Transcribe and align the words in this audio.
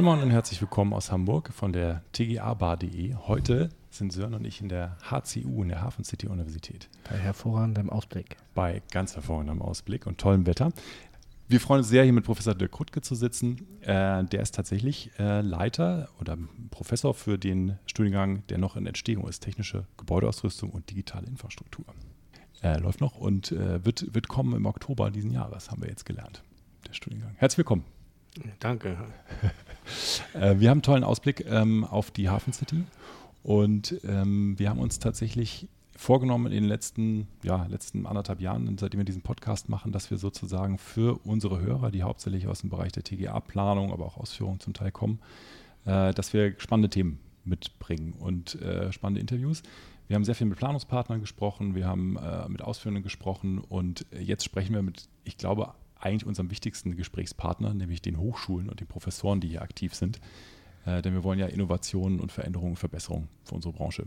Moin 0.00 0.16
Moin 0.16 0.22
und 0.22 0.30
herzlich 0.30 0.62
willkommen 0.62 0.94
aus 0.94 1.12
Hamburg 1.12 1.50
von 1.52 1.74
der 1.74 2.02
tgabar.de. 2.12 3.16
Heute 3.16 3.68
sind 3.90 4.14
Sören 4.14 4.32
und 4.32 4.46
ich 4.46 4.62
in 4.62 4.70
der 4.70 4.96
HCU, 5.02 5.62
in 5.62 5.68
der 5.68 5.82
Hafen 5.82 6.04
City 6.04 6.26
Universität. 6.26 6.88
Bei 7.06 7.18
hervorragendem 7.18 7.90
Ausblick. 7.90 8.38
Bei 8.54 8.80
ganz 8.92 9.14
hervorragendem 9.14 9.60
Ausblick 9.60 10.06
und 10.06 10.16
tollem 10.16 10.46
Wetter. 10.46 10.72
Wir 11.48 11.60
freuen 11.60 11.80
uns 11.80 11.90
sehr, 11.90 12.04
hier 12.04 12.14
mit 12.14 12.24
Professor 12.24 12.54
Dirk 12.54 12.72
Krutke 12.72 13.02
zu 13.02 13.14
sitzen. 13.14 13.58
Äh, 13.82 14.24
der 14.24 14.40
ist 14.40 14.54
tatsächlich 14.54 15.10
äh, 15.18 15.42
Leiter 15.42 16.08
oder 16.18 16.38
Professor 16.70 17.12
für 17.12 17.36
den 17.36 17.78
Studiengang, 17.84 18.42
der 18.46 18.56
noch 18.56 18.76
in 18.76 18.86
Entstehung 18.86 19.28
ist, 19.28 19.40
technische 19.40 19.84
Gebäudeausrüstung 19.98 20.70
und 20.70 20.88
digitale 20.88 21.26
Infrastruktur. 21.26 21.84
Äh, 22.62 22.78
läuft 22.78 23.02
noch 23.02 23.16
und 23.16 23.52
äh, 23.52 23.84
wird, 23.84 24.14
wird 24.14 24.28
kommen 24.28 24.56
im 24.56 24.64
Oktober 24.64 25.10
diesen 25.10 25.30
Jahres, 25.30 25.70
haben 25.70 25.82
wir 25.82 25.90
jetzt 25.90 26.06
gelernt, 26.06 26.42
der 26.88 26.94
Studiengang. 26.94 27.34
Herzlich 27.36 27.58
willkommen. 27.58 27.99
Danke. 28.58 28.96
Äh, 30.34 30.60
wir 30.60 30.70
haben 30.70 30.76
einen 30.76 30.82
tollen 30.82 31.02
Ausblick 31.02 31.44
ähm, 31.48 31.82
auf 31.82 32.12
die 32.12 32.28
Hafen 32.28 32.52
City 32.52 32.84
und 33.42 33.96
ähm, 34.04 34.56
wir 34.56 34.70
haben 34.70 34.78
uns 34.78 35.00
tatsächlich 35.00 35.66
vorgenommen 36.00 36.46
in 36.46 36.52
den 36.52 36.64
letzten, 36.64 37.26
ja, 37.42 37.66
letzten 37.66 38.06
anderthalb 38.06 38.40
Jahren, 38.40 38.78
seitdem 38.78 39.00
wir 39.00 39.04
diesen 39.04 39.20
Podcast 39.20 39.68
machen, 39.68 39.92
dass 39.92 40.10
wir 40.10 40.16
sozusagen 40.16 40.78
für 40.78 41.20
unsere 41.26 41.60
Hörer, 41.60 41.90
die 41.90 42.02
hauptsächlich 42.02 42.46
aus 42.46 42.60
dem 42.60 42.70
Bereich 42.70 42.92
der 42.92 43.02
TGA-Planung, 43.02 43.92
aber 43.92 44.06
auch 44.06 44.16
Ausführung 44.16 44.60
zum 44.60 44.72
Teil 44.72 44.92
kommen, 44.92 45.18
äh, 45.84 46.14
dass 46.14 46.32
wir 46.32 46.54
spannende 46.58 46.88
Themen 46.88 47.20
mitbringen 47.44 48.14
und 48.18 48.60
äh, 48.62 48.92
spannende 48.92 49.20
Interviews. 49.20 49.62
Wir 50.08 50.14
haben 50.14 50.24
sehr 50.24 50.34
viel 50.34 50.46
mit 50.46 50.58
Planungspartnern 50.58 51.20
gesprochen, 51.20 51.74
wir 51.74 51.86
haben 51.86 52.16
äh, 52.16 52.48
mit 52.48 52.62
Ausführenden 52.62 53.02
gesprochen 53.02 53.58
und 53.58 54.06
jetzt 54.10 54.44
sprechen 54.44 54.74
wir 54.74 54.82
mit, 54.82 55.08
ich 55.24 55.36
glaube, 55.36 55.74
eigentlich 56.00 56.26
unserem 56.26 56.50
wichtigsten 56.50 56.96
Gesprächspartner, 56.96 57.74
nämlich 57.74 58.02
den 58.02 58.18
Hochschulen 58.18 58.68
und 58.68 58.80
den 58.80 58.86
Professoren, 58.86 59.40
die 59.40 59.48
hier 59.48 59.62
aktiv 59.62 59.94
sind. 59.94 60.20
Äh, 60.86 61.02
denn 61.02 61.14
wir 61.14 61.24
wollen 61.24 61.38
ja 61.38 61.46
Innovationen 61.46 62.20
und 62.20 62.32
Veränderungen 62.32 62.72
und 62.72 62.78
Verbesserungen 62.78 63.28
für 63.44 63.54
unsere 63.54 63.74
Branche. 63.74 64.06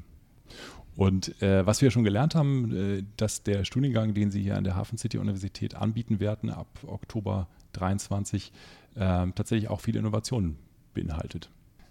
Und 0.95 1.41
äh, 1.41 1.65
was 1.65 1.81
wir 1.81 1.91
schon 1.91 2.03
gelernt 2.03 2.35
haben, 2.35 2.75
äh, 2.75 3.03
dass 3.17 3.43
der 3.43 3.65
Studiengang, 3.65 4.13
den 4.13 4.31
Sie 4.31 4.41
hier 4.41 4.57
an 4.57 4.63
der 4.63 4.75
Hafen 4.75 4.97
City 4.97 5.17
Universität 5.17 5.75
anbieten 5.75 6.19
werden, 6.19 6.49
ab 6.49 6.67
Oktober 6.85 7.47
23 7.73 8.51
äh, 8.95 8.99
tatsächlich 9.35 9.69
auch 9.69 9.81
viele 9.81 9.99
Innovationen 9.99 10.57
beinhaltet. 10.93 11.49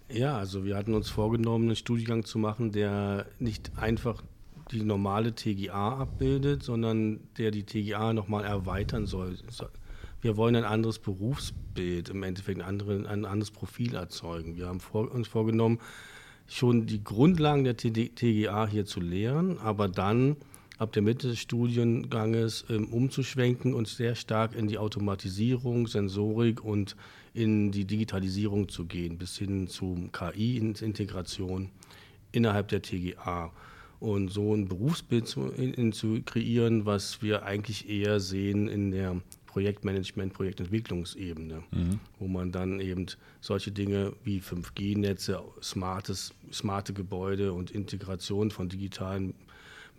Ja, 0.09 0.37
also 0.37 0.63
wir 0.63 0.77
hatten 0.77 0.93
uns 0.93 1.09
vorgenommen, 1.09 1.65
einen 1.65 1.75
Studiengang 1.75 2.23
zu 2.23 2.37
machen, 2.37 2.71
der 2.71 3.25
nicht 3.39 3.71
einfach 3.77 4.23
die 4.71 4.83
normale 4.83 5.35
TGA 5.35 5.97
abbildet, 5.99 6.63
sondern 6.63 7.19
der 7.37 7.51
die 7.51 7.63
TGA 7.63 8.13
nochmal 8.13 8.45
erweitern 8.45 9.05
soll 9.05 9.37
wir 10.23 10.37
wollen 10.37 10.55
ein 10.55 10.63
anderes 10.63 10.99
Berufsbild, 10.99 12.09
im 12.09 12.23
Endeffekt 12.23 12.61
ein, 12.61 12.65
andere, 12.65 13.07
ein 13.07 13.25
anderes 13.25 13.51
Profil 13.51 13.93
erzeugen. 13.95 14.55
Wir 14.55 14.67
haben 14.67 14.79
vor, 14.79 15.11
uns 15.11 15.27
vorgenommen, 15.27 15.79
schon 16.47 16.85
die 16.85 17.03
Grundlagen 17.03 17.65
der 17.65 17.75
TGA 17.75 18.67
hier 18.67 18.85
zu 18.85 19.01
lehren, 19.01 19.57
aber 19.59 19.89
dann 19.89 20.37
ab 20.77 20.93
der 20.93 21.01
Mitte 21.01 21.27
des 21.27 21.39
Studienganges 21.39 22.65
ähm, 22.69 22.87
umzuschwenken 22.87 23.73
und 23.73 23.87
sehr 23.87 24.15
stark 24.15 24.55
in 24.55 24.67
die 24.67 24.77
Automatisierung, 24.77 25.87
Sensorik 25.87 26.63
und 26.63 26.95
in 27.33 27.71
die 27.71 27.85
Digitalisierung 27.85 28.69
zu 28.69 28.85
gehen, 28.85 29.17
bis 29.17 29.37
hin 29.37 29.67
zu 29.67 30.09
KI-Integration 30.11 31.69
innerhalb 32.31 32.69
der 32.69 32.81
TGA. 32.81 33.51
Und 33.99 34.29
so 34.29 34.53
ein 34.53 34.67
Berufsbild 34.67 35.27
zu, 35.27 35.47
in, 35.47 35.73
in, 35.73 35.93
zu 35.93 36.21
kreieren, 36.23 36.85
was 36.85 37.21
wir 37.21 37.43
eigentlich 37.43 37.89
eher 37.89 38.19
sehen 38.19 38.67
in 38.67 38.91
der 38.91 39.21
Projektmanagement, 39.53 40.33
Projektentwicklungsebene, 40.33 41.63
mhm. 41.69 41.99
wo 42.17 42.27
man 42.27 42.51
dann 42.51 42.79
eben 42.79 43.05
solche 43.39 43.71
Dinge 43.71 44.13
wie 44.23 44.39
5G-Netze, 44.39 45.43
smartes, 45.61 46.33
smarte 46.51 46.91
Gebäude 46.91 47.53
und 47.53 47.69
Integration 47.69 48.49
von 48.49 48.67
digitalen 48.67 49.35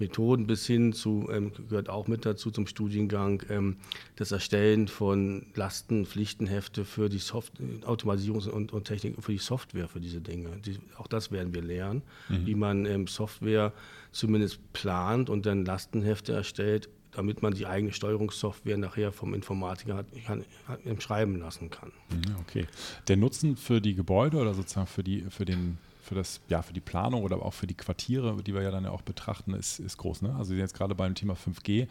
Methoden 0.01 0.49
bis 0.49 0.67
hin 0.67 0.93
zu, 0.93 1.29
ähm, 1.31 1.53
gehört 1.69 1.89
auch 1.89 2.09
mit 2.09 2.27
dazu 2.27 2.51
zum 2.51 2.67
Studiengang, 2.67 3.45
ähm, 3.49 3.77
das 4.17 4.33
Erstellen 4.33 4.89
von 4.89 5.47
Lasten, 5.55 6.05
Pflichtenhefte 6.05 6.85
für 6.85 7.09
die 7.09 7.19
Soft 7.19 7.53
Automatisierung 7.85 8.43
und, 8.53 8.73
und, 8.73 8.85
Technik, 8.87 9.23
für 9.23 9.31
die 9.31 9.39
Software, 9.39 9.87
für 9.87 10.01
diese 10.01 10.21
Dinge. 10.21 10.49
Die, 10.67 10.81
auch 10.97 11.07
das 11.07 11.31
werden 11.31 11.55
wir 11.55 11.63
lernen, 11.63 12.03
mhm. 12.29 12.47
wie 12.47 12.57
man 12.57 12.87
ähm, 12.87 13.07
Software 13.07 13.73
zumindest 14.11 14.59
plant 14.73 15.31
und 15.31 15.47
dann 15.47 15.65
Lastenhefte 15.65 16.33
erstellt 16.33 16.89
damit 17.15 17.43
man 17.43 17.55
die 17.55 17.67
eigene 17.67 17.93
Steuerungssoftware 17.93 18.77
nachher 18.77 19.13
vom 19.13 19.35
Informatiker 19.35 19.97
hat, 19.97 20.07
kann, 20.27 20.45
hat, 20.67 21.03
schreiben 21.03 21.39
lassen 21.39 21.71
kann. 21.71 21.93
Okay. 22.41 22.67
Der 23.09 23.17
Nutzen 23.17 23.57
für 23.57 23.81
die 23.81 23.95
Gebäude 23.95 24.39
oder 24.39 24.55
sozusagen 24.55 24.87
für 24.87 25.05
die, 25.05 25.23
für 25.31 25.45
den 25.45 25.79
für 26.03 26.15
das, 26.15 26.43
ja, 26.49 26.61
für 26.61 26.75
die 26.75 26.83
Planung 26.83 27.23
oder 27.23 27.41
auch 27.41 27.55
für 27.55 27.67
die 27.67 27.75
Quartiere, 27.75 28.37
die 28.43 28.53
wir 28.53 28.61
ja 28.61 28.71
dann 28.71 28.85
ja 28.85 28.91
auch 28.91 29.01
betrachten, 29.01 29.55
ist, 29.55 29.79
ist 29.79 29.97
groß. 29.97 30.21
Ne? 30.21 30.35
Also 30.37 30.53
jetzt 30.53 30.75
gerade 30.75 30.95
beim 30.95 31.15
Thema 31.15 31.33
5G 31.33 31.89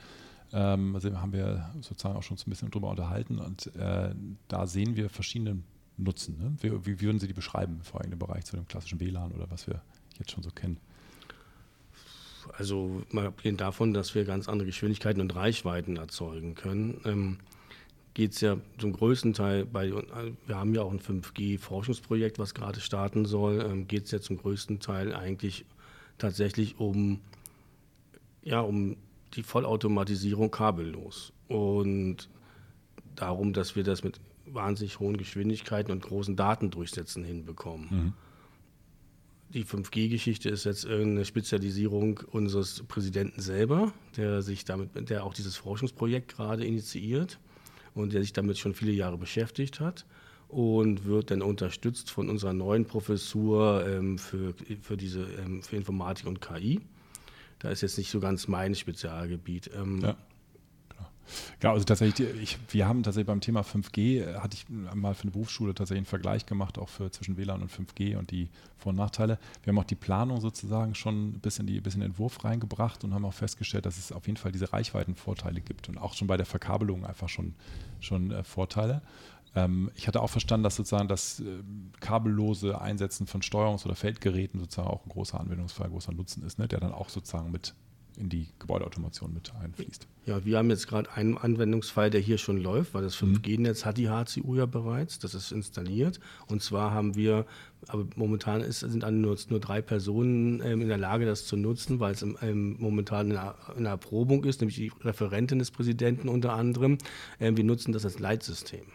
ähm, 0.54 0.94
also 0.96 1.20
haben 1.20 1.34
wir 1.34 1.72
sozusagen 1.82 2.16
auch 2.16 2.24
schon 2.24 2.38
so 2.38 2.46
ein 2.48 2.52
bisschen 2.52 2.70
drüber 2.70 2.90
unterhalten 2.90 3.40
und 3.40 3.76
äh, 3.76 4.14
da 4.48 4.68
sehen 4.68 4.96
wir 4.96 5.10
verschiedene 5.10 5.58
Nutzen. 5.98 6.38
Ne? 6.38 6.56
Wie, 6.62 6.86
wie, 6.86 7.02
würden 7.02 7.20
Sie 7.20 7.28
die 7.28 7.34
beschreiben, 7.34 7.80
vor 7.84 8.02
allem 8.02 8.14
im 8.14 8.20
Bereich 8.20 8.46
zu 8.46 8.56
dem 8.56 8.68
klassischen 8.68 9.00
WLAN 9.00 9.32
oder 9.32 9.50
was 9.50 9.68
wir 9.68 9.82
jetzt 10.18 10.32
schon 10.32 10.44
so 10.44 10.52
kennen? 10.52 10.78
Also 12.58 13.04
mal 13.12 13.28
abgesehen 13.28 13.58
davon, 13.58 13.94
dass 13.94 14.16
wir 14.16 14.26
ganz 14.26 14.48
andere 14.48 14.68
Geschwindigkeiten 14.68 15.22
und 15.22 15.36
Reichweiten 15.36 15.98
erzeugen 15.98 16.56
können, 16.56 17.02
ähm, 17.06 17.38
geht 18.14 18.34
es 18.34 18.42
ja 18.42 18.58
zum 18.78 18.94
größten 18.94 19.34
Teil 19.34 19.66
bei, 19.66 19.92
wir 19.92 20.56
haben 20.56 20.76
ja 20.76 20.84
auch 20.84 20.92
ein 20.92 21.00
5G-Forschungsprojekt, 21.00 22.38
was 22.38 22.54
gerade 22.54 22.80
starten 22.80 23.26
soll, 23.26 23.62
ähm, 23.62 23.88
geht 23.88 24.06
es 24.06 24.12
ja 24.12 24.22
zum 24.22 24.38
größten 24.38 24.80
Teil 24.80 25.16
eigentlich 25.16 25.66
tatsächlich 26.18 26.80
um, 26.80 27.22
ja, 28.44 28.60
um 28.60 28.98
die 29.34 29.44
Vollautomatisierung 29.44 30.52
kabellos. 30.52 31.34
Und 31.48 32.30
darum, 33.16 33.54
dass 33.54 33.76
wir 33.76 33.84
das 33.84 34.04
mit 34.04 34.20
wahnsinnig 34.46 35.00
hohen 35.00 35.18
Geschwindigkeiten 35.18 35.92
und 35.92 36.04
großen 36.04 36.36
Datendurchsätzen 36.36 37.24
hinbekommen. 37.24 37.88
Mhm 37.90 38.14
die 39.54 39.66
5G-Geschichte 39.66 40.50
ist 40.50 40.66
jetzt 40.66 40.86
eine 40.86 41.26
Spezialisierung 41.26 42.22
unseres 42.32 42.84
Präsidenten 42.88 43.40
selber, 43.42 43.94
der 44.18 44.42
sich 44.42 44.66
damit, 44.66 45.10
der 45.10 45.24
auch 45.24 45.34
dieses 45.34 45.56
Forschungsprojekt 45.56 46.36
gerade 46.36 46.66
initiiert 46.66 47.40
und 47.94 48.14
der 48.14 48.22
sich 48.22 48.34
damit 48.34 48.58
schon 48.58 48.74
viele 48.74 48.92
Jahre 48.92 49.18
beschäftigt 49.18 49.80
hat 49.80 50.06
und 50.48 51.06
wird 51.06 51.32
dann 51.32 51.42
unterstützt 51.42 52.10
von 52.10 52.30
unserer 52.30 52.54
neuen 52.54 52.86
Professur 52.86 53.86
ähm, 53.88 54.18
für, 54.18 54.54
für, 54.82 54.98
diese, 54.98 55.28
ähm, 55.46 55.62
für 55.62 55.76
Informatik 55.76 56.28
und 56.28 56.42
KI. 56.42 56.82
Da 57.60 57.70
ist 57.70 57.82
jetzt 57.82 57.98
nicht 57.98 58.12
so 58.12 58.20
ganz 58.20 58.48
mein 58.48 58.76
Spezialgebiet. 58.76 59.70
Ähm, 59.76 60.02
ja. 60.02 60.18
Ja, 61.62 61.72
also 61.72 61.84
tatsächlich, 61.84 62.28
ich, 62.42 62.58
wir 62.70 62.88
haben 62.88 63.04
tatsächlich 63.04 63.28
beim 63.28 63.42
Thema 63.42 63.62
5G, 63.62 64.22
äh, 64.22 64.36
hatte 64.40 64.56
ich 64.56 64.66
mal 64.70 65.14
für 65.14 65.24
eine 65.24 65.32
Berufsschule 65.32 65.74
tatsächlich 65.74 66.00
einen 66.00 66.06
Vergleich 66.06 66.46
gemacht, 66.46 66.78
auch 66.78 66.90
für 66.90 67.12
zwischen 67.12 67.38
WLAN 67.38 67.62
und 67.62 67.72
5G 67.72 68.18
und 68.18 68.32
die 68.32 68.50
Vor- 68.78 68.92
und 68.92 68.98
Nachteile. 68.98 69.40
Wir 69.64 69.72
haben 69.72 69.80
auch 69.80 69.84
die 69.84 69.96
Planung 69.96 70.42
sozusagen 70.42 70.96
schon 70.96 71.30
ein 71.30 71.34
ein 71.34 71.84
bisschen 71.84 72.02
Entwurf 72.02 72.44
reingebracht 72.44 73.04
und 73.04 73.14
haben 73.14 73.26
auch 73.26 73.34
festgestellt, 73.34 73.86
dass 73.86 73.98
es 73.98 74.12
auf 74.12 74.28
jeden 74.28 74.38
Fall 74.38 74.52
diese 74.52 74.74
Reichweitenvorteile 74.74 75.62
gibt 75.62 75.90
und 75.90 75.98
auch 75.98 76.14
schon 76.14 76.28
bei 76.28 76.38
der 76.38 76.46
Verkabelung 76.46 77.06
einfach 77.06 77.30
schon, 77.30 77.56
schon 78.00 78.32
äh, 78.32 78.44
Vorteile. 78.44 79.02
Ähm, 79.56 79.92
ich 79.96 80.08
hatte 80.08 80.22
auch 80.22 80.30
verstanden, 80.30 80.64
dass 80.64 80.76
sozusagen 80.76 81.08
das 81.08 81.40
äh, 81.40 81.64
kabellose 82.00 82.80
Einsetzen 82.82 83.28
von 83.28 83.42
Steuerungs- 83.42 83.86
oder 83.86 83.96
Feldgeräten 83.96 84.60
sozusagen 84.60 84.90
auch 84.90 85.06
ein 85.06 85.10
großer 85.10 85.40
Anwendungsfall, 85.40 85.90
großer 85.90 86.14
Nutzen 86.14 86.44
ist, 86.44 86.60
ne, 86.60 86.68
der 86.68 86.80
dann 86.80 86.92
auch 86.92 87.10
sozusagen 87.10 87.52
mit 87.52 87.76
in 88.18 88.30
die 88.30 88.48
Gebäudeautomation 88.60 89.34
mit 89.34 89.52
einfließt. 89.56 90.08
Ja, 90.26 90.46
wir 90.46 90.58
haben 90.58 90.70
jetzt 90.70 90.88
gerade 90.88 91.12
einen 91.12 91.38
Anwendungsfall, 91.38 92.10
der 92.10 92.22
hier 92.22 92.38
schon 92.38 92.58
läuft, 92.58 92.94
weil 92.94 93.04
das 93.04 93.16
5G-Netz 93.18 93.84
mhm. 93.84 93.86
hat 93.88 93.98
die 93.98 94.10
HCU 94.10 94.56
ja 94.56 94.66
bereits, 94.66 95.20
das 95.20 95.34
ist 95.34 95.52
installiert. 95.52 96.20
Und 96.48 96.62
zwar 96.62 96.92
haben 96.92 97.16
wir, 97.16 97.46
aber 97.88 98.06
momentan 98.16 98.62
ist, 98.62 98.80
sind 98.80 99.04
nur, 99.12 99.38
nur 99.50 99.60
drei 99.60 99.82
Personen 99.82 100.62
ähm, 100.64 100.82
in 100.82 100.88
der 100.88 100.98
Lage, 100.98 101.26
das 101.26 101.46
zu 101.46 101.58
nutzen, 101.58 102.00
weil 102.00 102.14
es 102.14 102.22
im, 102.22 102.38
ähm, 102.42 102.78
momentan 102.80 103.32
in 103.32 103.38
einer, 103.38 103.90
Erprobung 103.90 104.44
ist, 104.46 104.62
nämlich 104.62 104.78
die 104.78 104.92
Referentin 105.02 105.60
des 105.60 105.72
Präsidenten 105.72 106.30
unter 106.30 106.54
anderem. 106.54 106.98
Ähm, 107.40 107.58
wir 107.58 107.64
nutzen 107.64 107.92
das 107.92 108.06
als 108.06 108.20
Leitsystem. 108.20 108.86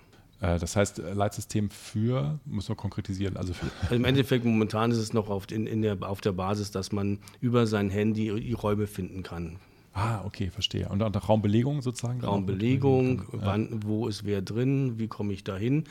Äh, 0.41 0.59
das 0.59 0.77
heißt, 0.77 0.99
äh, 0.99 1.13
Leitsystem 1.13 1.71
für, 1.71 2.39
muss 2.45 2.69
man 2.69 2.77
konkretisieren. 2.77 3.37
Also, 3.37 3.53
also 3.83 3.95
Im 3.95 4.05
Endeffekt, 4.05 4.45
momentan 4.45 4.91
ist 4.91 4.99
es 4.99 5.13
noch 5.13 5.29
auf, 5.31 5.51
in, 5.51 5.67
in 5.67 5.83
der, 5.83 5.97
auf 6.03 6.21
der 6.21 6.33
Basis, 6.33 6.71
dass 6.71 6.93
man 6.93 7.19
über 7.41 7.67
sein 7.67 7.91
Handy 7.91 8.33
die 8.41 8.53
Räume 8.53 8.87
finden 8.87 9.23
kann. 9.23 9.57
Ah, 9.95 10.23
okay, 10.25 10.51
verstehe. 10.51 10.89
Und 10.89 11.03
auch 11.03 11.29
Raumbelegung 11.29 11.83
sozusagen? 11.83 12.21
Raumbelegung, 12.21 13.25
wann, 13.33 13.81
wo 13.85 14.07
ist 14.07 14.25
wer 14.25 14.43
drin, 14.43 14.99
wie 14.99 15.09
komme 15.09 15.33
ich 15.33 15.43
da 15.43 15.57
hin? 15.57 15.85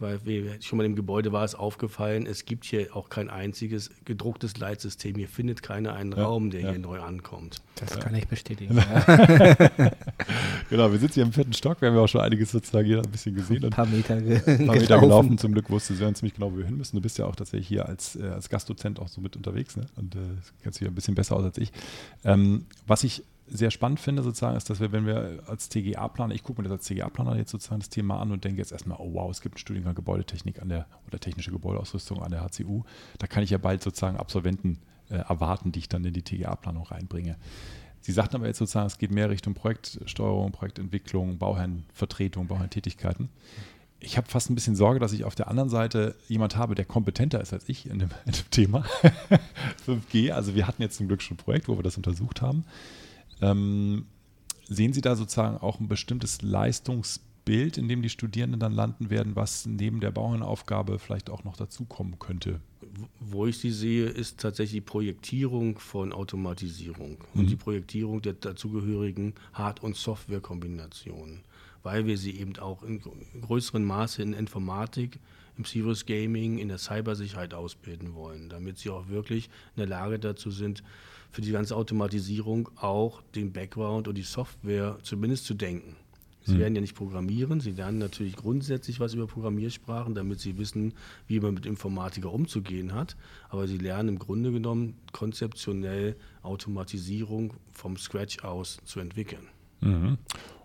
Weil 0.00 0.24
wir, 0.24 0.60
schon 0.62 0.78
mal 0.78 0.86
im 0.86 0.96
Gebäude 0.96 1.32
war 1.32 1.44
es 1.44 1.54
aufgefallen, 1.54 2.26
es 2.26 2.44
gibt 2.46 2.64
hier 2.64 2.96
auch 2.96 3.08
kein 3.08 3.28
einziges 3.28 3.90
gedrucktes 4.04 4.56
Leitsystem. 4.56 5.14
Hier 5.16 5.28
findet 5.28 5.62
keiner 5.62 5.94
einen 5.94 6.12
ja, 6.12 6.24
Raum, 6.24 6.50
der 6.50 6.60
ja. 6.62 6.70
hier 6.70 6.78
neu 6.78 7.00
ankommt. 7.00 7.60
Das 7.76 7.90
ja. 7.90 8.00
kann 8.00 8.14
ich 8.14 8.26
bestätigen. 8.26 8.74
genau, 10.70 10.90
wir 10.90 10.98
sitzen 10.98 11.14
hier 11.14 11.22
im 11.24 11.32
vierten 11.32 11.52
Stock. 11.52 11.80
Wir 11.80 11.88
haben 11.88 11.96
ja 11.96 12.02
auch 12.02 12.08
schon 12.08 12.20
einiges 12.20 12.50
sozusagen 12.50 12.86
hier 12.86 12.98
ein 12.98 13.10
bisschen 13.10 13.34
gesehen. 13.34 13.64
Ein 13.64 13.70
paar 13.70 13.86
Meter, 13.86 14.20
ge 14.20 14.40
ein 14.46 14.66
paar 14.66 14.76
Meter 14.76 15.00
gelaufen. 15.00 15.38
Zum 15.38 15.52
Glück 15.52 15.70
wusste 15.70 15.94
Sören 15.94 16.14
ziemlich 16.14 16.34
genau, 16.34 16.52
wo 16.52 16.58
wir 16.58 16.64
hin 16.64 16.76
müssen. 16.76 16.96
Du 16.96 17.02
bist 17.02 17.18
ja 17.18 17.26
auch 17.26 17.36
tatsächlich 17.36 17.68
hier 17.68 17.86
als, 17.86 18.16
äh, 18.16 18.24
als 18.24 18.48
Gastdozent 18.48 18.98
auch 19.00 19.08
so 19.08 19.20
mit 19.20 19.36
unterwegs 19.36 19.76
ne? 19.76 19.86
und 19.96 20.14
äh, 20.14 20.18
kennst 20.62 20.80
dich 20.80 20.88
ein 20.88 20.94
bisschen 20.94 21.14
besser 21.14 21.36
aus 21.36 21.44
als 21.44 21.58
ich. 21.58 21.72
Ähm, 22.24 22.66
was 22.86 23.04
ich 23.04 23.22
sehr 23.50 23.70
spannend 23.70 24.00
finde, 24.00 24.22
sozusagen, 24.22 24.56
ist, 24.56 24.70
dass 24.70 24.80
wir, 24.80 24.92
wenn 24.92 25.06
wir 25.06 25.42
als 25.46 25.68
TGA-Planer, 25.68 26.34
ich 26.34 26.42
gucke 26.42 26.62
mir 26.62 26.68
das 26.68 26.78
als 26.78 26.86
TGA-Planer 26.86 27.36
jetzt 27.36 27.50
sozusagen 27.50 27.80
das 27.80 27.90
Thema 27.90 28.20
an 28.20 28.32
und 28.32 28.44
denke 28.44 28.58
jetzt 28.58 28.72
erstmal, 28.72 28.98
oh 29.00 29.12
wow, 29.12 29.30
es 29.30 29.40
gibt 29.40 29.56
einen 29.56 29.60
Studiengang 29.60 29.94
Gebäudetechnik 29.94 30.62
an 30.62 30.68
der 30.68 30.86
oder 31.06 31.18
technische 31.18 31.50
Gebäudeausrüstung 31.50 32.22
an 32.22 32.30
der 32.30 32.42
HCU. 32.42 32.84
Da 33.18 33.26
kann 33.26 33.42
ich 33.42 33.50
ja 33.50 33.58
bald 33.58 33.82
sozusagen 33.82 34.16
Absolventen 34.16 34.78
äh, 35.10 35.16
erwarten, 35.16 35.72
die 35.72 35.80
ich 35.80 35.88
dann 35.88 36.04
in 36.04 36.14
die 36.14 36.22
TGA-Planung 36.22 36.84
reinbringe. 36.84 37.36
Sie 38.00 38.12
sagten 38.12 38.36
aber 38.36 38.46
jetzt 38.46 38.58
sozusagen, 38.58 38.86
es 38.86 38.98
geht 38.98 39.10
mehr 39.10 39.28
Richtung 39.28 39.54
Projektsteuerung, 39.54 40.52
Projektentwicklung, 40.52 41.38
Bauherrenvertretung, 41.38 42.46
Bauherrentätigkeiten. 42.46 43.28
Ich 44.02 44.16
habe 44.16 44.26
fast 44.28 44.48
ein 44.48 44.54
bisschen 44.54 44.76
Sorge, 44.76 44.98
dass 44.98 45.12
ich 45.12 45.24
auf 45.24 45.34
der 45.34 45.48
anderen 45.48 45.68
Seite 45.68 46.16
jemand 46.26 46.56
habe, 46.56 46.74
der 46.74 46.86
kompetenter 46.86 47.40
ist 47.42 47.52
als 47.52 47.68
ich 47.68 47.90
in 47.90 47.98
dem, 47.98 48.08
in 48.24 48.32
dem 48.32 48.50
Thema 48.50 48.86
5G. 49.86 50.30
Also 50.30 50.54
wir 50.54 50.66
hatten 50.66 50.80
jetzt 50.80 50.96
zum 50.96 51.08
Glück 51.08 51.20
schon 51.20 51.34
ein 51.34 51.38
Projekt, 51.38 51.68
wo 51.68 51.76
wir 51.76 51.82
das 51.82 51.98
untersucht 51.98 52.40
haben. 52.40 52.64
Ähm, 53.40 54.06
sehen 54.66 54.92
Sie 54.92 55.00
da 55.00 55.16
sozusagen 55.16 55.58
auch 55.58 55.80
ein 55.80 55.88
bestimmtes 55.88 56.42
Leistungsbild, 56.42 57.78
in 57.78 57.88
dem 57.88 58.02
die 58.02 58.08
Studierenden 58.08 58.60
dann 58.60 58.72
landen 58.72 59.10
werden, 59.10 59.36
was 59.36 59.66
neben 59.66 60.00
der 60.00 60.10
Bauherrenaufgabe 60.10 60.98
vielleicht 60.98 61.30
auch 61.30 61.44
noch 61.44 61.56
dazukommen 61.56 62.18
könnte? 62.18 62.60
Wo 63.18 63.46
ich 63.46 63.58
sie 63.58 63.70
sehe, 63.70 64.06
ist 64.06 64.40
tatsächlich 64.40 64.82
die 64.82 64.86
Projektierung 64.86 65.78
von 65.78 66.12
Automatisierung 66.12 67.18
mhm. 67.34 67.40
und 67.40 67.50
die 67.50 67.56
Projektierung 67.56 68.22
der 68.22 68.34
dazugehörigen 68.34 69.34
Hard- 69.52 69.82
und 69.82 69.96
Softwarekombinationen, 69.96 71.40
weil 71.82 72.06
wir 72.06 72.18
sie 72.18 72.36
eben 72.38 72.56
auch 72.58 72.82
in 72.82 73.00
größerem 73.42 73.84
Maße 73.84 74.22
in 74.22 74.32
Informatik, 74.32 75.18
im 75.60 75.64
Serious 75.66 76.06
Gaming, 76.06 76.58
in 76.58 76.68
der 76.68 76.78
Cybersicherheit 76.78 77.52
ausbilden 77.52 78.14
wollen, 78.14 78.48
damit 78.48 78.78
sie 78.78 78.88
auch 78.88 79.08
wirklich 79.08 79.46
in 79.76 79.80
der 79.80 79.86
Lage 79.86 80.18
dazu 80.18 80.50
sind, 80.50 80.82
für 81.30 81.42
die 81.42 81.52
ganze 81.52 81.76
Automatisierung 81.76 82.70
auch 82.76 83.22
den 83.34 83.52
Background 83.52 84.08
und 84.08 84.16
die 84.16 84.22
Software 84.22 84.98
zumindest 85.02 85.44
zu 85.44 85.54
denken. 85.54 85.96
Sie 86.44 86.54
mhm. 86.54 86.58
werden 86.58 86.74
ja 86.76 86.80
nicht 86.80 86.96
programmieren, 86.96 87.60
sie 87.60 87.72
lernen 87.72 87.98
natürlich 87.98 88.36
grundsätzlich 88.36 88.98
was 89.00 89.12
über 89.12 89.26
Programmiersprachen, 89.26 90.14
damit 90.14 90.40
sie 90.40 90.56
wissen, 90.56 90.94
wie 91.26 91.38
man 91.38 91.52
mit 91.52 91.66
Informatiker 91.66 92.32
umzugehen 92.32 92.94
hat. 92.94 93.16
Aber 93.50 93.68
sie 93.68 93.76
lernen 93.76 94.08
im 94.08 94.18
Grunde 94.18 94.50
genommen 94.50 94.94
konzeptionell 95.12 96.16
Automatisierung 96.42 97.52
vom 97.70 97.98
Scratch 97.98 98.42
aus 98.42 98.78
zu 98.86 99.00
entwickeln. 99.00 99.46
Mhm. 99.82 100.16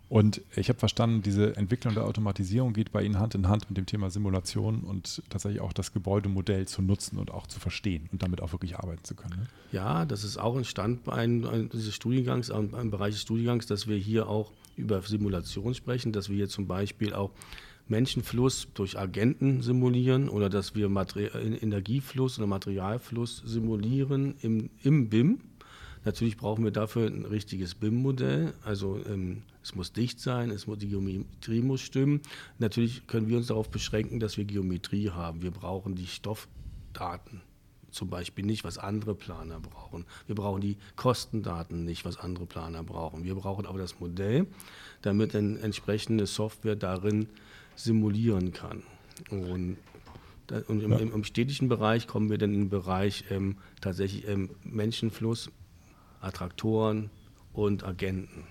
Und 0.07 0.41
ich 0.55 0.69
habe 0.69 0.77
verstanden, 0.77 1.23
diese 1.23 1.55
Entwicklung 1.55 1.95
der 1.95 2.05
Automatisierung 2.05 2.73
geht 2.73 2.91
bei 2.91 3.03
Ihnen 3.03 3.19
Hand 3.19 3.33
in 3.33 3.47
Hand 3.47 3.69
mit 3.69 3.77
dem 3.77 3.87
Thema 3.87 4.11
Simulation 4.11 4.81
und 4.81 5.23
tatsächlich 5.29 5.61
auch 5.61 5.73
das 5.73 5.93
Gebäudemodell 5.93 6.67
zu 6.67 6.81
nutzen 6.83 7.17
und 7.17 7.31
auch 7.31 7.47
zu 7.47 7.59
verstehen 7.59 8.07
und 8.11 8.21
damit 8.21 8.41
auch 8.41 8.51
wirklich 8.51 8.77
arbeiten 8.77 9.03
zu 9.03 9.15
können. 9.15 9.39
Ne? 9.39 9.47
Ja, 9.71 10.05
das 10.05 10.23
ist 10.23 10.37
auch 10.37 10.55
ein 10.55 10.65
Standbein 10.65 11.69
dieses 11.73 11.95
Studiengangs, 11.95 12.51
ein 12.51 12.91
Bereich 12.91 13.15
des 13.15 13.21
Studiengangs, 13.23 13.65
dass 13.65 13.87
wir 13.87 13.97
hier 13.97 14.29
auch 14.29 14.51
über 14.77 15.01
Simulation 15.01 15.73
sprechen, 15.73 16.11
dass 16.11 16.29
wir 16.29 16.35
hier 16.35 16.49
zum 16.49 16.67
Beispiel 16.67 17.13
auch 17.13 17.31
Menschenfluss 17.87 18.67
durch 18.73 18.97
Agenten 18.97 19.61
simulieren 19.61 20.29
oder 20.29 20.49
dass 20.49 20.75
wir 20.75 20.89
Materi 20.89 21.25
Energiefluss 21.61 22.37
oder 22.37 22.47
Materialfluss 22.47 23.43
simulieren 23.45 24.35
im, 24.41 24.69
im 24.83 25.09
BIM. 25.09 25.39
Natürlich 26.05 26.37
brauchen 26.37 26.63
wir 26.63 26.71
dafür 26.71 27.07
ein 27.07 27.25
richtiges 27.25 27.75
BIM-Modell, 27.75 28.53
also 28.63 28.99
ähm, 29.05 29.41
es 29.63 29.73
muss 29.73 29.91
dicht 29.91 30.19
sein, 30.19 30.51
es 30.51 30.67
muss, 30.67 30.77
die 30.77 30.89
Geometrie 30.89 31.61
muss 31.61 31.81
stimmen. 31.81 32.21
Natürlich 32.59 33.07
können 33.07 33.27
wir 33.27 33.37
uns 33.37 33.47
darauf 33.47 33.69
beschränken, 33.69 34.19
dass 34.19 34.37
wir 34.37 34.45
Geometrie 34.45 35.09
haben. 35.09 35.41
Wir 35.41 35.51
brauchen 35.51 35.95
die 35.95 36.05
Stoffdaten 36.05 37.41
zum 37.95 38.09
Beispiel 38.09 38.45
nicht, 38.45 38.63
was 38.63 38.77
andere 38.77 39.15
Planer 39.15 39.59
brauchen. 39.59 40.05
Wir 40.27 40.35
brauchen 40.35 40.61
die 40.61 40.77
Kostendaten 40.95 41.85
nicht, 41.85 42.05
was 42.05 42.17
andere 42.17 42.45
Planer 42.45 42.83
brauchen. 42.83 43.23
Wir 43.23 43.35
brauchen 43.35 43.65
aber 43.65 43.79
das 43.79 43.99
Modell, 43.99 44.45
damit 45.01 45.35
eine 45.35 45.59
entsprechende 45.59 46.27
Software 46.27 46.75
darin 46.75 47.27
simulieren 47.75 48.51
kann. 48.51 48.83
Und, 49.31 49.77
und 50.67 50.83
im, 50.83 50.91
im, 50.91 51.13
im, 51.13 51.23
städtischen 51.23 51.69
Bereich 51.69 52.05
kommen 52.05 52.29
wir 52.29 52.37
dann 52.37 52.53
in 52.53 52.61
den 52.61 52.69
Bereich 52.69 53.23
ähm, 53.31 53.57
tatsächlich 53.81 54.27
ähm, 54.27 54.49
Menschenfluss, 54.63 55.49
Attraktoren 56.25 57.09
und 57.53 57.85
Agenten. 57.85 58.43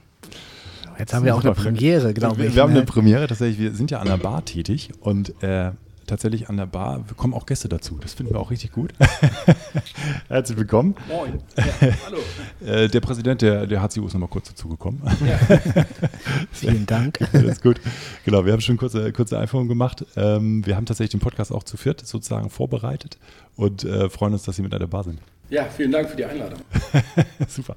Jetzt 0.99 1.13
haben 1.13 1.25
wir 1.25 1.35
auch 1.35 1.45
eine 1.45 1.55
Premiere, 1.55 2.15
genau. 2.15 2.37
Wir, 2.39 2.55
wir 2.55 2.63
haben 2.63 2.71
eine 2.71 2.85
Premiere, 2.85 3.27
tatsächlich, 3.27 3.59
wir 3.59 3.75
sind 3.75 3.91
ja 3.91 4.01
an 4.01 4.07
der 4.07 4.17
Bar 4.17 4.45
tätig 4.45 4.91
und 5.01 5.43
äh, 5.43 5.73
tatsächlich 6.07 6.49
an 6.49 6.57
der 6.57 6.67
Bar 6.67 7.05
kommen 7.17 7.35
auch 7.35 7.47
Gäste 7.47 7.69
dazu. 7.69 7.99
Das 8.01 8.15
finden 8.15 8.33
wir 8.33 8.41
auch 8.41 8.51
richtig 8.51 8.73
gut. 8.73 8.93
Herzlich 10.29 10.57
willkommen. 10.57 10.95
Moin. 11.09 11.41
Ja, 11.57 11.65
hallo. 12.07 12.19
Äh, 12.65 12.89
der 12.89 13.01
Präsident 13.01 13.43
der, 13.43 13.67
der 13.67 13.83
HCU 13.83 14.07
ist 14.07 14.15
nochmal 14.15 14.31
kurz 14.31 14.49
dazugekommen. 14.49 15.03
Ja. 15.27 15.39
Vielen 16.53 16.87
Dank. 16.87 17.21
Ist 17.21 17.63
gut. 17.63 17.79
Genau, 18.25 18.47
wir 18.47 18.55
haben 18.55 18.63
schon 18.63 18.79
kurze, 18.79 19.13
kurze 19.13 19.39
Einführung 19.39 19.69
gemacht. 19.69 20.07
Ähm, 20.17 20.65
wir 20.65 20.77
haben 20.77 20.87
tatsächlich 20.87 21.11
den 21.11 21.21
Podcast 21.21 21.53
auch 21.53 21.65
zu 21.65 21.77
viert 21.77 22.07
sozusagen 22.07 22.49
vorbereitet 22.49 23.19
und 23.57 23.85
äh, 23.85 24.09
freuen 24.09 24.33
uns, 24.33 24.45
dass 24.45 24.57
Sie 24.57 24.63
mit 24.63 24.73
an 24.73 24.81
der 24.81 24.87
Bar 24.87 25.05
sind. 25.05 25.21
Ja, 25.51 25.65
vielen 25.65 25.93
Dank 25.93 26.09
für 26.09 26.17
die 26.17 26.25
Einladung. 26.25 26.61
Super. 27.49 27.77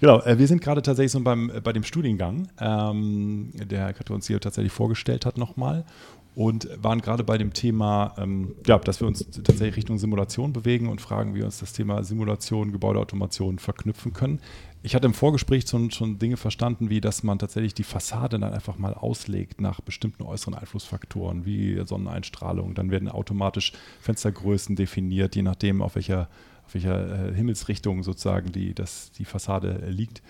Genau, 0.00 0.20
äh, 0.22 0.38
wir 0.38 0.46
sind 0.46 0.62
gerade 0.62 0.82
tatsächlich 0.82 1.12
so 1.12 1.20
beim, 1.20 1.50
äh, 1.50 1.60
bei 1.60 1.72
dem 1.72 1.84
Studiengang, 1.84 2.48
ähm, 2.58 3.50
der 3.54 3.80
Herr 3.80 3.92
Kato 3.92 4.14
uns 4.14 4.26
hier 4.26 4.40
tatsächlich 4.40 4.72
vorgestellt 4.72 5.26
hat 5.26 5.36
nochmal 5.36 5.84
und 6.34 6.68
waren 6.82 7.00
gerade 7.00 7.22
bei 7.22 7.38
dem 7.38 7.52
Thema, 7.52 8.14
ähm, 8.18 8.54
ja, 8.66 8.78
dass 8.78 9.00
wir 9.00 9.06
uns 9.06 9.24
tatsächlich 9.30 9.76
Richtung 9.76 9.98
Simulation 9.98 10.52
bewegen 10.52 10.88
und 10.88 11.00
fragen, 11.00 11.34
wie 11.34 11.38
wir 11.38 11.44
uns 11.44 11.58
das 11.58 11.72
Thema 11.72 12.02
Simulation, 12.02 12.72
Gebäudeautomation 12.72 13.58
verknüpfen 13.58 14.12
können. 14.12 14.40
Ich 14.82 14.94
hatte 14.94 15.06
im 15.06 15.14
Vorgespräch 15.14 15.66
schon, 15.68 15.90
schon 15.90 16.18
Dinge 16.18 16.36
verstanden, 16.36 16.90
wie 16.90 17.00
dass 17.00 17.22
man 17.22 17.38
tatsächlich 17.38 17.74
die 17.74 17.84
Fassade 17.84 18.38
dann 18.38 18.52
einfach 18.52 18.76
mal 18.78 18.94
auslegt 18.94 19.60
nach 19.60 19.80
bestimmten 19.80 20.24
äußeren 20.24 20.54
Einflussfaktoren, 20.54 21.46
wie 21.46 21.80
Sonneneinstrahlung. 21.86 22.74
Dann 22.74 22.90
werden 22.90 23.08
automatisch 23.08 23.72
Fenstergrößen 24.00 24.76
definiert, 24.76 25.36
je 25.36 25.42
nachdem, 25.42 25.80
auf 25.80 25.94
welcher 25.94 26.28
welcher 26.74 27.28
äh, 27.28 27.34
Himmelsrichtung 27.34 28.02
sozusagen 28.02 28.52
die, 28.52 28.74
das, 28.74 29.12
die 29.12 29.24
Fassade 29.24 29.80
äh, 29.82 29.90
liegt. 29.90 30.22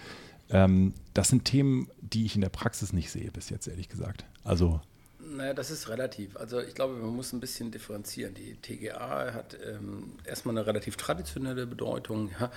Ähm, 0.51 0.95
das 1.15 1.29
sind 1.29 1.45
Themen, 1.45 1.89
die 2.01 2.27
ich 2.27 2.35
in 2.35 2.43
der 2.43 2.51
Praxis 2.51 2.93
nicht 2.93 3.11
sehe 3.11 3.31
bis 3.31 3.51
jetzt, 3.51 3.67
ehrlich 3.67 3.89
gesagt. 3.89 4.25
Also 4.45 4.81
naja, 5.27 5.55
das 5.55 5.71
ist 5.71 5.89
relativ. 5.89 6.37
Also 6.37 6.61
ich 6.61 6.75
glaube, 6.75 6.95
man 6.95 7.17
muss 7.17 7.33
ein 7.33 7.41
bisschen 7.41 7.71
differenzieren. 7.71 8.35
Die 8.35 8.55
TGA 8.57 9.33
hat 9.33 9.57
ähm, 9.67 10.13
erstmal 10.25 10.57
eine 10.57 10.67
relativ 10.67 10.97
traditionelle 10.97 11.67
Bedeutung. 11.67 12.31
Ja. 12.39 12.51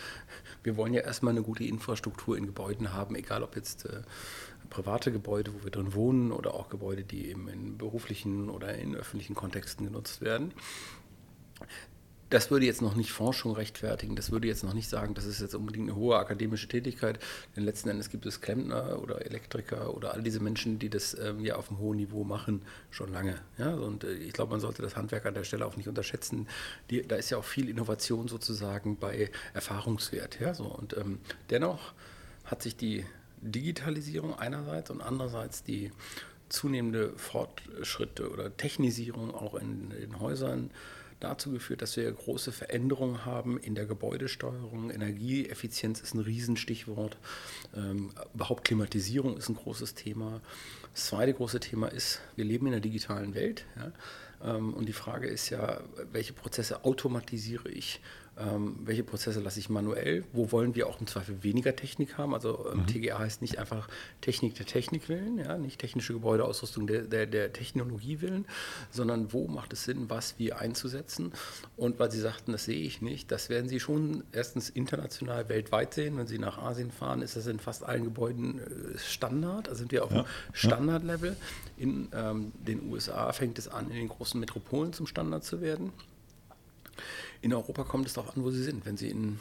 Wir 0.63 0.75
wollen 0.75 0.94
ja 0.94 1.01
erstmal 1.01 1.32
eine 1.32 1.41
gute 1.41 1.63
Infrastruktur 1.63 2.38
in 2.38 2.46
Gebäuden 2.46 2.94
haben, 2.94 3.15
egal 3.15 3.41
ob 3.41 3.56
jetzt 3.56 3.86
äh, 3.86 4.01
private 4.70 5.12
Gebäude, 5.12 5.53
wo 5.53 5.63
wir 5.63 5.72
drin 5.72 5.94
wohnen, 5.94 6.32
oder 6.32 6.53
auch 6.53 6.70
Gebäude, 6.70 7.03
die 7.03 7.29
eben 7.29 7.48
in 7.48 7.77
beruflichen 7.77 8.50
oder 8.50 8.75
in 8.75 8.96
öffentlichen 8.96 9.34
Kontexten 9.34 9.86
genutzt 9.86 10.22
werden 10.22 10.53
das 12.29 12.51
würde 12.51 12.65
jetzt 12.65 12.81
noch 12.81 12.96
nicht 12.96 13.12
Forschung 13.12 13.53
rechtfertigen, 13.53 14.15
das 14.15 14.31
würde 14.31 14.48
jetzt 14.48 14.63
noch 14.63 14.74
nicht 14.74 14.89
sagen, 14.89 15.13
das 15.13 15.25
ist 15.25 15.39
jetzt 15.39 15.55
unbedingt 15.55 15.89
eine 15.89 15.98
hohe 15.98 16.17
akademische 16.17 16.67
Tätigkeit, 16.67 17.19
denn 17.55 17.63
letzten 17.63 17.89
Endes 17.89 18.10
gibt 18.10 18.25
es 18.25 18.41
Klempner 18.41 19.01
oder 19.01 19.25
Elektriker 19.25 19.93
oder 19.96 20.13
all 20.13 20.22
diese 20.22 20.39
Menschen, 20.39 20.79
die 20.79 20.89
das 20.89 21.17
ähm, 21.19 21.43
ja 21.46 21.55
auf 21.55 21.69
einem 21.69 21.79
hohen 21.79 21.98
Niveau 21.98 22.24
machen, 22.24 22.62
schon 22.91 23.12
lange. 23.12 23.39
Ja? 23.57 23.74
Und 23.74 24.03
äh, 24.03 24.13
ich 24.13 24.34
glaube, 24.34 24.51
man 24.51 24.60
sollte 24.60 24.81
das 24.81 24.96
Handwerk 24.96 25.25
an 25.25 25.34
der 25.34 25.43
Stelle 25.43 25.65
auch 25.65 25.77
nicht 25.77 25.88
unterschätzen. 25.88 26.48
Die, 26.89 27.01
da 27.01 27.15
ist 27.15 27.29
ja 27.29 27.38
auch 27.38 27.46
viel 27.46 27.69
Innovation 27.69 28.27
sozusagen 28.27 28.98
bei 28.98 29.31
Erfahrungswert. 29.53 30.39
Ja? 30.39 30.53
So, 30.53 30.65
und 30.65 30.98
ähm, 30.98 31.19
dennoch 31.50 31.93
hat 32.46 32.62
sich 32.62 32.75
die 32.75 33.05
Digitalisierung 33.41 34.38
einerseits 34.38 34.89
und 34.89 35.01
andererseits 35.01 35.63
die 35.63 35.91
zunehmende 36.50 37.13
Fortschritte 37.17 38.31
oder 38.31 38.55
Technisierung 38.55 39.34
auch 39.34 39.55
in 39.55 39.89
den 39.89 40.19
Häusern 40.19 40.72
dazu 41.20 41.52
geführt, 41.52 41.82
dass 41.82 41.98
wir 41.98 42.12
große 42.12 42.52
Veränderungen 42.52 43.26
haben 43.26 43.58
in 43.58 43.76
der 43.76 43.86
Gebäudesteuerung. 43.86 44.92
Energieeffizienz 44.92 46.00
ist 46.02 46.14
ein 46.14 46.20
Riesenstichwort. 46.20 47.18
Ähm, 47.76 48.12
überhaupt 48.34 48.66
Klimatisierung 48.66 49.38
ist 49.38 49.50
ein 49.50 49.56
großes 49.56 49.96
Thema. 49.96 50.42
Das 50.94 51.08
zweite 51.08 51.34
große 51.34 51.60
Thema 51.60 51.88
ist, 51.88 52.22
wir 52.36 52.46
leben 52.46 52.68
in 52.68 52.74
einer 52.74 52.82
digitalen 52.82 53.34
Welt. 53.34 53.66
Ja? 53.76 54.56
Ähm, 54.56 54.74
und 54.74 54.88
die 54.88 54.94
Frage 54.94 55.28
ist 55.28 55.50
ja, 55.50 55.82
welche 56.12 56.34
Prozesse 56.34 56.86
automatisiere 56.86 57.70
ich 57.70 58.00
ähm, 58.39 58.77
welche 58.84 59.03
Prozesse 59.03 59.39
lasse 59.39 59.60
ich 59.60 59.70
manuell, 59.70 60.24
wo 60.32 60.51
wollen 60.51 60.75
wir 60.75 60.88
auch 60.88 61.00
im 61.00 61.08
Zweifel 61.08 61.44
weniger 61.44 61.75
Technik 61.75 62.17
haben. 62.17 62.34
Also 62.34 62.70
ähm, 62.72 62.82
mhm. 62.82 62.88
TGA 62.88 63.20
heißt 63.20 63.41
nicht 63.41 63.58
einfach 63.58 63.88
Technik 64.22 64.56
der 64.56 64.65
Technik 64.65 65.10
willen, 65.10 65.39
ja, 65.39 65.58
nicht 65.58 65.79
technische 65.79 66.13
Gebäudeausrüstung 66.13 66.88
der, 66.88 67.03
der, 67.03 67.25
der 67.25 67.51
Technologie 67.51 68.22
willen, 68.22 68.46
sondern 68.91 69.34
wo 69.34 69.48
macht 69.48 69.74
es 69.74 69.86
Sinn, 69.86 70.10
was 70.10 70.38
wie 70.38 70.53
einzusetzen. 70.53 71.32
Und 71.75 72.00
weil 72.00 72.12
Sie 72.12 72.20
sagten, 72.20 72.51
das 72.51 72.65
sehe 72.65 72.79
ich 72.79 73.01
nicht, 73.01 73.32
das 73.32 73.50
werden 73.50 73.70
Sie 73.70 73.79
schon 73.79 74.24
erstens 74.32 74.70
international 74.70 75.50
weltweit 75.50 75.94
sehen. 75.94 76.17
Wenn 76.17 76.27
Sie 76.27 76.39
nach 76.39 76.58
Asien 76.60 76.91
fahren, 76.91 77.22
ist 77.22 77.36
das 77.36 77.48
in 77.48 77.60
fast 77.60 77.84
allen 77.84 78.03
Gebäuden 78.03 78.60
äh, 78.60 78.98
Standard. 79.00 79.67
Also 79.67 79.79
sind 79.79 79.91
wir 79.91 80.03
auf 80.03 80.12
ja. 80.12 80.25
Standardlevel. 80.53 81.36
In 81.77 82.10
ähm, 82.13 82.51
den 82.60 82.89
USA 82.89 83.32
fängt 83.34 83.58
es 83.58 83.67
an, 83.67 83.89
in 83.89 83.96
den 83.96 84.10
großen 84.10 84.39
Metropolen 84.39 84.94
zum 84.94 85.08
Standard 85.08 85.44
zu 85.44 85.62
werden. 85.62 85.91
In 87.41 87.53
Europa 87.53 87.84
kommt 87.84 88.08
es 88.08 88.13
darauf 88.13 88.36
an, 88.36 88.44
wo 88.44 88.51
Sie 88.51 88.63
sind. 88.63 88.86
Wenn 88.86 88.98
Sie 88.98 89.10
in 89.10 89.39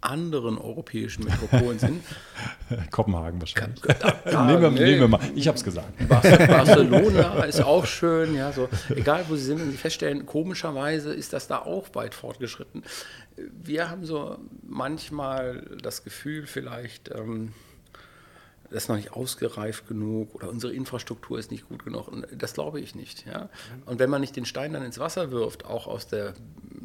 anderen 0.00 0.58
europäischen 0.58 1.24
Metropolen 1.24 1.78
sind. 1.78 2.02
Kopenhagen 2.90 3.40
wahrscheinlich. 3.40 3.80
Ja, 4.30 4.44
nehmen, 4.44 4.62
wir, 4.62 4.70
nee. 4.70 4.80
nehmen, 4.80 5.00
wir, 5.00 5.08
mal. 5.08 5.20
Ich 5.34 5.46
habe 5.46 5.58
es 5.58 5.64
gesagt. 5.64 6.08
Barcelona 6.08 7.44
ist 7.44 7.62
auch 7.62 7.84
schön. 7.84 8.34
Ja, 8.34 8.52
so. 8.52 8.68
Egal, 8.94 9.24
wo 9.28 9.36
Sie 9.36 9.44
sind, 9.44 9.60
wenn 9.60 9.70
Sie 9.70 9.76
feststellen, 9.76 10.24
komischerweise 10.26 11.12
ist 11.12 11.32
das 11.32 11.48
da 11.48 11.58
auch 11.58 11.94
weit 11.94 12.14
fortgeschritten. 12.14 12.82
Wir 13.36 13.90
haben 13.90 14.04
so 14.04 14.38
manchmal 14.62 15.66
das 15.82 16.04
Gefühl, 16.04 16.46
vielleicht. 16.46 17.10
Ähm, 17.10 17.52
das 18.70 18.84
ist 18.84 18.88
noch 18.88 18.96
nicht 18.96 19.12
ausgereift 19.12 19.88
genug 19.88 20.34
oder 20.34 20.48
unsere 20.48 20.72
Infrastruktur 20.72 21.38
ist 21.38 21.50
nicht 21.50 21.68
gut 21.68 21.84
genug. 21.84 22.06
Und 22.08 22.26
das 22.36 22.54
glaube 22.54 22.80
ich 22.80 22.94
nicht. 22.94 23.26
Ja? 23.26 23.48
Und 23.84 23.98
wenn 23.98 24.08
man 24.08 24.20
nicht 24.20 24.36
den 24.36 24.44
Stein 24.44 24.72
dann 24.72 24.84
ins 24.84 24.98
Wasser 24.98 25.32
wirft, 25.32 25.64
auch 25.64 25.88
aus 25.88 26.06
der, 26.06 26.34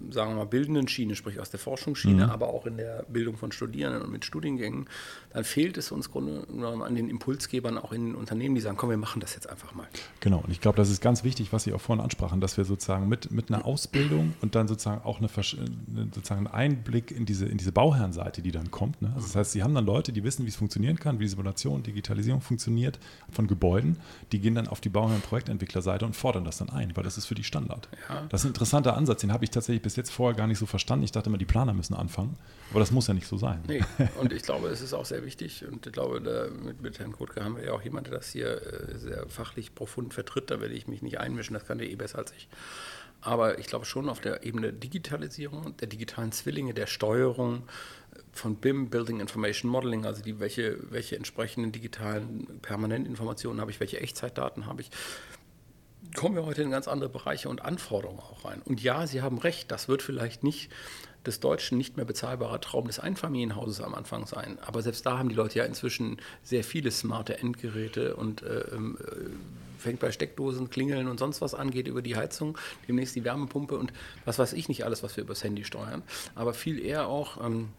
sagen 0.10 0.32
wir 0.32 0.36
mal, 0.38 0.46
bildenden 0.46 0.88
Schiene, 0.88 1.15
sprich 1.15 1.39
aus 1.39 1.51
der 1.51 1.60
Forschungsschiene, 1.60 2.25
mhm. 2.25 2.32
aber 2.32 2.48
auch 2.48 2.65
in 2.65 2.77
der 2.77 3.06
Bildung 3.08 3.38
von 3.38 3.51
Studierenden 3.51 4.01
und 4.01 4.12
mit 4.12 4.25
Studiengängen, 4.25 4.88
dann 5.32 5.44
fehlt 5.44 5.77
es 5.77 5.92
uns 5.92 6.10
Grunde 6.10 6.48
an 6.84 6.96
den 6.96 7.08
Impulsgebern, 7.08 7.77
auch 7.77 7.92
in 7.92 8.08
den 8.08 8.15
Unternehmen, 8.15 8.56
die 8.56 8.62
sagen, 8.62 8.77
komm, 8.77 8.89
wir 8.89 8.98
machen 8.98 9.20
das 9.20 9.36
jetzt 9.36 9.48
einfach 9.48 9.75
mal. 9.75 9.88
Genau, 10.22 10.39
und 10.39 10.50
ich 10.51 10.62
glaube, 10.62 10.77
das 10.77 10.89
ist 10.89 11.01
ganz 11.01 11.24
wichtig, 11.24 11.54
was 11.54 11.65
Sie 11.65 11.74
auch 11.74 11.82
vorhin 11.82 12.04
ansprachen, 12.04 12.42
dass 12.42 12.58
wir 12.58 12.65
sozusagen 12.65 13.08
mit, 13.08 13.32
mit 13.32 13.51
einer 13.51 13.63
Ausbildung 13.65 14.34
und 14.42 14.56
dann 14.56 14.68
sozusagen 14.68 15.04
auch 15.04 15.20
eine, 15.20 15.27
sozusagen 15.27 16.48
einen 16.48 16.48
Einblick 16.48 17.12
in 17.12 17.25
diese, 17.25 17.46
in 17.46 17.58
diese 17.58 17.72
Bauherrenseite, 17.72 18.42
die 18.42 18.51
dann 18.51 18.72
kommt. 18.72 19.01
Ne? 19.04 19.12
Also 19.13 19.27
das 19.27 19.36
heißt, 19.36 19.51
Sie 19.51 19.62
haben 19.62 19.75
dann 19.75 19.86
Leute, 19.86 20.12
die 20.12 20.24
wissen, 20.24 20.46
wie 20.46 20.50
es 20.50 20.56
funktionieren 20.56 20.98
kann, 20.98 21.20
wie 21.20 21.24
die 21.24 21.30
Simulation 21.30 21.75
und 21.75 21.88
Digitalisierung 21.88 22.41
funktioniert 22.41 23.00
von 23.32 23.48
Gebäuden, 23.48 23.98
die 24.32 24.39
gehen 24.39 24.55
dann 24.55 24.67
auf 24.67 24.82
die 24.82 24.89
Bauherr- 24.89 25.15
und 25.15 25.24
Projektentwicklerseite 25.24 26.05
und 26.05 26.15
fordern 26.15 26.46
das 26.46 26.58
dann 26.58 26.70
ein, 26.70 26.96
weil 26.96 27.03
das 27.03 27.17
ist 27.17 27.25
für 27.25 27.36
die 27.36 27.44
Standard. 27.44 27.88
Ja. 28.10 28.25
Das 28.29 28.41
ist 28.41 28.46
ein 28.46 28.50
interessanter 28.50 28.96
Ansatz, 28.96 29.22
den 29.22 29.32
habe 29.32 29.44
ich 29.44 29.51
tatsächlich 29.51 29.82
bis 29.82 29.96
jetzt 29.96 30.12
vorher 30.12 30.36
gar 30.36 30.48
nicht 30.48 30.60
so 30.60 30.65
verstanden. 30.65 31.05
Ich 31.05 31.12
dachte 31.12 31.29
immer, 31.29 31.38
die 31.38 31.46
Planer 31.46 31.74
müssen 31.74 31.94
anfangen, 31.94 32.38
aber 32.72 32.79
das 32.79 32.91
muss 32.91 33.08
ja 33.08 33.13
nicht 33.13 33.27
so 33.27 33.38
sein. 33.38 33.62
Nee, 33.67 33.82
und 34.20 34.34
ich 34.34 34.44
glaube, 34.44 34.67
es 34.70 34.82
ist 34.82 34.94
auch 34.94 35.05
sehr 35.05 35.24
wichtig 35.24 35.65
und 35.65 35.86
ich 35.86 35.94
glaube, 35.94 36.22
da, 36.22 36.48
mit, 36.63 36.82
mit 36.82 37.00
Herrn 37.00 37.12
Kutke 37.12 37.44
haben 37.44 37.58
wir 37.58 37.65
ja 37.65 37.72
auch 37.74 37.82
jemanden, 37.82 38.12
der 38.12 38.20
das 38.20 38.29
hier 38.29 38.62
äh, 38.62 38.98
sehr 38.98 39.27
fachlich 39.27 39.75
profund 39.75 40.13
vertritt, 40.13 40.51
da 40.51 40.60
werde 40.60 40.74
ich 40.74 40.88
mich 40.88 41.01
nicht 41.01 41.20
einmischen, 41.20 41.53
das 41.53 41.65
kann 41.65 41.77
der 41.77 41.89
eh 41.89 41.96
besser 41.96 42.20
als 42.20 42.34
ich. 42.38 42.48
Aber 43.25 43.60
ich 43.60 43.67
glaube 43.67 43.86
schon 43.86 44.08
auf 44.08 44.20
der 44.20 44.44
Ebene 44.44 44.72
Digitalisierung, 44.72 45.75
der 45.77 45.88
digitalen 45.88 46.32
Zwillinge, 46.32 46.74
der 46.74 46.86
Steuerung, 46.88 47.63
von 48.32 48.58
BIM, 48.58 48.89
Building 48.89 49.20
Information 49.20 49.72
Modeling, 49.72 50.05
also 50.05 50.22
die, 50.22 50.39
welche, 50.39 50.77
welche 50.91 51.15
entsprechenden 51.15 51.72
digitalen 51.72 52.60
Permanentinformationen 52.62 53.62
habe 53.62 53.72
ich, 53.72 53.79
welche 53.79 54.00
Echtzeitdaten 54.00 54.65
habe 54.65 54.82
ich, 54.82 54.91
kommen 56.15 56.36
wir 56.36 56.46
heute 56.46 56.62
in 56.62 56.70
ganz 56.70 56.88
andere 56.88 57.10
Bereiche 57.10 57.50
und 57.50 57.63
Anforderungen 57.63 58.20
auch 58.20 58.46
rein. 58.46 58.62
Und 58.65 58.82
ja, 58.82 59.08
Sie 59.08 59.22
haben 59.22 59.38
recht, 59.38 59.72
das 59.72 59.88
wird 59.88 60.01
vielleicht 60.01 60.44
nicht 60.44 60.70
des 61.25 61.39
Deutschen 61.39 61.77
nicht 61.77 61.98
mehr 61.98 62.05
bezahlbarer 62.05 62.62
Traum 62.62 62.88
des 62.88 63.00
Einfamilienhauses 63.00 63.82
am 63.82 63.96
Anfang 63.96 64.27
sein. 64.27 64.60
Aber 64.65 64.82
selbst 64.82 65.05
da 65.05 65.17
haben 65.17 65.29
die 65.29 65.36
Leute 65.36 65.58
ja 65.58 65.65
inzwischen 65.65 66.17
sehr 66.44 66.63
viele 66.63 66.91
smarte 66.91 67.39
Endgeräte 67.39 68.15
und 68.15 68.44
äh, 68.44 68.60
ähm, 68.72 68.98
äh, 69.01 69.75
fängt 69.86 70.00
bei 70.00 70.12
Steckdosen, 70.12 70.70
Klingeln 70.70 71.08
und 71.08 71.20
sonst 71.20 71.42
was 71.42 71.54
angeht 71.54 71.88
über 71.88 72.01
die 72.01 72.15
Heizung, 72.15 72.58
demnächst 72.88 73.15
die 73.15 73.24
Wärmepumpe 73.24 73.77
und 73.77 73.94
was 74.25 74.39
weiß 74.39 74.54
ich 74.54 74.68
nicht 74.68 74.84
alles, 74.84 75.04
was 75.04 75.15
wir 75.15 75.24
übers 75.24 75.44
Handy 75.44 75.63
steuern. 75.63 76.04
Aber 76.34 76.54
viel 76.54 76.84
eher 76.84 77.08
auch. 77.08 77.44
Ähm, 77.46 77.70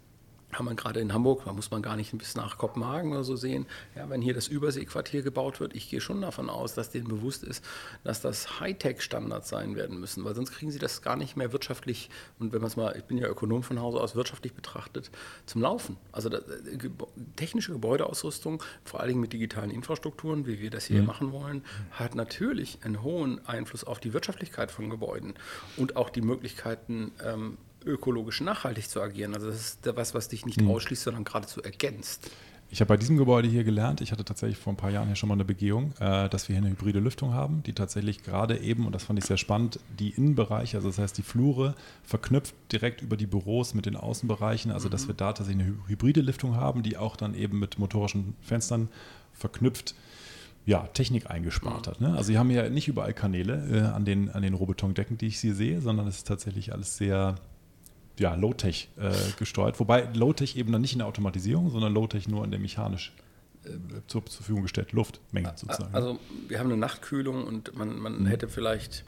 haben 0.53 0.67
wir 0.67 0.75
gerade 0.75 1.01
in 1.01 1.13
Hamburg, 1.13 1.45
da 1.45 1.53
muss 1.53 1.71
man 1.71 1.83
gar 1.83 1.97
nicht 1.97 2.17
bis 2.17 2.37
nach 2.37 2.57
Kopenhagen 2.57 3.13
oder 3.13 3.25
so 3.25 3.37
sehen, 3.37 3.67
ja, 3.95 4.09
wenn 4.09 4.23
hier 4.23 4.33
das 4.33 4.49
Überseequartier 4.49 5.23
gebaut 5.23 5.61
wird, 5.61 5.75
ich 5.75 5.91
gehe 5.91 6.01
schon 6.01 6.21
davon 6.21 6.49
aus, 6.49 6.75
dass 6.75 6.91
denen 6.91 7.09
bewusst 7.09 7.43
ist, 7.43 7.65
dass 8.05 8.21
das 8.21 8.61
Hightech-Standards 8.61 9.49
sein 9.49 9.75
werden 9.77 9.99
müssen, 9.99 10.25
weil 10.25 10.35
sonst 10.35 10.53
kriegen 10.53 10.71
sie 10.71 10.79
das 10.79 11.03
gar 11.03 11.17
nicht 11.17 11.37
mehr 11.37 11.53
wirtschaftlich, 11.53 12.11
und 12.39 12.53
wenn 12.53 12.61
man 12.61 12.69
es 12.69 12.77
mal, 12.77 12.97
ich 12.97 13.05
bin 13.05 13.19
ja 13.19 13.29
Ökonom 13.29 13.63
von 13.63 13.81
Hause 13.81 14.01
aus, 14.01 14.15
wirtschaftlich 14.15 14.55
betrachtet, 14.55 15.11
zum 15.47 15.63
Laufen. 15.63 15.97
Also 16.13 16.29
das, 16.29 16.43
äh, 16.43 16.91
technische 17.35 17.73
Gebäudeausrüstung, 17.73 18.63
vor 18.85 19.01
allen 19.01 19.09
Dingen 19.09 19.21
mit 19.21 19.33
digitalen 19.33 19.71
Infrastrukturen, 19.71 20.47
wie 20.47 20.61
wir 20.61 20.71
das 20.71 20.87
hier 20.87 21.01
mhm. 21.01 21.07
machen 21.07 21.33
wollen, 21.33 21.65
hat 21.91 22.15
natürlich 22.15 22.79
einen 22.83 23.03
hohen 23.03 23.47
Einfluss 23.47 23.85
auf 23.85 23.99
die 23.99 24.13
Wirtschaftlichkeit 24.13 24.71
von 24.71 24.91
Gebäuden 24.91 25.35
und 25.77 25.97
auch 25.97 26.11
die 26.11 26.23
Möglichkeiten, 26.23 27.13
ähm, 27.23 27.59
ökologisch 27.87 28.41
nachhaltig 28.41 28.89
zu 28.89 29.01
agieren. 29.01 29.35
Also 29.35 29.49
das 29.49 29.57
ist 29.57 29.97
was, 29.97 30.15
was 30.15 30.29
dich 30.29 30.45
nicht 30.45 30.61
mhm. 30.61 30.71
ausschließt, 30.71 31.05
sondern 31.05 31.25
geradezu 31.25 31.63
ergänzt. 31.63 32.31
Ich 32.69 32.81
habe 32.81 32.89
bei 32.89 32.97
diesem 32.97 33.17
Gebäude 33.17 33.47
hier 33.47 33.63
gelernt, 33.63 34.01
ich 34.01 34.11
hatte 34.11 34.25
tatsächlich 34.25 34.59
vor 34.59 34.73
ein 34.73 34.77
paar 34.77 34.91
Jahren 34.91 35.07
hier 35.07 35.15
schon 35.15 35.29
mal 35.29 35.35
eine 35.37 35.45
Begehung, 35.45 35.93
äh, 36.01 36.29
dass 36.29 36.49
wir 36.49 36.57
hier 36.57 36.65
eine 36.65 36.73
hybride 36.73 36.99
Lüftung 36.99 37.33
haben, 37.33 37.63
die 37.63 37.73
tatsächlich 37.73 38.25
gerade 38.25 38.59
eben, 38.59 38.87
und 38.87 38.93
das 38.93 39.05
fand 39.05 39.21
ich 39.21 39.25
sehr 39.25 39.37
spannend, 39.37 39.79
die 40.01 40.11
Innenbereiche, 40.11 40.77
also 40.77 40.89
das 40.89 40.99
heißt 40.99 41.17
die 41.17 41.23
Flure, 41.23 41.77
verknüpft 42.03 42.57
direkt 42.73 43.03
über 43.03 43.17
die 43.17 43.27
Büros 43.27 43.75
mit 43.75 43.87
den 43.87 43.95
Außenbereichen, 43.95 44.73
also 44.73 44.89
dass 44.89 45.05
mhm. 45.05 45.09
wir 45.09 45.15
da 45.15 45.33
tatsächlich 45.33 45.65
eine 45.65 45.77
hybride 45.87 46.23
Lüftung 46.23 46.57
haben, 46.57 46.83
die 46.83 46.97
auch 46.97 47.15
dann 47.15 47.35
eben 47.35 47.61
mit 47.61 47.79
motorischen 47.79 48.35
Fenstern 48.43 48.89
verknüpft 49.33 49.95
ja, 50.67 50.89
Technik 50.89 51.31
eingespart 51.31 51.87
mhm. 51.87 51.91
hat. 51.91 52.01
Ne? 52.01 52.09
Also 52.09 52.25
sie 52.25 52.39
haben 52.39 52.51
ja 52.51 52.69
nicht 52.69 52.89
überall 52.89 53.15
Kanäle 53.15 53.69
äh, 53.71 53.95
an 53.95 54.05
den, 54.05 54.31
an 54.31 54.43
den 54.43 54.55
Rohbetondecken, 54.55 55.17
die 55.17 55.29
ich 55.29 55.39
hier 55.39 55.55
sehe, 55.55 55.81
sondern 55.81 56.09
es 56.09 56.19
ist 56.19 56.27
tatsächlich 56.27 56.73
alles 56.73 56.97
sehr 56.97 57.37
ja, 58.19 58.35
Low-Tech 58.35 58.89
äh, 58.97 59.13
gesteuert. 59.39 59.79
Wobei 59.81 60.09
Low-Tech 60.15 60.57
eben 60.57 60.73
dann 60.73 60.81
nicht 60.81 60.93
in 60.93 60.99
der 60.99 61.09
Automatisierung, 61.09 61.71
sondern 61.71 61.93
Low-Tech 61.95 62.29
nur 62.29 62.45
in 62.45 62.51
der 62.51 62.61
mechanisch 62.61 63.13
äh, 63.65 63.71
zur, 64.07 64.25
zur, 64.27 64.37
Verfügung 64.37 64.63
gestellten 64.63 64.97
Luftmenge 64.97 65.53
sozusagen. 65.57 65.95
Also 65.95 66.19
wir 66.49 66.59
haben 66.59 66.71
eine 66.71 66.79
Nachtkühlung 66.79 67.45
und 67.45 67.77
man, 67.77 67.99
man 67.99 68.21
mhm. 68.21 68.27
hätte 68.27 68.49
vielleicht 68.49 69.05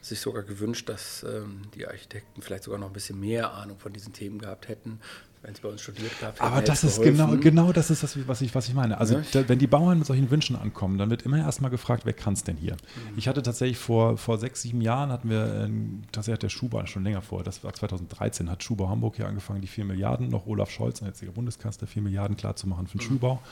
sich 0.00 0.20
sogar 0.20 0.42
gewünscht, 0.42 0.88
dass 0.88 1.22
ähm, 1.22 1.62
die 1.74 1.86
Architekten 1.86 2.42
vielleicht 2.42 2.64
sogar 2.64 2.80
noch 2.80 2.88
ein 2.88 2.92
bisschen 2.92 3.20
mehr 3.20 3.52
Ahnung 3.52 3.78
von 3.78 3.92
diesen 3.92 4.12
Themen 4.12 4.38
gehabt 4.40 4.68
hätten 4.68 4.98
wenn 5.42 5.54
es 5.54 5.60
bei 5.60 5.68
uns 5.68 5.82
studiert 5.82 6.18
gehabt 6.20 6.40
Aber 6.40 6.62
das 6.62 6.84
ist 6.84 7.02
genau, 7.02 7.36
genau 7.36 7.72
das 7.72 7.90
ist 7.90 8.02
das, 8.02 8.16
was 8.28 8.40
ich, 8.40 8.54
was 8.54 8.68
ich 8.68 8.74
meine. 8.74 8.98
Also 8.98 9.20
da, 9.32 9.48
wenn 9.48 9.58
die 9.58 9.66
Bauern 9.66 9.98
mit 9.98 10.06
solchen 10.06 10.30
Wünschen 10.30 10.54
ankommen, 10.54 10.98
dann 10.98 11.10
wird 11.10 11.22
immer 11.22 11.38
erstmal 11.38 11.70
gefragt, 11.70 12.06
wer 12.06 12.12
kann 12.12 12.34
es 12.34 12.44
denn 12.44 12.56
hier? 12.56 12.74
Mhm. 12.74 13.18
Ich 13.18 13.26
hatte 13.26 13.42
tatsächlich 13.42 13.78
vor, 13.78 14.16
vor 14.18 14.38
sechs, 14.38 14.62
sieben 14.62 14.80
Jahren 14.80 15.10
hatten 15.10 15.28
wir, 15.28 15.64
ähm, 15.64 16.02
tatsächlich 16.12 16.34
hat 16.34 16.42
der 16.44 16.48
Schuber 16.48 16.86
schon 16.86 17.02
länger 17.02 17.22
vor, 17.22 17.42
das 17.42 17.64
war 17.64 17.72
2013, 17.72 18.50
hat 18.50 18.62
Schuber 18.62 18.88
Hamburg 18.88 19.16
hier 19.16 19.26
angefangen, 19.26 19.60
die 19.60 19.66
vier 19.66 19.84
Milliarden, 19.84 20.28
noch 20.28 20.46
Olaf 20.46 20.70
Scholz, 20.70 21.02
ein 21.02 21.06
jetziger 21.06 21.32
Bundeskanzler, 21.32 21.88
vier 21.88 22.02
Milliarden 22.02 22.36
klarzumachen 22.36 22.86
für 22.86 22.98
den 22.98 23.04
mhm. 23.04 23.08
Schulbau. 23.08 23.42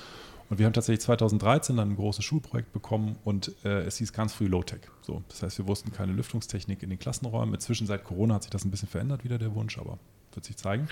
Und 0.49 0.59
wir 0.59 0.67
haben 0.67 0.73
tatsächlich 0.73 1.03
2013 1.03 1.77
dann 1.77 1.91
ein 1.91 1.97
großes 1.97 2.25
Schulprojekt 2.25 2.73
bekommen 2.73 3.17
und 3.25 3.53
äh, 3.65 3.83
es 3.83 3.99
hieß 3.99 4.13
ganz 4.13 4.33
früh 4.33 4.49
Low-Tech. 4.49 4.81
So, 5.01 5.23
das 5.29 5.45
heißt, 5.45 5.59
wir 5.59 5.69
wussten 5.69 5.93
keine 5.93 6.13
Lüftungstechnik 6.13 6.83
in 6.83 6.91
den 6.91 6.99
Klassenräumen. 6.99 7.55
Inzwischen 7.55 7.87
seit 7.87 8.03
Corona 8.03 8.35
hat 8.35 8.43
sich 8.43 8.51
das 8.51 8.65
ein 8.65 8.71
bisschen 8.73 8.89
verändert, 8.89 9.23
wieder 9.23 9.39
der 9.39 9.55
Wunsch, 9.55 9.79
aber 9.79 9.99
wird 10.35 10.45
sich 10.45 10.57
zeigen. 10.57 10.89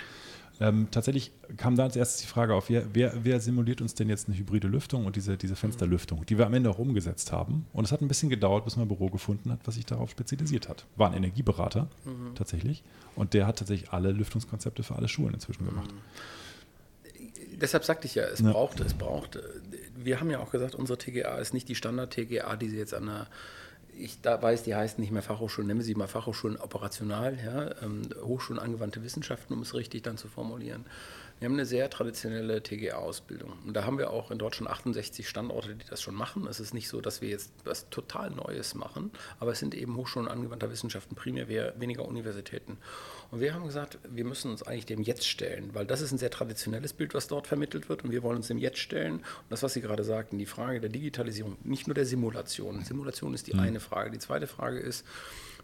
Ähm, 0.61 0.89
tatsächlich 0.91 1.33
kam 1.57 1.77
da 1.77 1.85
als 1.85 1.95
erstes 1.95 2.21
die 2.23 2.27
Frage 2.27 2.55
auf, 2.55 2.69
wer, 2.69 2.85
wer, 2.93 3.13
wer, 3.23 3.41
simuliert 3.41 3.81
uns 3.81 3.95
denn 3.95 4.09
jetzt 4.09 4.29
eine 4.29 4.37
hybride 4.37 4.67
Lüftung 4.67 5.07
und 5.07 5.15
diese, 5.15 5.37
diese 5.37 5.55
Fensterlüftung, 5.55 6.27
die 6.27 6.37
wir 6.37 6.47
am 6.47 6.55
Ende 6.55 6.69
auch 6.69 6.79
umgesetzt 6.79 7.31
haben. 7.31 7.67
Und 7.73 7.85
es 7.85 7.93
hat 7.93 8.01
ein 8.01 8.09
bisschen 8.09 8.29
gedauert, 8.29 8.65
bis 8.65 8.77
man 8.77 8.87
ein 8.87 8.89
Büro 8.89 9.09
gefunden 9.09 9.53
hat, 9.53 9.61
was 9.65 9.77
sich 9.77 9.87
darauf 9.87 10.11
spezialisiert 10.11 10.69
hat. 10.69 10.87
War 10.97 11.11
ein 11.11 11.17
Energieberater 11.17 11.89
mhm. 12.05 12.35
tatsächlich. 12.35 12.83
Und 13.15 13.35
der 13.35 13.47
hat 13.47 13.59
tatsächlich 13.59 13.91
alle 13.93 14.11
Lüftungskonzepte 14.11 14.83
für 14.83 14.97
alle 14.97 15.09
Schulen 15.09 15.35
inzwischen 15.35 15.65
gemacht. 15.65 15.93
Mhm. 15.93 17.59
Deshalb 17.61 17.85
sagte 17.85 18.07
ich 18.07 18.15
ja, 18.15 18.25
es 18.25 18.41
ja. 18.41 18.53
braucht, 18.53 18.81
es 18.81 18.95
braucht. 18.95 19.39
Wir 19.97 20.21
haben 20.21 20.31
ja 20.31 20.39
auch 20.39 20.51
gesagt, 20.51 20.75
unsere 20.75 20.99
TGA 20.99 21.39
ist 21.39 21.55
nicht 21.55 21.69
die 21.69 21.75
Standard-TGA, 21.75 22.57
die 22.57 22.69
Sie 22.69 22.77
jetzt 22.77 22.95
an 22.95 23.07
der 23.07 23.27
ich 23.99 24.21
da 24.21 24.41
weiß, 24.41 24.63
die 24.63 24.75
heißen 24.75 25.01
nicht 25.01 25.13
mehr 25.13 25.23
Fachhochschulen, 25.23 25.69
nennen 25.69 25.81
wir 25.81 25.85
sie 25.85 25.95
mal 25.95 26.07
Fachhochschulen 26.07 26.57
operational, 26.59 27.39
ja, 27.45 27.83
ähm, 27.83 28.03
Hochschulen 28.23 28.61
angewandte 28.61 29.03
Wissenschaften, 29.03 29.55
um 29.55 29.63
es 29.63 29.75
richtig 29.75 30.03
dann 30.03 30.17
zu 30.17 30.29
formulieren. 30.29 30.85
Wir 31.39 31.47
haben 31.47 31.55
eine 31.55 31.67
sehr 31.67 31.89
traditionelle 31.89 32.63
TGA-Ausbildung. 32.63 33.53
Und 33.65 33.75
da 33.75 33.85
haben 33.85 33.99
wir 33.99 34.11
auch 34.11 34.33
in 34.33 34.39
Deutschland 34.39 34.71
68 34.71 35.29
Standorte, 35.29 35.77
die 35.77 35.87
das 35.89 36.03
schon 36.03 36.17
machen. 36.17 36.49
Es 36.49 36.59
ist 36.59 36.75
nicht 36.75 36.89
so, 36.89 37.01
dass 37.01 37.21
wir 37.21 37.29
jetzt 37.29 37.53
was 37.65 37.89
total 37.91 38.31
Neues 38.31 38.75
machen, 38.75 39.13
aber 39.39 39.53
es 39.53 39.61
sind 39.61 39.75
eben 39.75 39.97
Hochschulen 39.97 40.27
angewandter 40.27 40.71
Wissenschaften, 40.71 41.15
primär 41.15 41.49
weniger 41.49 42.07
Universitäten. 42.07 42.79
Und 43.31 43.41
wir 43.41 43.53
haben 43.53 43.67
gesagt, 43.67 43.99
wir 44.09 44.25
müssen 44.25 44.51
uns 44.51 44.63
eigentlich 44.63 44.87
dem 44.87 45.03
Jetzt 45.03 45.27
stellen, 45.27 45.71
weil 45.75 45.85
das 45.85 46.01
ist 46.01 46.13
ein 46.13 46.19
sehr 46.19 46.31
traditionelles 46.31 46.95
Bild, 46.95 47.13
was 47.13 47.27
dort 47.27 47.47
vermittelt 47.47 47.89
wird. 47.89 48.05
Und 48.05 48.11
wir 48.11 48.23
wollen 48.23 48.39
uns 48.39 48.49
dem 48.49 48.59
Jetzt 48.59 48.79
stellen. 48.79 49.17
Und 49.17 49.51
das, 49.51 49.63
was 49.63 49.75
Sie 49.75 49.83
gerade 49.83 50.03
sagten, 50.03 50.39
die 50.39 50.47
Frage 50.47 50.81
der 50.81 50.89
Digitalisierung, 50.89 51.59
nicht 51.63 51.87
nur 51.87 51.95
der 51.95 52.07
Simulation. 52.07 52.83
Simulation 52.85 53.35
ist 53.35 53.47
die 53.47 53.55
mhm. 53.55 53.61
eine 53.61 53.81
Frage. 53.81 54.11
Die 54.11 54.19
zweite 54.19 54.47
Frage 54.47 54.79
ist, 54.79 55.05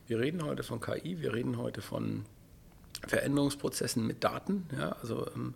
wir 0.06 0.20
reden 0.20 0.44
heute 0.44 0.62
von 0.62 0.80
KI, 0.80 1.20
wir 1.20 1.32
reden 1.32 1.56
heute 1.56 1.80
von 1.80 2.26
Veränderungsprozessen 3.06 4.06
mit 4.06 4.22
Daten. 4.22 4.66
Ja, 4.76 4.96
also 5.00 5.26
ähm, 5.34 5.54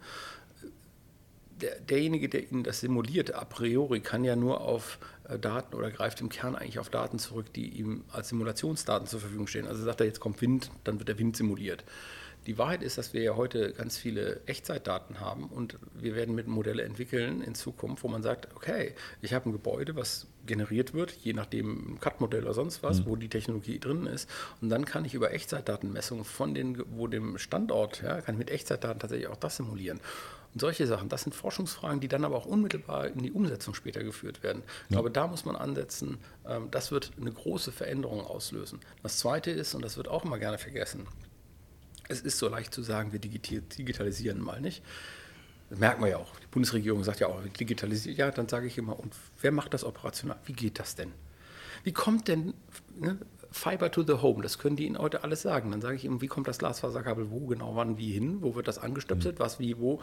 derjenige, 1.89 2.29
der 2.29 2.51
Ihnen 2.51 2.65
das 2.65 2.81
simuliert, 2.81 3.35
a 3.35 3.45
priori 3.45 4.01
kann 4.01 4.25
ja 4.25 4.37
nur 4.37 4.61
auf 4.61 4.99
äh, 5.29 5.39
Daten 5.39 5.75
oder 5.75 5.91
greift 5.91 6.21
im 6.21 6.29
Kern 6.29 6.57
eigentlich 6.57 6.79
auf 6.79 6.91
Daten 6.91 7.19
zurück, 7.19 7.53
die 7.55 7.69
ihm 7.69 8.05
als 8.13 8.29
Simulationsdaten 8.31 9.07
zur 9.07 9.21
Verfügung 9.21 9.47
stehen. 9.47 9.67
Also 9.67 9.85
sagt 9.85 10.01
er, 10.01 10.07
jetzt 10.07 10.21
kommt 10.21 10.41
Wind, 10.41 10.71
dann 10.85 10.99
wird 10.99 11.09
der 11.09 11.19
Wind 11.19 11.37
simuliert. 11.37 11.85
Die 12.47 12.57
Wahrheit 12.57 12.83
ist, 12.83 12.97
dass 12.97 13.13
wir 13.13 13.21
ja 13.21 13.37
heute 13.37 13.73
ganz 13.73 13.99
viele 13.99 14.41
Echtzeitdaten 14.47 15.21
haben 15.21 15.49
und 15.49 15.77
wir 15.93 16.15
werden 16.15 16.35
mit 16.35 16.47
Modelle 16.47 16.83
entwickeln 16.83 17.43
in 17.43 17.55
Zukunft, 17.55 18.03
wo 18.05 18.09
man 18.09 18.23
sagt, 18.23 18.49
okay, 18.57 18.95
ich 19.21 19.35
habe 19.35 19.51
ein 19.51 19.53
Gebäude, 19.53 19.97
was 19.97 20.27
generiert 20.47 20.95
wird, 20.95 21.13
je 21.13 21.35
nachdem 21.35 21.95
ein 21.95 22.01
CAD-Modell 22.01 22.45
oder 22.45 22.55
sonst 22.55 22.83
was, 22.83 23.01
mhm. 23.01 23.07
wo 23.07 23.17
die 23.17 23.29
Technologie 23.29 23.79
drin 23.79 24.07
ist. 24.07 24.31
Und 24.63 24.71
dann 24.71 24.87
kann 24.87 25.05
ich 25.05 25.13
über 25.13 25.33
Echtzeitdatenmessung 25.33 26.25
von 26.25 26.55
den, 26.55 26.83
wo 26.97 27.07
dem 27.07 27.37
Standort, 27.37 28.03
ja, 28.03 28.23
kann 28.23 28.37
ich 28.37 28.39
mit 28.39 28.51
Echtzeitdaten 28.51 28.99
tatsächlich 28.99 29.29
auch 29.29 29.37
das 29.37 29.57
simulieren. 29.57 30.01
Und 30.59 30.63
solche 30.63 30.89
Sachen, 30.89 31.09
das 31.09 31.23
sind 31.23 31.37
Forschungsfragen, 31.37 32.01
die 32.01 32.09
dann 32.09 32.25
aber 32.25 32.35
auch 32.35 32.45
unmittelbar 32.45 33.07
in 33.07 33.23
die 33.23 33.31
Umsetzung 33.31 33.75
später 33.75 34.03
geführt 34.03 34.43
werden. 34.43 34.65
Ich 34.83 34.89
glaube, 34.89 35.09
da 35.09 35.29
muss 35.29 35.45
man 35.45 35.55
ansetzen. 35.55 36.19
Ähm, 36.45 36.67
das 36.73 36.91
wird 36.91 37.13
eine 37.17 37.31
große 37.31 37.71
Veränderung 37.71 38.23
auslösen. 38.23 38.81
Das 39.05 39.19
Zweite 39.19 39.53
ist, 39.53 39.77
und 39.77 39.85
das 39.85 39.97
wird 39.97 40.09
auch 40.09 40.25
immer 40.25 40.37
gerne 40.41 40.59
vergessen, 40.59 41.07
es 42.09 42.21
ist 42.23 42.39
so 42.39 42.49
leicht 42.49 42.75
zu 42.75 42.83
sagen, 42.83 43.13
wir 43.13 43.21
digitalisieren 43.21 44.43
mal 44.43 44.61
nicht. 44.61 44.83
Das 45.71 45.79
merkt 45.79 46.01
man 46.01 46.11
ja 46.11 46.17
auch. 46.17 46.35
Die 46.41 46.49
Bundesregierung 46.51 47.05
sagt 47.05 47.21
ja 47.21 47.29
auch, 47.29 47.45
wir 47.45 47.53
digitalisieren. 47.53 48.19
Ja, 48.19 48.33
dann 48.33 48.49
sage 48.49 48.67
ich 48.67 48.79
immer, 48.79 48.99
und 48.99 49.15
wer 49.41 49.53
macht 49.53 49.75
das 49.75 49.85
operational? 49.85 50.41
Wie 50.45 50.55
geht 50.55 50.81
das 50.81 50.97
denn? 50.97 51.13
Wie 51.85 51.93
kommt 51.93 52.27
denn 52.27 52.53
ne, 52.99 53.17
Fiber 53.51 53.91
to 53.91 54.03
the 54.03 54.15
Home? 54.23 54.43
Das 54.43 54.59
können 54.59 54.77
die 54.77 54.87
Ihnen 54.87 54.99
heute 54.99 55.25
alles 55.25 55.43
sagen. 55.43 55.71
Dann 55.71 55.81
sage 55.81 55.97
ich 55.97 56.05
Ihnen, 56.05 56.21
wie 56.21 56.27
kommt 56.27 56.49
das 56.49 56.59
Glasfaserkabel 56.59 57.31
wo, 57.31 57.47
genau 57.47 57.77
wann, 57.77 57.99
wie 57.99 58.13
hin? 58.13 58.39
Wo 58.41 58.55
wird 58.55 58.69
das 58.69 58.79
angestöpselt? 58.79 59.39
Mhm. 59.39 59.43
Was, 59.43 59.59
wie, 59.59 59.79
wo? 59.79 60.01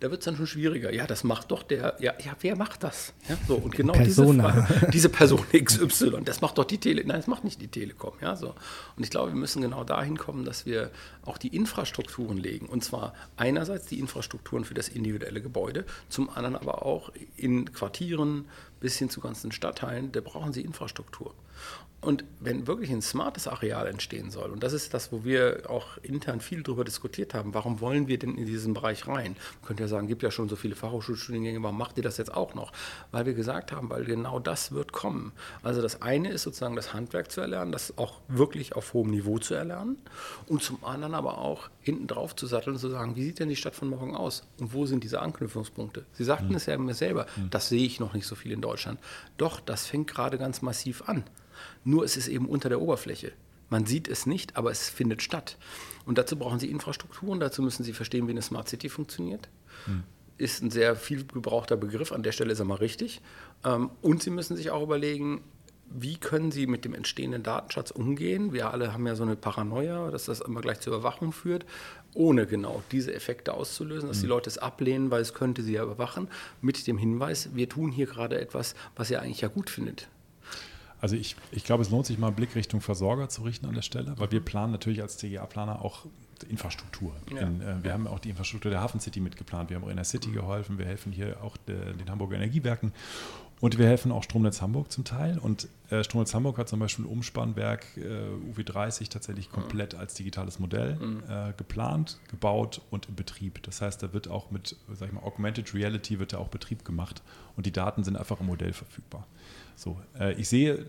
Da 0.00 0.10
wird 0.10 0.20
es 0.20 0.24
dann 0.24 0.36
schon 0.36 0.46
schwieriger. 0.46 0.92
Ja, 0.92 1.06
das 1.06 1.24
macht 1.24 1.50
doch 1.50 1.62
der, 1.62 1.96
ja, 1.98 2.14
ja 2.24 2.36
wer 2.40 2.56
macht 2.56 2.84
das? 2.84 3.12
Ja, 3.28 3.36
so, 3.48 3.56
und 3.56 3.74
genau 3.74 3.92
Persona. 3.92 4.66
diese, 4.68 4.90
diese 4.90 5.08
Person 5.08 5.44
XY, 5.52 6.22
das 6.24 6.40
macht 6.40 6.58
doch 6.58 6.64
die 6.64 6.78
Tele, 6.78 7.02
nein, 7.04 7.16
das 7.16 7.26
macht 7.26 7.44
nicht 7.44 7.60
die 7.60 7.68
Telekom. 7.68 8.12
Ja, 8.20 8.36
so. 8.36 8.54
Und 8.96 9.02
ich 9.02 9.10
glaube, 9.10 9.32
wir 9.32 9.38
müssen 9.38 9.62
genau 9.62 9.84
dahin 9.84 10.16
kommen, 10.16 10.44
dass 10.44 10.66
wir 10.66 10.90
auch 11.24 11.38
die 11.38 11.54
Infrastrukturen 11.54 12.36
legen. 12.36 12.66
Und 12.66 12.84
zwar 12.84 13.14
einerseits 13.36 13.86
die 13.86 13.98
Infrastrukturen 13.98 14.64
für 14.64 14.74
das 14.74 14.88
individuelle 14.88 15.40
Gebäude, 15.40 15.84
zum 16.08 16.28
anderen 16.30 16.56
aber 16.56 16.84
auch 16.84 17.10
in 17.36 17.72
Quartieren 17.72 18.46
bis 18.80 18.98
hin 18.98 19.08
zu 19.08 19.20
ganzen 19.20 19.50
Stadtteilen, 19.50 20.12
da 20.12 20.20
brauchen 20.20 20.52
sie 20.52 20.60
Infrastruktur. 20.60 21.34
Und 22.04 22.24
wenn 22.38 22.66
wirklich 22.66 22.90
ein 22.90 23.00
smartes 23.00 23.48
Areal 23.48 23.86
entstehen 23.86 24.30
soll, 24.30 24.50
und 24.50 24.62
das 24.62 24.74
ist 24.74 24.92
das, 24.92 25.10
wo 25.10 25.24
wir 25.24 25.62
auch 25.68 25.96
intern 26.02 26.40
viel 26.40 26.62
darüber 26.62 26.84
diskutiert 26.84 27.32
haben, 27.32 27.54
warum 27.54 27.80
wollen 27.80 28.08
wir 28.08 28.18
denn 28.18 28.36
in 28.36 28.44
diesen 28.44 28.74
Bereich 28.74 29.06
rein? 29.08 29.36
Man 29.60 29.66
könnte 29.66 29.84
ja 29.84 29.88
sagen, 29.88 30.06
gibt 30.06 30.22
ja 30.22 30.30
schon 30.30 30.48
so 30.48 30.56
viele 30.56 30.74
Fachhochschulstudiengänge, 30.74 31.62
warum 31.62 31.78
macht 31.78 31.96
ihr 31.96 32.02
das 32.02 32.18
jetzt 32.18 32.34
auch 32.34 32.54
noch? 32.54 32.72
Weil 33.10 33.24
wir 33.24 33.32
gesagt 33.32 33.72
haben, 33.72 33.88
weil 33.88 34.04
genau 34.04 34.38
das 34.38 34.72
wird 34.72 34.92
kommen. 34.92 35.32
Also 35.62 35.80
das 35.80 36.02
eine 36.02 36.30
ist 36.30 36.42
sozusagen 36.42 36.76
das 36.76 36.92
Handwerk 36.92 37.30
zu 37.30 37.40
erlernen, 37.40 37.72
das 37.72 37.96
auch 37.96 38.20
wirklich 38.28 38.76
auf 38.76 38.92
hohem 38.92 39.10
Niveau 39.10 39.38
zu 39.38 39.54
erlernen 39.54 39.96
und 40.46 40.62
zum 40.62 40.84
anderen 40.84 41.14
aber 41.14 41.38
auch 41.38 41.70
hinten 41.80 42.06
drauf 42.06 42.36
zu 42.36 42.46
satteln 42.46 42.74
und 42.74 42.80
zu 42.80 42.90
sagen, 42.90 43.16
wie 43.16 43.24
sieht 43.24 43.38
denn 43.38 43.48
die 43.48 43.56
Stadt 43.56 43.74
von 43.74 43.88
morgen 43.88 44.14
aus 44.14 44.46
und 44.58 44.74
wo 44.74 44.84
sind 44.84 45.04
diese 45.04 45.20
Anknüpfungspunkte? 45.20 46.04
Sie 46.12 46.24
sagten 46.24 46.48
mhm. 46.48 46.56
es 46.56 46.66
ja 46.66 46.76
mir 46.76 46.94
selber, 46.94 47.26
mhm. 47.36 47.48
das 47.48 47.70
sehe 47.70 47.84
ich 47.86 47.98
noch 47.98 48.12
nicht 48.12 48.26
so 48.26 48.34
viel 48.34 48.52
in 48.52 48.60
Deutschland. 48.60 49.00
Doch, 49.38 49.60
das 49.60 49.86
fängt 49.86 50.08
gerade 50.08 50.36
ganz 50.36 50.60
massiv 50.60 51.08
an. 51.08 51.24
Nur 51.84 52.04
es 52.04 52.16
ist 52.16 52.28
eben 52.28 52.46
unter 52.46 52.68
der 52.68 52.80
Oberfläche. 52.80 53.32
Man 53.70 53.86
sieht 53.86 54.08
es 54.08 54.26
nicht, 54.26 54.56
aber 54.56 54.70
es 54.70 54.88
findet 54.88 55.22
statt. 55.22 55.56
Und 56.04 56.18
dazu 56.18 56.36
brauchen 56.36 56.58
Sie 56.58 56.70
Infrastrukturen, 56.70 57.40
dazu 57.40 57.62
müssen 57.62 57.82
Sie 57.82 57.92
verstehen, 57.92 58.26
wie 58.26 58.32
eine 58.32 58.42
Smart 58.42 58.68
City 58.68 58.88
funktioniert. 58.88 59.48
Hm. 59.86 60.04
Ist 60.36 60.62
ein 60.62 60.70
sehr 60.70 60.96
viel 60.96 61.24
gebrauchter 61.24 61.76
Begriff, 61.76 62.12
an 62.12 62.22
der 62.22 62.32
Stelle 62.32 62.52
ist 62.52 62.58
er 62.58 62.64
mal 62.64 62.76
richtig. 62.76 63.20
Ähm, 63.64 63.90
und 64.02 64.22
Sie 64.22 64.30
müssen 64.30 64.56
sich 64.56 64.70
auch 64.70 64.82
überlegen, 64.82 65.42
wie 65.90 66.16
können 66.16 66.50
Sie 66.50 66.66
mit 66.66 66.84
dem 66.84 66.94
entstehenden 66.94 67.42
Datenschatz 67.42 67.90
umgehen? 67.90 68.52
Wir 68.52 68.70
alle 68.70 68.92
haben 68.92 69.06
ja 69.06 69.14
so 69.14 69.22
eine 69.22 69.36
Paranoia, 69.36 70.10
dass 70.10 70.24
das 70.24 70.40
immer 70.40 70.60
gleich 70.60 70.80
zur 70.80 70.94
Überwachung 70.94 71.32
führt, 71.32 71.66
ohne 72.14 72.46
genau 72.46 72.82
diese 72.90 73.14
Effekte 73.14 73.54
auszulösen, 73.54 74.08
dass 74.08 74.18
die 74.18 74.24
hm. 74.24 74.30
Leute 74.30 74.50
es 74.50 74.58
ablehnen, 74.58 75.10
weil 75.10 75.22
es 75.22 75.34
könnte 75.34 75.62
sie 75.62 75.74
ja 75.74 75.82
überwachen, 75.82 76.28
mit 76.60 76.86
dem 76.86 76.98
Hinweis, 76.98 77.50
wir 77.54 77.68
tun 77.68 77.90
hier 77.92 78.06
gerade 78.06 78.40
etwas, 78.40 78.74
was 78.96 79.10
ihr 79.10 79.20
eigentlich 79.20 79.40
ja 79.42 79.48
gut 79.48 79.70
findet. 79.70 80.08
Also 81.04 81.16
ich, 81.16 81.36
ich 81.50 81.64
glaube, 81.64 81.82
es 81.82 81.90
lohnt 81.90 82.06
sich 82.06 82.16
mal 82.16 82.28
einen 82.28 82.36
Blick 82.36 82.54
Richtung 82.54 82.80
Versorger 82.80 83.28
zu 83.28 83.42
richten 83.42 83.66
an 83.66 83.74
der 83.74 83.82
Stelle, 83.82 84.14
weil 84.16 84.32
wir 84.32 84.40
planen 84.40 84.72
natürlich 84.72 85.02
als 85.02 85.18
TGA-Planer 85.18 85.84
auch 85.84 86.06
Infrastruktur. 86.42 87.14
Ja. 87.32 87.42
In, 87.42 87.60
äh, 87.60 87.82
wir 87.82 87.92
haben 87.92 88.06
auch 88.06 88.18
die 88.18 88.30
Infrastruktur 88.30 88.70
der 88.70 88.80
Hafen 88.80 89.00
City 89.00 89.20
mitgeplant. 89.20 89.70
Wir 89.70 89.76
haben 89.76 89.84
auch 89.84 89.90
in 89.90 89.96
der 89.96 90.04
City 90.04 90.30
geholfen. 90.30 90.78
Wir 90.78 90.86
helfen 90.86 91.12
hier 91.12 91.42
auch 91.42 91.56
de, 91.56 91.94
den 91.94 92.10
Hamburger 92.10 92.36
Energiewerken. 92.36 92.92
Und 93.60 93.78
wir 93.78 93.86
helfen 93.86 94.12
auch 94.12 94.22
Stromnetz 94.22 94.60
Hamburg 94.60 94.92
zum 94.92 95.04
Teil. 95.04 95.38
Und 95.38 95.68
äh, 95.88 96.04
Stromnetz 96.04 96.34
Hamburg 96.34 96.58
hat 96.58 96.68
zum 96.68 96.80
Beispiel 96.80 97.06
Umspannwerk 97.06 97.86
äh, 97.96 98.60
UW30 98.60 99.08
tatsächlich 99.08 99.50
komplett 99.50 99.94
mhm. 99.94 100.00
als 100.00 100.14
digitales 100.14 100.58
Modell 100.58 100.96
mhm. 100.96 101.22
äh, 101.28 101.52
geplant, 101.56 102.18
gebaut 102.28 102.82
und 102.90 103.08
in 103.08 103.14
Betrieb. 103.14 103.62
Das 103.62 103.80
heißt, 103.80 104.02
da 104.02 104.12
wird 104.12 104.28
auch 104.28 104.50
mit, 104.50 104.76
sag 104.92 105.08
ich 105.08 105.14
mal, 105.14 105.22
Augmented 105.22 105.72
Reality 105.72 106.18
wird 106.18 106.32
da 106.34 106.38
auch 106.38 106.48
Betrieb 106.48 106.84
gemacht. 106.84 107.22
Und 107.56 107.64
die 107.64 107.72
Daten 107.72 108.04
sind 108.04 108.16
einfach 108.16 108.40
im 108.40 108.46
Modell 108.46 108.72
verfügbar. 108.72 109.26
So, 109.76 109.98
äh, 110.18 110.34
ich 110.34 110.48
sehe, 110.48 110.84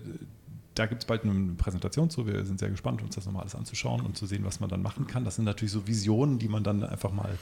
da 0.75 0.85
gibt 0.85 1.03
es 1.03 1.07
bald 1.07 1.23
eine 1.23 1.53
Präsentation 1.53 2.09
zu. 2.09 2.27
Wir 2.27 2.45
sind 2.45 2.59
sehr 2.59 2.69
gespannt, 2.69 3.01
uns 3.01 3.15
das 3.15 3.25
nochmal 3.25 3.43
alles 3.43 3.55
anzuschauen 3.55 4.01
und 4.01 4.17
zu 4.17 4.25
sehen, 4.25 4.45
was 4.45 4.59
man 4.59 4.69
dann 4.69 4.81
machen 4.81 5.07
kann. 5.07 5.23
Das 5.23 5.35
sind 5.35 5.45
natürlich 5.45 5.71
so 5.71 5.87
Visionen, 5.87 6.37
die 6.37 6.49
man 6.49 6.63
dann 6.63 6.83
einfach 6.83 7.11
mal 7.11 7.37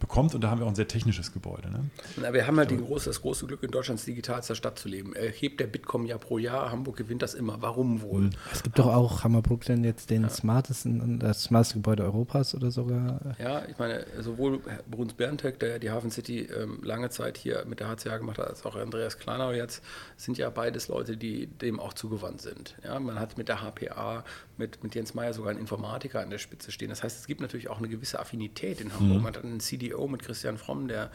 bekommt. 0.00 0.34
Und 0.34 0.42
da 0.42 0.50
haben 0.50 0.60
wir 0.60 0.66
auch 0.66 0.70
ein 0.70 0.74
sehr 0.74 0.88
technisches 0.88 1.32
Gebäude. 1.32 1.70
Ne? 1.70 1.90
Na, 2.16 2.32
wir 2.32 2.46
haben 2.46 2.58
halt 2.58 2.70
die 2.70 2.76
große, 2.76 3.10
das 3.10 3.22
große 3.22 3.46
Glück, 3.46 3.62
in 3.62 3.70
Deutschlands 3.70 4.04
digitalster 4.04 4.54
Stadt 4.54 4.78
zu 4.78 4.88
leben. 4.88 5.14
Erhebt 5.14 5.60
der 5.60 5.66
Bitkom 5.66 6.06
ja 6.06 6.18
pro 6.18 6.38
Jahr, 6.38 6.70
Hamburg 6.70 6.96
gewinnt 6.96 7.22
das 7.22 7.34
immer. 7.34 7.60
Warum 7.60 8.02
wohl? 8.02 8.22
Mhm. 8.22 8.30
Es 8.52 8.62
gibt 8.62 8.78
doch 8.78 8.86
auch 8.86 9.24
Hammerbrook 9.24 9.64
denn 9.64 9.84
jetzt 9.84 10.10
den 10.10 10.22
ja. 10.22 10.28
smartesten, 10.28 11.18
das 11.18 11.44
smarteste 11.44 11.74
Gebäude 11.74 12.04
Europas 12.04 12.54
oder 12.54 12.70
sogar? 12.70 13.36
Ja, 13.38 13.64
ich 13.68 13.78
meine, 13.78 14.06
sowohl 14.20 14.60
Bruns 14.90 15.14
Berntek, 15.14 15.58
der 15.58 15.78
die 15.78 15.90
Hafen 15.90 16.10
City 16.10 16.40
ähm, 16.42 16.80
lange 16.82 17.10
Zeit 17.10 17.36
hier 17.36 17.64
mit 17.66 17.80
der 17.80 17.88
HCA 17.88 18.18
gemacht 18.18 18.38
hat, 18.38 18.48
als 18.48 18.64
auch 18.64 18.76
Andreas 18.76 19.18
Kleinau 19.18 19.52
jetzt, 19.52 19.82
sind 20.16 20.38
ja 20.38 20.50
beides 20.50 20.88
Leute, 20.88 21.16
die 21.16 21.46
dem 21.46 21.80
auch 21.80 21.92
zugewandt 21.92 22.42
sind. 22.42 22.76
Ja, 22.84 22.98
man 23.00 23.18
hat 23.18 23.38
mit 23.38 23.48
der 23.48 23.62
HPA, 23.62 24.24
mit, 24.56 24.82
mit 24.82 24.94
Jens 24.94 25.14
Meyer 25.14 25.32
sogar 25.32 25.50
einen 25.50 25.60
Informatiker 25.60 26.20
an 26.20 26.30
der 26.30 26.38
Spitze 26.38 26.72
stehen. 26.72 26.90
Das 26.90 27.02
heißt, 27.02 27.18
es 27.18 27.26
gibt 27.26 27.40
natürlich 27.40 27.68
auch 27.68 27.78
eine 27.78 27.88
gewisse 27.88 28.18
Affinität 28.20 28.80
in 28.80 28.92
Hamburg. 28.92 29.18
Mhm. 29.18 29.22
Man 29.22 29.36
hat 29.36 29.44
einen 29.44 29.60
CDO 29.84 29.98
CEO 29.98 30.08
mit 30.08 30.22
Christian 30.22 30.58
Fromm, 30.58 30.88
der 30.88 31.10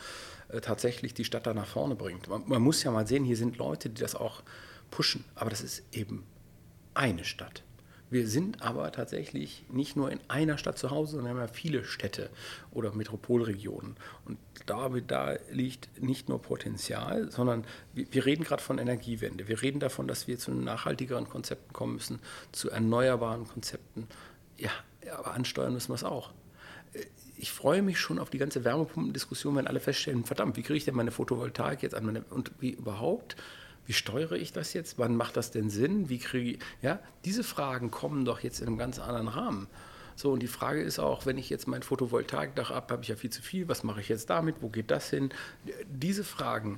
äh, 0.49 0.61
tatsächlich 0.61 1.13
die 1.13 1.25
Stadt 1.25 1.47
da 1.47 1.53
nach 1.53 1.67
vorne 1.67 1.95
bringt. 1.95 2.27
Man, 2.27 2.43
man 2.47 2.61
muss 2.61 2.83
ja 2.83 2.91
mal 2.91 3.07
sehen, 3.07 3.23
hier 3.23 3.37
sind 3.37 3.57
Leute, 3.57 3.89
die 3.89 4.01
das 4.01 4.15
auch 4.15 4.43
pushen, 4.91 5.23
aber 5.35 5.49
das 5.49 5.61
ist 5.61 5.83
eben 5.91 6.23
eine 6.93 7.23
Stadt. 7.23 7.63
Wir 8.11 8.27
sind 8.27 8.63
aber 8.63 8.91
tatsächlich 8.91 9.65
nicht 9.69 9.95
nur 9.95 10.11
in 10.11 10.19
einer 10.29 10.57
Stadt 10.57 10.79
zu 10.79 10.89
Hause, 10.89 11.11
sondern 11.11 11.33
haben 11.33 11.41
ja 11.41 11.47
viele 11.47 11.83
Städte 11.83 12.31
oder 12.71 12.91
Metropolregionen. 12.91 13.97
Und 14.25 14.39
da, 14.65 14.89
da 14.89 15.35
liegt 15.51 16.01
nicht 16.01 16.27
nur 16.27 16.41
Potenzial, 16.41 17.31
sondern 17.31 17.65
wir, 17.93 18.07
wir 18.11 18.25
reden 18.25 18.43
gerade 18.43 18.63
von 18.63 18.79
Energiewende. 18.79 19.47
Wir 19.47 19.61
reden 19.61 19.79
davon, 19.79 20.07
dass 20.07 20.27
wir 20.27 20.39
zu 20.39 20.51
nachhaltigeren 20.51 21.29
Konzepten 21.29 21.71
kommen 21.71 21.93
müssen, 21.93 22.19
zu 22.51 22.71
erneuerbaren 22.71 23.47
Konzepten. 23.47 24.07
Ja, 24.57 24.71
aber 25.15 25.35
ansteuern 25.35 25.73
müssen 25.73 25.89
wir 25.89 25.95
es 25.95 26.03
auch 26.03 26.31
ich 27.39 27.51
freue 27.51 27.81
mich 27.81 27.99
schon 27.99 28.19
auf 28.19 28.29
die 28.29 28.37
ganze 28.37 28.65
Wärmepumpendiskussion, 28.65 29.55
wenn 29.55 29.67
alle 29.67 29.79
feststellen, 29.79 30.25
verdammt, 30.25 30.57
wie 30.57 30.61
kriege 30.61 30.77
ich 30.77 30.85
denn 30.85 30.95
meine 30.95 31.11
Photovoltaik 31.11 31.81
jetzt 31.81 31.95
an 31.95 32.05
meine, 32.05 32.23
und 32.29 32.51
wie 32.59 32.71
überhaupt, 32.71 33.37
wie 33.85 33.93
steuere 33.93 34.33
ich 34.33 34.51
das 34.51 34.73
jetzt, 34.73 34.99
wann 34.99 35.15
macht 35.15 35.37
das 35.37 35.49
denn 35.51 35.69
Sinn, 35.69 36.09
wie 36.09 36.19
kriege 36.19 36.51
ich, 36.51 36.59
ja, 36.81 36.99
diese 37.23 37.43
Fragen 37.43 37.91
kommen 37.91 38.25
doch 38.25 38.41
jetzt 38.41 38.59
in 38.59 38.67
einem 38.67 38.77
ganz 38.77 38.99
anderen 38.99 39.29
Rahmen. 39.29 39.67
So, 40.17 40.33
und 40.33 40.43
die 40.43 40.47
Frage 40.47 40.81
ist 40.81 40.99
auch, 40.99 41.25
wenn 41.25 41.37
ich 41.37 41.49
jetzt 41.49 41.65
mein 41.65 41.81
Photovoltaikdach 41.81 42.71
ab, 42.71 42.91
habe 42.91 43.03
ich 43.03 43.07
ja 43.07 43.15
viel 43.15 43.29
zu 43.29 43.41
viel, 43.41 43.69
was 43.69 43.83
mache 43.83 44.01
ich 44.01 44.09
jetzt 44.09 44.29
damit, 44.29 44.57
wo 44.59 44.67
geht 44.67 44.91
das 44.91 45.09
hin? 45.09 45.29
Diese 45.87 46.25
Fragen, 46.25 46.77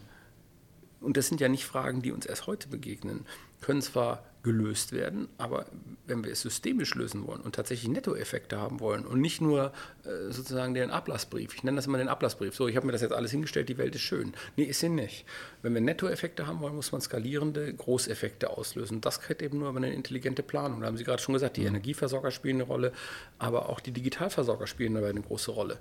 und 1.00 1.18
das 1.18 1.28
sind 1.28 1.42
ja 1.42 1.50
nicht 1.50 1.66
Fragen, 1.66 2.04
die 2.04 2.12
uns 2.12 2.28
erst 2.28 2.46
heute 2.46 2.68
begegnen, 2.68 3.26
können 3.62 3.82
zwar 3.82 4.24
gelöst 4.44 4.92
werden. 4.92 5.28
Aber 5.38 5.66
wenn 6.08 6.24
wir 6.24 6.32
es 6.32 6.42
systemisch 6.42 6.96
lösen 6.96 7.28
wollen 7.28 7.42
und 7.42 7.56
tatsächlich 7.56 7.90
Nettoeffekte 7.90 8.60
haben 8.60 8.80
wollen 8.80 9.06
und 9.06 9.22
nicht 9.22 9.42
nur 9.42 9.72
äh, 10.04 10.32
sozusagen 10.32 10.74
den 10.74 10.90
Ablassbrief, 10.90 11.54
ich 11.54 11.64
nenne 11.64 11.76
das 11.76 11.88
immer 11.88 11.98
den 11.98 12.08
Ablassbrief, 12.08 12.56
so 12.56 12.68
ich 12.68 12.76
habe 12.76 12.86
mir 12.86 12.92
das 12.92 13.02
jetzt 13.02 13.14
alles 13.14 13.32
hingestellt, 13.32 13.70
die 13.70 13.78
Welt 13.78 13.96
ist 13.96 14.02
schön. 14.02 14.34
Nee, 14.58 14.64
ist 14.64 14.80
sie 14.80 14.90
nicht. 14.90 15.26
Wenn 15.62 15.74
wir 15.74 15.82
Nettoeffekte 15.82 16.48
haben 16.48 16.60
wollen, 16.60 16.76
muss 16.76 16.92
man 16.92 17.02
skalierende 17.02 17.74
Großeffekte 17.74 18.50
auslösen. 18.50 19.02
Das 19.02 19.26
geht 19.26 19.42
eben 19.42 19.60
nur 19.60 19.70
über 19.70 19.78
eine 19.78 19.94
intelligente 19.94 20.44
Planung. 20.44 20.82
Da 20.82 20.88
haben 20.88 20.98
Sie 20.98 21.04
gerade 21.04 21.22
schon 21.22 21.34
gesagt, 21.34 21.58
die 21.58 21.66
Energieversorger 21.66 22.32
spielen 22.32 22.58
eine 22.58 22.64
Rolle, 22.64 22.92
aber 23.38 23.70
auch 23.70 23.80
die 23.80 23.92
Digitalversorger 23.92 24.68
spielen 24.68 24.96
dabei 24.96 25.10
eine 25.10 25.22
große 25.22 25.52
Rolle. 25.52 25.80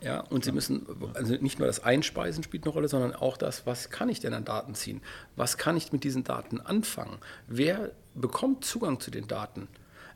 Ja, 0.00 0.20
und 0.20 0.44
Sie 0.44 0.52
müssen, 0.52 0.86
also 1.14 1.34
nicht 1.34 1.58
nur 1.58 1.66
das 1.66 1.82
Einspeisen 1.82 2.44
spielt 2.44 2.64
eine 2.64 2.72
Rolle, 2.72 2.88
sondern 2.88 3.14
auch 3.14 3.36
das, 3.36 3.66
was 3.66 3.90
kann 3.90 4.08
ich 4.08 4.20
denn 4.20 4.32
an 4.32 4.44
Daten 4.44 4.74
ziehen? 4.74 5.02
Was 5.34 5.58
kann 5.58 5.76
ich 5.76 5.92
mit 5.92 6.04
diesen 6.04 6.24
Daten 6.24 6.60
anfangen? 6.60 7.18
Wer 7.48 7.90
bekommt 8.14 8.64
Zugang 8.64 9.00
zu 9.00 9.10
den 9.10 9.26
Daten? 9.26 9.66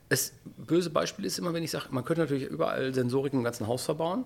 Das 0.08 0.34
böse 0.44 0.90
Beispiel 0.90 1.24
ist 1.24 1.38
immer, 1.38 1.52
wenn 1.54 1.62
ich 1.62 1.70
sage, 1.70 1.86
man 1.90 2.04
könnte 2.04 2.22
natürlich 2.22 2.44
überall 2.44 2.94
Sensorik 2.94 3.32
im 3.32 3.42
ganzen 3.42 3.66
Haus 3.66 3.84
verbauen. 3.84 4.24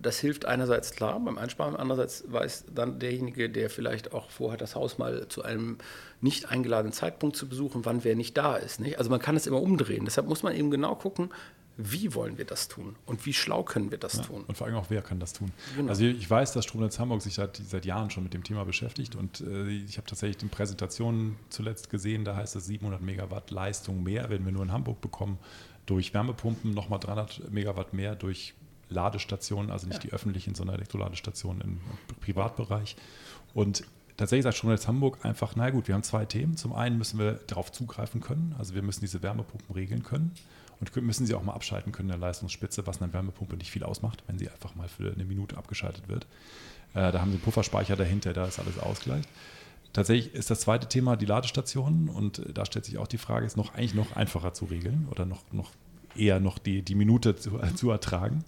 Das 0.00 0.20
hilft 0.20 0.44
einerseits 0.44 0.92
klar 0.92 1.18
beim 1.18 1.38
Einsparen, 1.38 1.74
andererseits 1.74 2.24
weiß 2.30 2.66
dann 2.72 3.00
derjenige, 3.00 3.50
der 3.50 3.68
vielleicht 3.68 4.12
auch 4.12 4.30
vorhat, 4.30 4.60
das 4.60 4.76
Haus 4.76 4.96
mal 4.98 5.26
zu 5.26 5.42
einem 5.42 5.78
nicht 6.20 6.50
eingeladenen 6.50 6.92
Zeitpunkt 6.92 7.34
zu 7.36 7.48
besuchen, 7.48 7.84
wann 7.84 8.04
wer 8.04 8.14
nicht 8.14 8.36
da 8.36 8.54
ist. 8.56 8.78
Nicht? 8.78 8.98
Also 8.98 9.10
man 9.10 9.18
kann 9.18 9.34
es 9.34 9.48
immer 9.48 9.60
umdrehen. 9.60 10.04
Deshalb 10.04 10.28
muss 10.28 10.44
man 10.44 10.54
eben 10.54 10.70
genau 10.70 10.94
gucken, 10.94 11.30
wie 11.80 12.12
wollen 12.12 12.38
wir 12.38 12.44
das 12.44 12.66
tun 12.66 12.96
und 13.06 13.24
wie 13.24 13.32
schlau 13.32 13.62
können 13.62 13.92
wir 13.92 13.98
das 13.98 14.16
Ja, 14.16 14.22
tun. 14.24 14.44
und 14.48 14.56
vor 14.58 14.66
allem 14.66 14.74
auch, 14.76 14.86
wer 14.90 15.00
kann 15.00 15.20
das 15.20 15.32
tun? 15.32 15.52
Genau. 15.76 15.88
Also 15.88 16.04
ich 16.04 16.28
weiß, 16.28 16.52
dass 16.52 16.64
Stromnetz 16.64 16.98
Hamburg 16.98 17.22
sich 17.22 17.34
seit, 17.34 17.56
seit 17.56 17.86
Jahren 17.86 18.10
schon 18.10 18.24
mit 18.24 18.34
dem 18.34 18.42
Thema 18.42 18.64
beschäftigt 18.64 19.14
und 19.14 19.40
äh, 19.42 19.68
ich 19.68 19.96
habe 19.96 20.06
tatsächlich 20.06 20.42
in 20.42 20.48
Präsentationen 20.48 21.36
zuletzt 21.50 21.88
gesehen, 21.88 22.24
da 22.24 22.34
heißt 22.34 22.56
es 22.56 22.66
700 22.66 23.00
Megawatt 23.00 23.52
Leistung 23.52 24.02
mehr, 24.02 24.28
werden 24.28 24.44
wir 24.44 24.52
nur 24.52 24.64
in 24.64 24.72
Hamburg 24.72 25.00
bekommen, 25.00 25.38
durch 25.86 26.12
Wärmepumpen 26.12 26.74
nochmal 26.74 26.98
300 26.98 27.50
Megawatt 27.52 27.94
mehr, 27.94 28.16
durch 28.16 28.54
Ladestationen, 28.88 29.70
also 29.70 29.86
nicht 29.86 30.02
die 30.02 30.12
öffentlichen, 30.12 30.56
sondern 30.56 30.76
Elektroladestationen 30.76 31.60
im 31.62 31.80
Privatbereich. 32.20 32.96
Und 33.54 33.84
tatsächlich 34.16 34.42
sagt 34.44 34.56
Stromnetz 34.56 34.88
Hamburg 34.88 35.24
einfach, 35.24 35.54
na 35.54 35.70
gut, 35.70 35.86
wir 35.86 35.94
haben 35.94 36.02
zwei 36.02 36.24
Themen. 36.24 36.56
Zum 36.56 36.74
einen 36.74 36.98
müssen 36.98 37.18
wir 37.18 37.34
darauf 37.46 37.70
zugreifen 37.70 38.20
können, 38.20 38.54
also 38.58 38.74
wir 38.74 38.82
müssen 38.82 39.00
diese 39.00 39.22
Wärmepumpen 39.22 39.74
regeln 39.74 40.02
können 40.02 40.32
und 40.80 40.94
müssen 40.96 41.26
sie 41.26 41.34
auch 41.34 41.42
mal 41.42 41.54
abschalten 41.54 41.92
können 41.92 42.08
in 42.08 42.20
der 42.20 42.26
Leistungsspitze, 42.26 42.86
was 42.86 43.02
eine 43.02 43.12
Wärmepumpe 43.12 43.56
nicht 43.56 43.70
viel 43.70 43.84
ausmacht, 43.84 44.22
wenn 44.26 44.38
sie 44.38 44.48
einfach 44.48 44.74
mal 44.74 44.88
für 44.88 45.12
eine 45.12 45.24
Minute 45.24 45.56
abgeschaltet 45.56 46.08
wird. 46.08 46.26
Äh, 46.94 47.12
da 47.12 47.20
haben 47.20 47.30
sie 47.30 47.36
einen 47.36 47.42
Pufferspeicher 47.42 47.96
dahinter, 47.96 48.32
da 48.32 48.46
ist 48.46 48.58
alles 48.58 48.78
ausgleicht. 48.78 49.28
Tatsächlich 49.92 50.34
ist 50.34 50.50
das 50.50 50.60
zweite 50.60 50.88
Thema 50.88 51.16
die 51.16 51.26
Ladestationen 51.26 52.08
und 52.08 52.38
äh, 52.38 52.52
da 52.52 52.64
stellt 52.64 52.84
sich 52.84 52.98
auch 52.98 53.08
die 53.08 53.18
Frage, 53.18 53.46
ist 53.46 53.56
noch 53.56 53.74
eigentlich 53.74 53.94
noch 53.94 54.14
einfacher 54.16 54.54
zu 54.54 54.66
regeln 54.66 55.08
oder 55.10 55.24
noch, 55.24 55.42
noch 55.52 55.70
eher 56.14 56.40
noch 56.40 56.58
die, 56.58 56.82
die 56.82 56.94
Minute 56.94 57.36
zu, 57.36 57.60
äh, 57.60 57.74
zu 57.74 57.90
ertragen. 57.90 58.44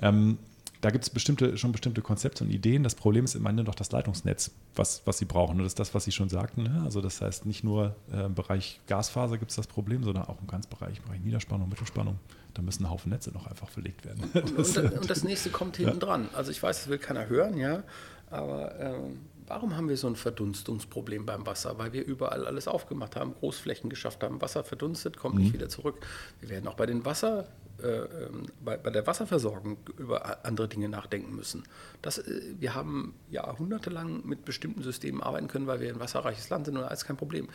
Ähm, 0.00 0.38
da 0.82 0.90
gibt 0.90 1.04
es 1.04 1.10
bestimmte, 1.10 1.56
schon 1.56 1.70
bestimmte 1.70 2.02
Konzepte 2.02 2.42
und 2.42 2.50
Ideen. 2.50 2.82
Das 2.82 2.96
Problem 2.96 3.24
ist 3.24 3.36
im 3.36 3.46
Ende 3.46 3.62
doch 3.62 3.76
das 3.76 3.92
Leitungsnetz, 3.92 4.50
was, 4.74 5.00
was 5.04 5.16
sie 5.16 5.24
brauchen. 5.24 5.52
Und 5.52 5.58
das 5.58 5.68
ist 5.68 5.78
das, 5.78 5.94
was 5.94 6.04
Sie 6.04 6.10
schon 6.10 6.28
sagten. 6.28 6.64
Ne? 6.64 6.82
Also 6.84 7.00
das 7.00 7.20
heißt, 7.20 7.46
nicht 7.46 7.62
nur 7.62 7.94
äh, 8.12 8.24
im 8.26 8.34
Bereich 8.34 8.80
Gasfaser 8.88 9.38
gibt 9.38 9.52
es 9.52 9.56
das 9.56 9.68
Problem, 9.68 10.02
sondern 10.02 10.24
auch 10.24 10.40
im 10.40 10.48
ganzen 10.48 10.70
Bereich, 10.70 10.98
im 10.98 11.04
Bereich 11.04 11.20
Niederspannung, 11.20 11.68
Mittelspannung. 11.68 12.18
Da 12.54 12.62
müssen 12.62 12.84
ein 12.84 12.90
Haufen 12.90 13.10
Netze 13.10 13.30
noch 13.30 13.46
einfach 13.46 13.68
verlegt 13.68 14.04
werden. 14.04 14.24
Und, 14.34 14.58
und, 14.76 14.92
und 14.98 15.08
das 15.08 15.22
nächste 15.22 15.50
kommt 15.50 15.76
hinten 15.76 16.00
dran. 16.00 16.28
Also 16.34 16.50
ich 16.50 16.60
weiß, 16.60 16.80
das 16.80 16.88
will 16.88 16.98
keiner 16.98 17.28
hören, 17.28 17.56
ja, 17.56 17.84
aber 18.28 18.78
ähm, 18.80 19.20
warum 19.46 19.76
haben 19.76 19.88
wir 19.88 19.96
so 19.96 20.06
ein 20.06 20.16
Verdunstungsproblem 20.16 21.26
beim 21.26 21.46
Wasser? 21.46 21.78
Weil 21.78 21.92
wir 21.92 22.04
überall 22.04 22.46
alles 22.46 22.68
aufgemacht 22.68 23.16
haben, 23.16 23.34
Großflächen 23.34 23.90
geschafft 23.90 24.22
haben, 24.22 24.40
Wasser 24.40 24.64
verdunstet, 24.64 25.16
kommt 25.16 25.36
nicht 25.36 25.52
wieder 25.52 25.68
zurück. 25.68 25.96
Wir 26.40 26.48
werden 26.50 26.68
auch 26.68 26.74
bei 26.74 26.86
den 26.86 27.04
Wasser 27.04 27.48
äh, 27.82 27.86
ähm, 27.86 28.46
bei, 28.64 28.76
bei 28.76 28.90
der 28.90 29.06
Wasserversorgung 29.06 29.76
über 29.98 30.44
andere 30.46 30.68
Dinge 30.68 30.88
nachdenken 30.88 31.34
müssen. 31.34 31.64
Das, 32.02 32.18
äh, 32.18 32.40
wir 32.60 32.74
haben 32.74 33.14
jahrhundertelang 33.30 34.24
mit 34.26 34.44
bestimmten 34.44 34.82
Systemen 34.82 35.20
arbeiten 35.22 35.48
können, 35.48 35.66
weil 35.66 35.80
wir 35.80 35.88
ein 35.92 35.98
wasserreiches 35.98 36.48
Land 36.50 36.66
sind 36.66 36.76
und 36.76 36.84
alles 36.84 37.04
kein 37.04 37.16
Problem. 37.16 37.48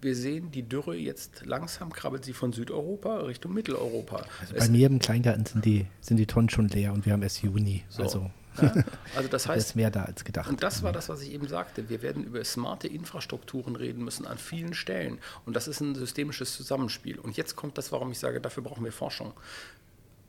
Wir 0.00 0.14
sehen 0.16 0.50
die 0.50 0.62
Dürre 0.62 0.96
jetzt 0.96 1.44
langsam 1.44 1.92
krabbelt 1.92 2.24
sie 2.24 2.32
von 2.32 2.52
Südeuropa 2.52 3.18
Richtung 3.20 3.52
Mitteleuropa. 3.52 4.24
Also 4.40 4.54
Es- 4.54 4.66
bei 4.66 4.72
mir 4.72 4.86
im 4.86 4.98
Kleingarten 5.00 5.44
sind 5.44 5.64
die, 5.64 5.86
sind 6.00 6.16
die 6.16 6.26
Tonnen 6.26 6.48
schon 6.48 6.68
leer 6.68 6.92
und 6.92 7.04
wir 7.04 7.12
haben 7.12 7.22
erst 7.22 7.42
Juni. 7.42 7.82
So. 7.88 8.02
Also 8.04 8.30
Ja, 8.60 8.84
also 9.16 9.28
das 9.28 9.44
da 9.44 9.50
heißt, 9.50 9.68
ist 9.68 9.76
mehr 9.76 9.90
da 9.90 10.04
als 10.04 10.24
gedacht. 10.24 10.48
und 10.48 10.62
das 10.62 10.82
war 10.82 10.92
das, 10.92 11.08
was 11.08 11.22
ich 11.22 11.32
eben 11.32 11.48
sagte. 11.48 11.88
Wir 11.88 12.02
werden 12.02 12.24
über 12.24 12.44
smarte 12.44 12.88
Infrastrukturen 12.88 13.76
reden 13.76 14.04
müssen 14.04 14.26
an 14.26 14.38
vielen 14.38 14.74
Stellen. 14.74 15.18
Und 15.44 15.54
das 15.54 15.68
ist 15.68 15.80
ein 15.80 15.94
systemisches 15.94 16.54
Zusammenspiel. 16.54 17.18
Und 17.18 17.36
jetzt 17.36 17.56
kommt 17.56 17.78
das, 17.78 17.92
warum 17.92 18.10
ich 18.12 18.18
sage, 18.18 18.40
dafür 18.40 18.62
brauchen 18.62 18.84
wir 18.84 18.92
Forschung. 18.92 19.32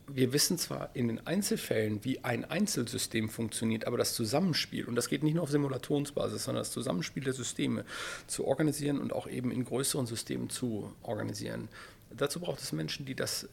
Wir 0.07 0.33
wissen 0.33 0.59
zwar 0.59 0.91
in 0.93 1.07
den 1.07 1.25
Einzelfällen, 1.25 2.03
wie 2.05 2.23
ein 2.23 2.45
Einzelsystem 2.45 3.27
funktioniert, 3.27 3.88
aber 3.88 3.97
das 3.97 4.13
Zusammenspiel, 4.13 4.85
und 4.85 4.95
das 4.95 5.09
geht 5.09 5.23
nicht 5.23 5.33
nur 5.33 5.41
auf 5.41 5.49
Simulationsbasis, 5.49 6.43
sondern 6.43 6.61
das 6.61 6.71
Zusammenspiel 6.71 7.23
der 7.23 7.33
Systeme 7.33 7.85
zu 8.27 8.45
organisieren 8.45 8.99
und 8.99 9.13
auch 9.13 9.27
eben 9.27 9.51
in 9.51 9.65
größeren 9.65 10.05
Systemen 10.05 10.51
zu 10.51 10.93
organisieren. 11.01 11.69
Dazu 12.11 12.39
braucht 12.39 12.61
es 12.61 12.71
Menschen, 12.71 13.05
die 13.05 13.15
das 13.15 13.49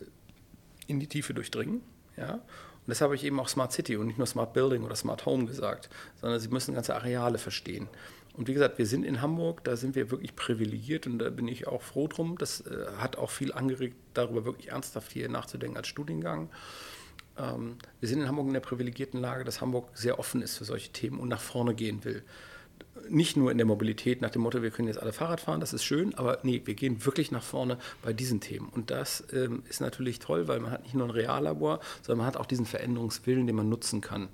in 0.86 1.00
die 1.00 1.06
Tiefe 1.06 1.32
durchdringen. 1.32 1.80
Ja? 2.16 2.40
Und 2.84 2.90
deshalb 2.90 3.08
habe 3.08 3.16
ich 3.16 3.24
eben 3.24 3.38
auch 3.38 3.48
Smart 3.48 3.72
City 3.72 3.96
und 3.96 4.08
nicht 4.08 4.18
nur 4.18 4.26
Smart 4.26 4.52
Building 4.54 4.82
oder 4.82 4.96
Smart 4.96 5.24
Home 5.24 5.46
gesagt, 5.46 5.88
sondern 6.20 6.40
sie 6.40 6.48
müssen 6.48 6.74
ganze 6.74 6.96
Areale 6.96 7.38
verstehen. 7.38 7.88
Und 8.34 8.48
wie 8.48 8.54
gesagt, 8.54 8.78
wir 8.78 8.86
sind 8.86 9.04
in 9.04 9.20
Hamburg, 9.20 9.62
da 9.64 9.76
sind 9.76 9.94
wir 9.94 10.10
wirklich 10.10 10.34
privilegiert 10.34 11.06
und 11.06 11.18
da 11.18 11.30
bin 11.30 11.48
ich 11.48 11.68
auch 11.68 11.82
froh 11.82 12.08
drum. 12.08 12.38
Das 12.38 12.62
äh, 12.62 12.86
hat 12.96 13.16
auch 13.16 13.30
viel 13.30 13.52
angeregt, 13.52 13.96
darüber 14.14 14.44
wirklich 14.44 14.70
ernsthaft 14.70 15.12
hier 15.12 15.28
nachzudenken 15.28 15.76
als 15.76 15.86
Studiengang. 15.86 16.48
Ähm, 17.38 17.76
wir 18.00 18.08
sind 18.08 18.20
in 18.20 18.28
Hamburg 18.28 18.46
in 18.48 18.54
der 18.54 18.60
privilegierten 18.60 19.20
Lage, 19.20 19.44
dass 19.44 19.60
Hamburg 19.60 19.90
sehr 19.94 20.18
offen 20.18 20.42
ist 20.42 20.56
für 20.56 20.64
solche 20.64 20.90
Themen 20.90 21.20
und 21.20 21.28
nach 21.28 21.40
vorne 21.40 21.74
gehen 21.74 22.04
will. 22.04 22.22
Nicht 23.08 23.36
nur 23.36 23.50
in 23.50 23.58
der 23.58 23.66
Mobilität 23.66 24.20
nach 24.20 24.30
dem 24.30 24.42
Motto, 24.42 24.62
wir 24.62 24.70
können 24.70 24.88
jetzt 24.88 25.00
alle 25.00 25.12
Fahrrad 25.12 25.40
fahren, 25.40 25.60
das 25.60 25.72
ist 25.72 25.82
schön, 25.82 26.14
aber 26.14 26.38
nee, 26.42 26.62
wir 26.64 26.74
gehen 26.74 27.04
wirklich 27.04 27.30
nach 27.30 27.42
vorne 27.42 27.78
bei 28.02 28.12
diesen 28.12 28.40
Themen. 28.40 28.68
Und 28.68 28.90
das 28.90 29.24
ähm, 29.32 29.62
ist 29.68 29.80
natürlich 29.80 30.18
toll, 30.18 30.46
weil 30.46 30.60
man 30.60 30.70
hat 30.70 30.82
nicht 30.84 30.94
nur 30.94 31.06
ein 31.06 31.10
Reallabor, 31.10 31.80
sondern 32.02 32.18
man 32.18 32.26
hat 32.26 32.36
auch 32.36 32.46
diesen 32.46 32.66
Veränderungswillen, 32.66 33.46
den 33.46 33.56
man 33.56 33.68
nutzen 33.68 34.00
kann. 34.00 34.28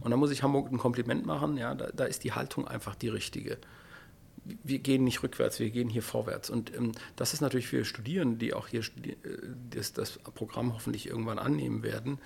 Und 0.00 0.10
da 0.10 0.16
muss 0.16 0.30
ich 0.30 0.42
Hamburg 0.42 0.70
ein 0.70 0.78
Kompliment 0.78 1.26
machen, 1.26 1.56
ja, 1.56 1.74
da, 1.74 1.88
da 1.92 2.04
ist 2.04 2.24
die 2.24 2.32
Haltung 2.32 2.66
einfach 2.66 2.94
die 2.94 3.08
richtige 3.08 3.58
wir 4.62 4.78
gehen 4.78 5.04
nicht 5.04 5.22
rückwärts, 5.22 5.58
wir 5.58 5.70
gehen 5.70 5.88
hier 5.88 6.02
vorwärts. 6.02 6.50
Und 6.50 6.74
ähm, 6.74 6.92
das 7.16 7.32
ist 7.32 7.40
natürlich 7.40 7.66
für 7.66 7.84
Studierende, 7.84 8.36
die 8.36 8.54
auch 8.54 8.68
hier 8.68 8.82
studi- 8.82 9.12
äh, 9.24 9.38
das, 9.70 9.92
das 9.92 10.18
Programm 10.18 10.74
hoffentlich 10.74 11.08
irgendwann 11.08 11.38
annehmen 11.38 11.82
werden, 11.82 12.18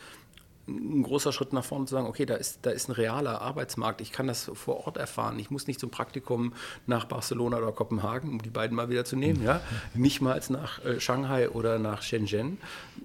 ein 0.69 1.03
großer 1.03 1.33
Schritt 1.33 1.53
nach 1.53 1.65
vorne 1.65 1.87
zu 1.87 1.95
sagen, 1.95 2.07
okay, 2.07 2.27
da 2.27 2.35
ist, 2.35 2.61
da 2.63 2.71
ist 2.71 2.89
ein 2.89 2.93
realer 2.93 3.41
Arbeitsmarkt, 3.41 4.01
ich 4.01 4.13
kann 4.13 4.27
das 4.27 4.51
vor 4.55 4.87
Ort 4.87 4.97
erfahren. 4.97 5.39
Ich 5.39 5.51
muss 5.51 5.67
nicht 5.67 5.81
zum 5.81 5.91
Praktikum 5.91 6.53
nach 6.87 7.07
Barcelona 7.07 7.59
oder 7.59 7.73
Kopenhagen, 7.73 8.31
um 8.31 8.43
die 8.43 8.51
beiden 8.51 8.77
mal 8.77 8.89
wieder 8.91 9.05
zu 9.05 9.17
nehmen, 9.17 9.43
ja, 9.43 9.61
nicht 9.95 10.21
mal 10.21 10.41
nach 10.51 10.85
äh, 10.85 11.01
Shanghai 11.01 11.49
oder 11.49 11.79
nach 11.79 12.03
Shenzhen, 12.03 12.59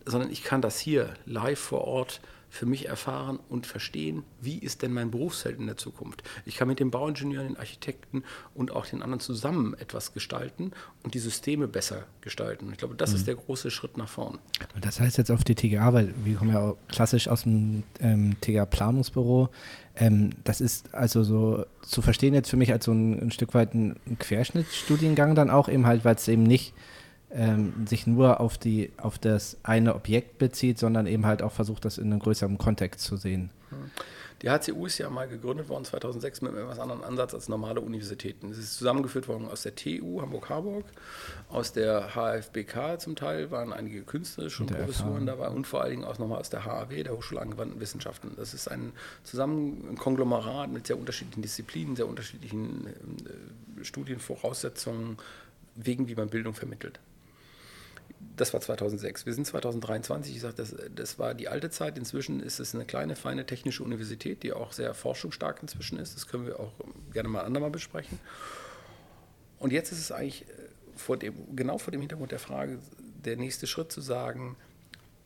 sondern 0.05 0.31
ich 0.31 0.43
kann 0.43 0.61
das 0.61 0.77
hier 0.79 1.09
live 1.25 1.59
vor 1.59 1.85
Ort 1.85 2.21
für 2.53 2.67
mich 2.67 2.87
erfahren 2.87 3.39
und 3.49 3.65
verstehen, 3.65 4.21
wie 4.39 4.59
ist 4.59 4.83
denn 4.83 4.93
mein 4.93 5.09
Berufsfeld 5.09 5.57
in 5.57 5.65
der 5.65 5.75
Zukunft. 5.75 6.21
Ich 6.45 6.55
kann 6.55 6.67
mit 6.67 6.79
den 6.79 6.91
Bauingenieuren, 6.91 7.47
den 7.47 7.57
Architekten 7.57 8.23
und 8.53 8.69
auch 8.69 8.85
den 8.85 9.01
anderen 9.01 9.19
zusammen 9.19 9.73
etwas 9.79 10.13
gestalten 10.13 10.71
und 11.01 11.15
die 11.15 11.19
Systeme 11.19 11.67
besser 11.67 12.05
gestalten. 12.21 12.69
Ich 12.71 12.77
glaube, 12.77 12.93
das 12.93 13.13
ist 13.13 13.25
der 13.25 13.33
große 13.33 13.71
Schritt 13.71 13.97
nach 13.97 14.07
vorn. 14.07 14.37
Und 14.75 14.85
das 14.85 14.99
heißt 14.99 15.17
jetzt 15.17 15.31
auf 15.31 15.43
die 15.43 15.55
TGA, 15.55 15.93
weil 15.93 16.13
wir 16.23 16.35
kommen 16.35 16.51
ja 16.51 16.59
auch 16.59 16.77
klassisch 16.89 17.27
aus 17.27 17.41
dem 17.41 17.81
ähm, 17.99 18.35
TGA-Planungsbüro. 18.41 19.49
Ähm, 19.95 20.29
das 20.43 20.61
ist 20.61 20.93
also 20.93 21.23
so 21.23 21.65
zu 21.81 22.03
verstehen 22.03 22.35
jetzt 22.35 22.51
für 22.51 22.57
mich 22.57 22.71
als 22.71 22.85
so 22.85 22.91
ein, 22.91 23.19
ein 23.19 23.31
Stück 23.31 23.55
weit 23.55 23.73
ein, 23.73 23.95
ein 24.05 24.19
Querschnittsstudiengang 24.19 25.33
dann 25.33 25.49
auch 25.49 25.69
eben 25.69 25.87
halt, 25.87 26.05
weil 26.05 26.15
es 26.15 26.27
eben 26.27 26.43
nicht 26.43 26.75
ähm, 27.33 27.87
sich 27.87 28.07
nur 28.07 28.39
auf, 28.39 28.57
die, 28.57 28.91
auf 28.97 29.17
das 29.17 29.57
eine 29.63 29.95
Objekt 29.95 30.37
bezieht, 30.37 30.77
sondern 30.77 31.07
eben 31.07 31.25
halt 31.25 31.41
auch 31.41 31.51
versucht, 31.51 31.85
das 31.85 31.97
in 31.97 32.11
einem 32.11 32.19
größeren 32.19 32.57
Kontext 32.57 33.01
zu 33.01 33.17
sehen. 33.17 33.49
Die 34.43 34.49
HCU 34.49 34.87
ist 34.87 34.97
ja 34.97 35.09
mal 35.09 35.25
gegründet 35.27 35.69
worden 35.69 35.85
2006 35.85 36.41
mit 36.41 36.51
einem 36.51 36.63
etwas 36.63 36.77
anderen 36.77 37.01
Ansatz 37.03 37.33
als 37.33 37.47
normale 37.47 37.79
Universitäten. 37.79 38.51
Es 38.51 38.57
ist 38.57 38.77
zusammengeführt 38.77 39.29
worden 39.29 39.47
aus 39.47 39.63
der 39.63 39.73
TU 39.73 40.21
Hamburg-Harburg, 40.21 40.83
aus 41.47 41.71
der 41.71 42.09
HFBK 42.13 42.99
zum 42.99 43.15
Teil 43.15 43.51
waren 43.51 43.71
einige 43.71 44.01
künstlerische 44.01 44.63
und 44.63 44.71
FH. 44.71 45.19
dabei 45.25 45.47
und 45.47 45.65
vor 45.65 45.81
allen 45.81 45.91
Dingen 45.91 46.03
auch 46.03 46.19
nochmal 46.19 46.39
aus 46.39 46.49
der 46.49 46.65
HAW, 46.65 47.03
der 47.03 47.13
Hochschule 47.13 47.41
angewandten 47.41 47.79
Wissenschaften. 47.79 48.33
Das 48.35 48.53
ist 48.53 48.67
ein 48.67 48.91
zusammen 49.23 49.87
ein 49.89 49.97
Konglomerat 49.97 50.69
mit 50.69 50.87
sehr 50.87 50.99
unterschiedlichen 50.99 51.41
Disziplinen, 51.41 51.95
sehr 51.95 52.07
unterschiedlichen 52.07 52.87
äh, 52.87 53.85
Studienvoraussetzungen, 53.85 55.17
wegen 55.75 56.09
wie 56.09 56.15
man 56.15 56.27
Bildung 56.27 56.53
vermittelt. 56.53 56.99
Das 58.35 58.53
war 58.53 58.61
2006. 58.61 59.25
Wir 59.25 59.33
sind 59.33 59.45
2023. 59.45 60.35
Ich 60.35 60.41
sage, 60.41 60.55
das, 60.55 60.75
das 60.95 61.19
war 61.19 61.33
die 61.33 61.47
alte 61.47 61.69
Zeit. 61.69 61.97
Inzwischen 61.97 62.39
ist 62.39 62.59
es 62.59 62.73
eine 62.73 62.85
kleine, 62.85 63.15
feine 63.15 63.45
technische 63.45 63.83
Universität, 63.83 64.43
die 64.43 64.53
auch 64.53 64.73
sehr 64.73 64.93
forschungsstark 64.93 65.61
inzwischen 65.61 65.99
ist. 65.99 66.15
Das 66.15 66.27
können 66.27 66.45
wir 66.45 66.59
auch 66.59 66.73
gerne 67.11 67.29
mal 67.29 67.41
andermal 67.41 67.69
besprechen. 67.69 68.19
Und 69.59 69.71
jetzt 69.71 69.91
ist 69.91 69.99
es 69.99 70.11
eigentlich 70.11 70.43
äh, 70.43 70.53
vor 70.95 71.17
dem, 71.17 71.55
genau 71.55 71.77
vor 71.77 71.91
dem 71.91 72.01
Hintergrund 72.01 72.31
der 72.31 72.39
Frage, 72.39 72.79
der 73.23 73.37
nächste 73.37 73.67
Schritt 73.67 73.91
zu 73.91 74.01
sagen, 74.01 74.57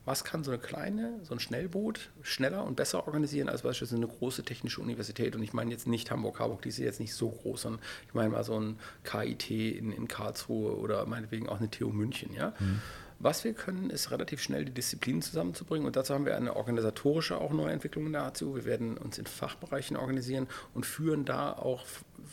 was 0.08 0.24
kann 0.24 0.42
so 0.42 0.50
eine 0.50 0.58
kleine, 0.58 1.20
so 1.22 1.34
ein 1.34 1.38
Schnellboot 1.38 2.08
schneller 2.22 2.64
und 2.64 2.76
besser 2.76 3.06
organisieren 3.06 3.50
als 3.50 3.60
beispielsweise 3.60 4.02
eine 4.02 4.08
große 4.08 4.42
technische 4.42 4.80
Universität? 4.80 5.36
Und 5.36 5.42
ich 5.42 5.52
meine 5.52 5.70
jetzt 5.70 5.86
nicht 5.86 6.10
Hamburg-Harburg, 6.10 6.62
die 6.62 6.70
ist 6.70 6.78
jetzt 6.78 6.98
nicht 6.98 7.12
so 7.12 7.28
groß, 7.28 7.62
sondern 7.62 7.82
ich 8.06 8.14
meine 8.14 8.30
mal 8.30 8.42
so 8.42 8.58
ein 8.58 8.78
KIT 9.04 9.50
in, 9.50 9.92
in 9.92 10.08
Karlsruhe 10.08 10.78
oder 10.78 11.04
meinetwegen 11.04 11.46
auch 11.46 11.58
eine 11.58 11.70
TU 11.70 11.90
München. 11.90 12.32
Ja? 12.32 12.54
Was 13.18 13.44
wir 13.44 13.52
können, 13.52 13.90
ist 13.90 14.10
relativ 14.10 14.40
schnell 14.40 14.64
die 14.64 14.72
Disziplinen 14.72 15.20
zusammenzubringen. 15.20 15.86
Und 15.86 15.96
dazu 15.96 16.14
haben 16.14 16.24
wir 16.24 16.36
eine 16.36 16.56
organisatorische 16.56 17.36
auch 17.36 17.52
Neuentwicklung 17.52 18.06
in 18.06 18.12
der 18.12 18.24
HCU. 18.24 18.54
Wir 18.54 18.64
werden 18.64 18.96
uns 18.96 19.18
in 19.18 19.26
Fachbereichen 19.26 19.98
organisieren 19.98 20.46
und 20.72 20.86
führen 20.86 21.26
da 21.26 21.52
auch 21.52 21.84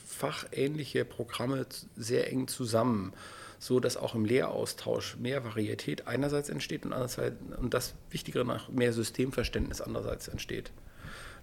fachähnliche 0.06 1.04
Programme 1.04 1.66
sehr 1.98 2.32
eng 2.32 2.48
zusammen 2.48 3.12
so 3.60 3.80
dass 3.80 3.98
auch 3.98 4.16
im 4.16 4.26
Lehraustausch 4.26 5.18
mehr 5.18 5.44
Varietät 5.44 6.08
einerseits 6.08 6.50
entsteht 6.50 6.86
und 6.86 6.94
andererseits 6.94 7.36
und 7.58 7.74
das 7.74 7.96
Wichtigere 8.10 8.46
nach 8.46 8.70
mehr 8.70 8.94
Systemverständnis 8.94 9.82
andererseits 9.82 10.28
entsteht. 10.28 10.72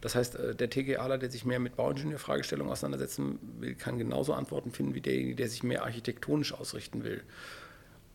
Das 0.03 0.17
heißt, 0.17 0.35
äh, 0.35 0.55
der 0.55 0.69
TGAler, 0.69 1.17
der 1.17 1.31
sich 1.31 1.45
mehr 1.45 1.61
mit 1.61 1.77
Bauingenieurfragestellungen 1.77 2.73
auseinandersetzen 2.73 3.39
will, 3.61 3.75
kann 3.75 3.99
genauso 3.99 4.35
Antworten 4.35 4.73
finden 4.73 4.95
wie 4.95 5.01
derjenige, 5.01 5.37
der 5.37 5.49
sich 5.49 5.63
mehr 5.63 5.85
architektonisch 5.85 6.53
ausrichten 6.53 7.05
will. 7.05 7.23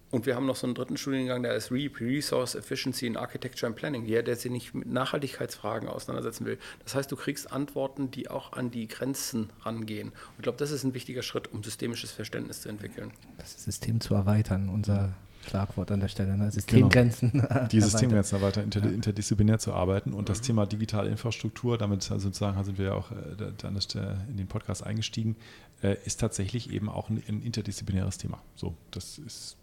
Und 0.10 0.26
wir 0.26 0.36
haben 0.36 0.46
noch 0.46 0.56
so 0.56 0.66
einen 0.66 0.74
dritten 0.74 0.96
Studiengang, 0.96 1.44
der 1.44 1.56
ist 1.56 1.72
REAP, 1.72 2.00
Resource 2.00 2.56
Efficiency 2.56 3.08
in 3.08 3.18
Architecture 3.18 3.68
and 3.68 3.76
Planning, 3.76 4.08
der, 4.08 4.24
der 4.24 4.38
sich 4.38 4.52
nicht 4.52 4.74
mit 4.74 4.88
Nachhaltigkeitsfragen 4.88 5.90
auseinandersetzen 5.90 6.46
will. 6.46 6.58
Das 6.84 6.96
heißt, 6.96 7.12
du 7.12 7.18
kriegst 7.18 7.52
Antworten, 7.52 8.10
die 8.10 8.30
auch 8.30 8.54
an 8.54 8.72
die 8.72 8.88
Grenzen 8.88 9.50
rangehen. 9.64 10.10
Und 10.10 10.38
ich 10.38 10.44
glaube, 10.44 10.58
das 10.58 10.72
ist 10.72 10.86
ein 10.86 10.94
wichtiger 10.94 11.24
Schritt, 11.24 11.52
um 11.52 11.62
systemisches 11.62 12.12
Verständnis 12.12 12.62
zu 12.62 12.70
entwickeln. 12.70 13.12
Das 13.38 13.62
System 13.64 14.00
zu 14.00 14.16
erweitern, 14.16 14.70
unser 14.70 15.14
Schlagwort 15.46 15.92
an 15.92 16.00
der 16.00 16.08
Stelle. 16.08 16.38
Ne? 16.38 16.52
Systemgrenzen. 16.52 17.32
Genau. 17.32 17.66
Die 17.72 17.82
Systemgrenzen 17.82 18.38
erweitern, 18.38 18.66
inter, 18.66 18.84
interdisziplinär 18.84 19.60
zu 19.60 19.74
arbeiten. 19.74 20.14
Und 20.14 20.30
das 20.30 20.40
mhm. 20.40 20.46
Thema 20.46 20.66
digitale 20.66 21.10
Infrastruktur, 21.10 21.78
damit 21.78 22.04
sozusagen 22.04 22.62
sind 22.64 22.78
wir 22.78 22.86
ja 22.86 22.94
auch 22.94 23.12
äh, 23.12 24.26
in 24.30 24.38
den 24.38 24.48
Podcast 24.48 24.84
eingestiegen, 24.84 25.36
äh, 25.82 25.98
ist 26.06 26.20
tatsächlich 26.20 26.72
eben 26.72 26.90
auch 26.90 27.10
ein, 27.10 27.22
ein 27.28 27.42
interdisziplinäres 27.42 28.18
Thema. 28.18 28.42
So, 28.56 28.76
das 28.92 29.18
ist 29.18 29.58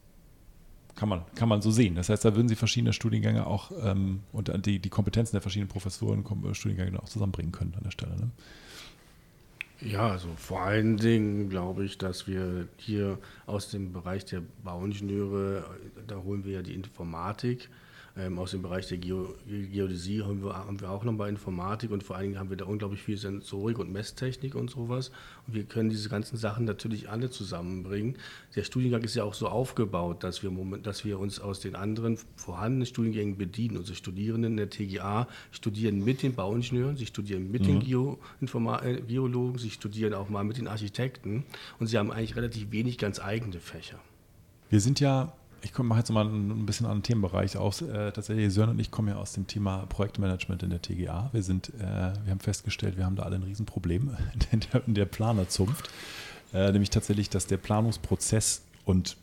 kann 0.95 1.09
man, 1.09 1.23
kann 1.35 1.49
man 1.49 1.63
so 1.63 1.71
sehen. 1.71 1.95
Das 1.95 2.09
heißt, 2.09 2.25
da 2.25 2.35
würden 2.35 2.49
Sie 2.49 2.55
verschiedene 2.55 2.93
Studiengänge 2.93 3.47
auch 3.47 3.73
ähm, 3.83 4.21
und 4.33 4.67
die, 4.67 4.79
die 4.79 4.91
Kompetenzen 4.91 5.33
der 5.33 5.43
verschiedenen 5.43 5.69
Professoren 5.69 6.25
Studiengänge 6.55 7.03
auch 7.03 7.09
zusammenbringen 7.09 7.53
können 7.53 7.75
an 7.77 7.83
der 7.85 7.91
Stelle. 7.91 8.17
Ne? 8.17 8.31
Ja, 9.81 10.09
also 10.09 10.29
vor 10.37 10.63
allen 10.63 10.97
Dingen 10.97 11.51
glaube 11.51 11.85
ich, 11.85 11.99
dass 11.99 12.27
wir 12.27 12.69
hier 12.77 13.19
aus 13.47 13.71
dem 13.71 13.93
Bereich 13.93 14.25
der 14.25 14.43
Bauingenieure, 14.63 15.65
da 16.07 16.17
holen 16.17 16.45
wir 16.45 16.53
ja 16.53 16.63
die 16.63 16.75
Informatik, 16.75 17.69
ähm, 18.17 18.39
aus 18.39 18.53
dem 18.53 18.63
Bereich 18.63 18.87
der 18.87 18.99
Geo 18.99 19.35
Geodäsie 19.47 20.23
haben 20.23 20.43
wir, 20.43 20.55
haben 20.55 20.81
wir 20.81 20.91
auch 20.91 21.03
noch 21.03 21.15
bei 21.15 21.29
Informatik 21.29 21.91
und 21.91 22.05
vor 22.05 22.15
allen 22.17 22.27
Dingen 22.27 22.39
haben 22.39 22.49
wir 22.49 22.57
da 22.57 22.65
unglaublich 22.65 23.03
viel 23.03 23.17
Sensorik 23.17 23.79
und 23.79 23.93
Messtechnik 23.93 24.55
und 24.55 24.71
sowas. 24.71 25.11
Und 25.47 25.55
wir 25.55 25.65
können 25.65 25.91
diese 25.91 26.09
ganzen 26.09 26.37
Sachen 26.37 26.65
natürlich 26.65 27.09
alle 27.09 27.31
zusammenbringen. 27.31 28.17
Der 28.55 28.63
Studiengang 28.63 29.03
ist 29.03 29.17
ja 29.17 29.25
auch 29.25 29.35
so 29.35 29.49
aufgebaut, 29.49 30.23
dass 30.23 30.45
wir, 30.45 30.51
moment, 30.51 30.87
dass 30.87 31.05
wir 31.05 31.19
uns 31.19 31.41
aus 31.41 31.59
den 31.59 31.75
anderen 31.75 32.19
vorhandenen 32.37 32.87
Studiengängen 32.87 33.37
bedienen. 33.37 33.77
Unsere 33.77 33.97
Studierenden 33.97 34.57
der 34.57 34.71
TGA 34.71 35.27
studieren 35.51 36.05
mit 36.05 36.23
den 36.23 36.35
Bauingenieuren, 36.35 36.97
sie 36.97 37.07
studieren 37.07 37.51
mit 37.51 37.63
mhm. 37.63 37.67
den 37.67 37.81
Geo 37.81 38.19
äh, 38.41 39.01
Geologen, 39.01 39.59
sie 39.59 39.71
studieren 39.71 40.15
auch 40.15 40.29
mal 40.29 40.45
mit 40.45 40.59
den 40.59 40.69
Architekten 40.69 41.45
und 41.81 41.89
sie 41.89 41.99
haben 41.99 42.13
eigentlich 42.13 42.37
relativ 42.37 42.71
wenig 42.71 42.97
ganz 42.99 43.19
eigene 43.19 43.59
Fächer. 43.59 43.99
Wir 44.71 44.81
sind 44.81 45.01
ja 45.01 45.33
ich 45.65 45.77
mache 45.79 45.99
jetzt 46.01 46.11
mal 46.11 46.27
ein 46.27 46.67
bisschen 46.67 46.87
den 46.87 47.03
Themenbereich 47.03 47.57
aus. 47.57 47.81
Äh, 47.81 48.13
tatsächlich, 48.13 48.53
Sören 48.53 48.71
und 48.71 48.79
ich 48.79 48.91
kommen 48.91 49.09
ja 49.09 49.17
aus 49.17 49.33
dem 49.33 49.47
Thema 49.47 49.87
Projektmanagement 49.87 50.63
in 50.63 50.71
der 50.71 50.83
TGA. 50.83 51.31
Wir, 51.33 51.43
sind, 51.43 51.71
äh, 51.79 51.81
wir 51.81 52.31
haben 52.31 52.41
festgestellt, 52.41 52.97
wir 52.97 53.07
haben 53.07 53.17
da 53.17 53.23
alle 53.23 53.37
ein 53.37 53.43
Riesenproblem 53.43 54.17
in 54.53 54.61
der, 54.61 54.87
in 54.87 54.95
der 54.95 55.07
Planerzunft. 55.07 55.91
Äh, 56.53 56.71
nämlich 56.71 56.91
tatsächlich, 56.91 57.31
dass 57.31 57.47
der 57.47 57.57
Planungsprozess 57.57 58.63
und 58.85 59.17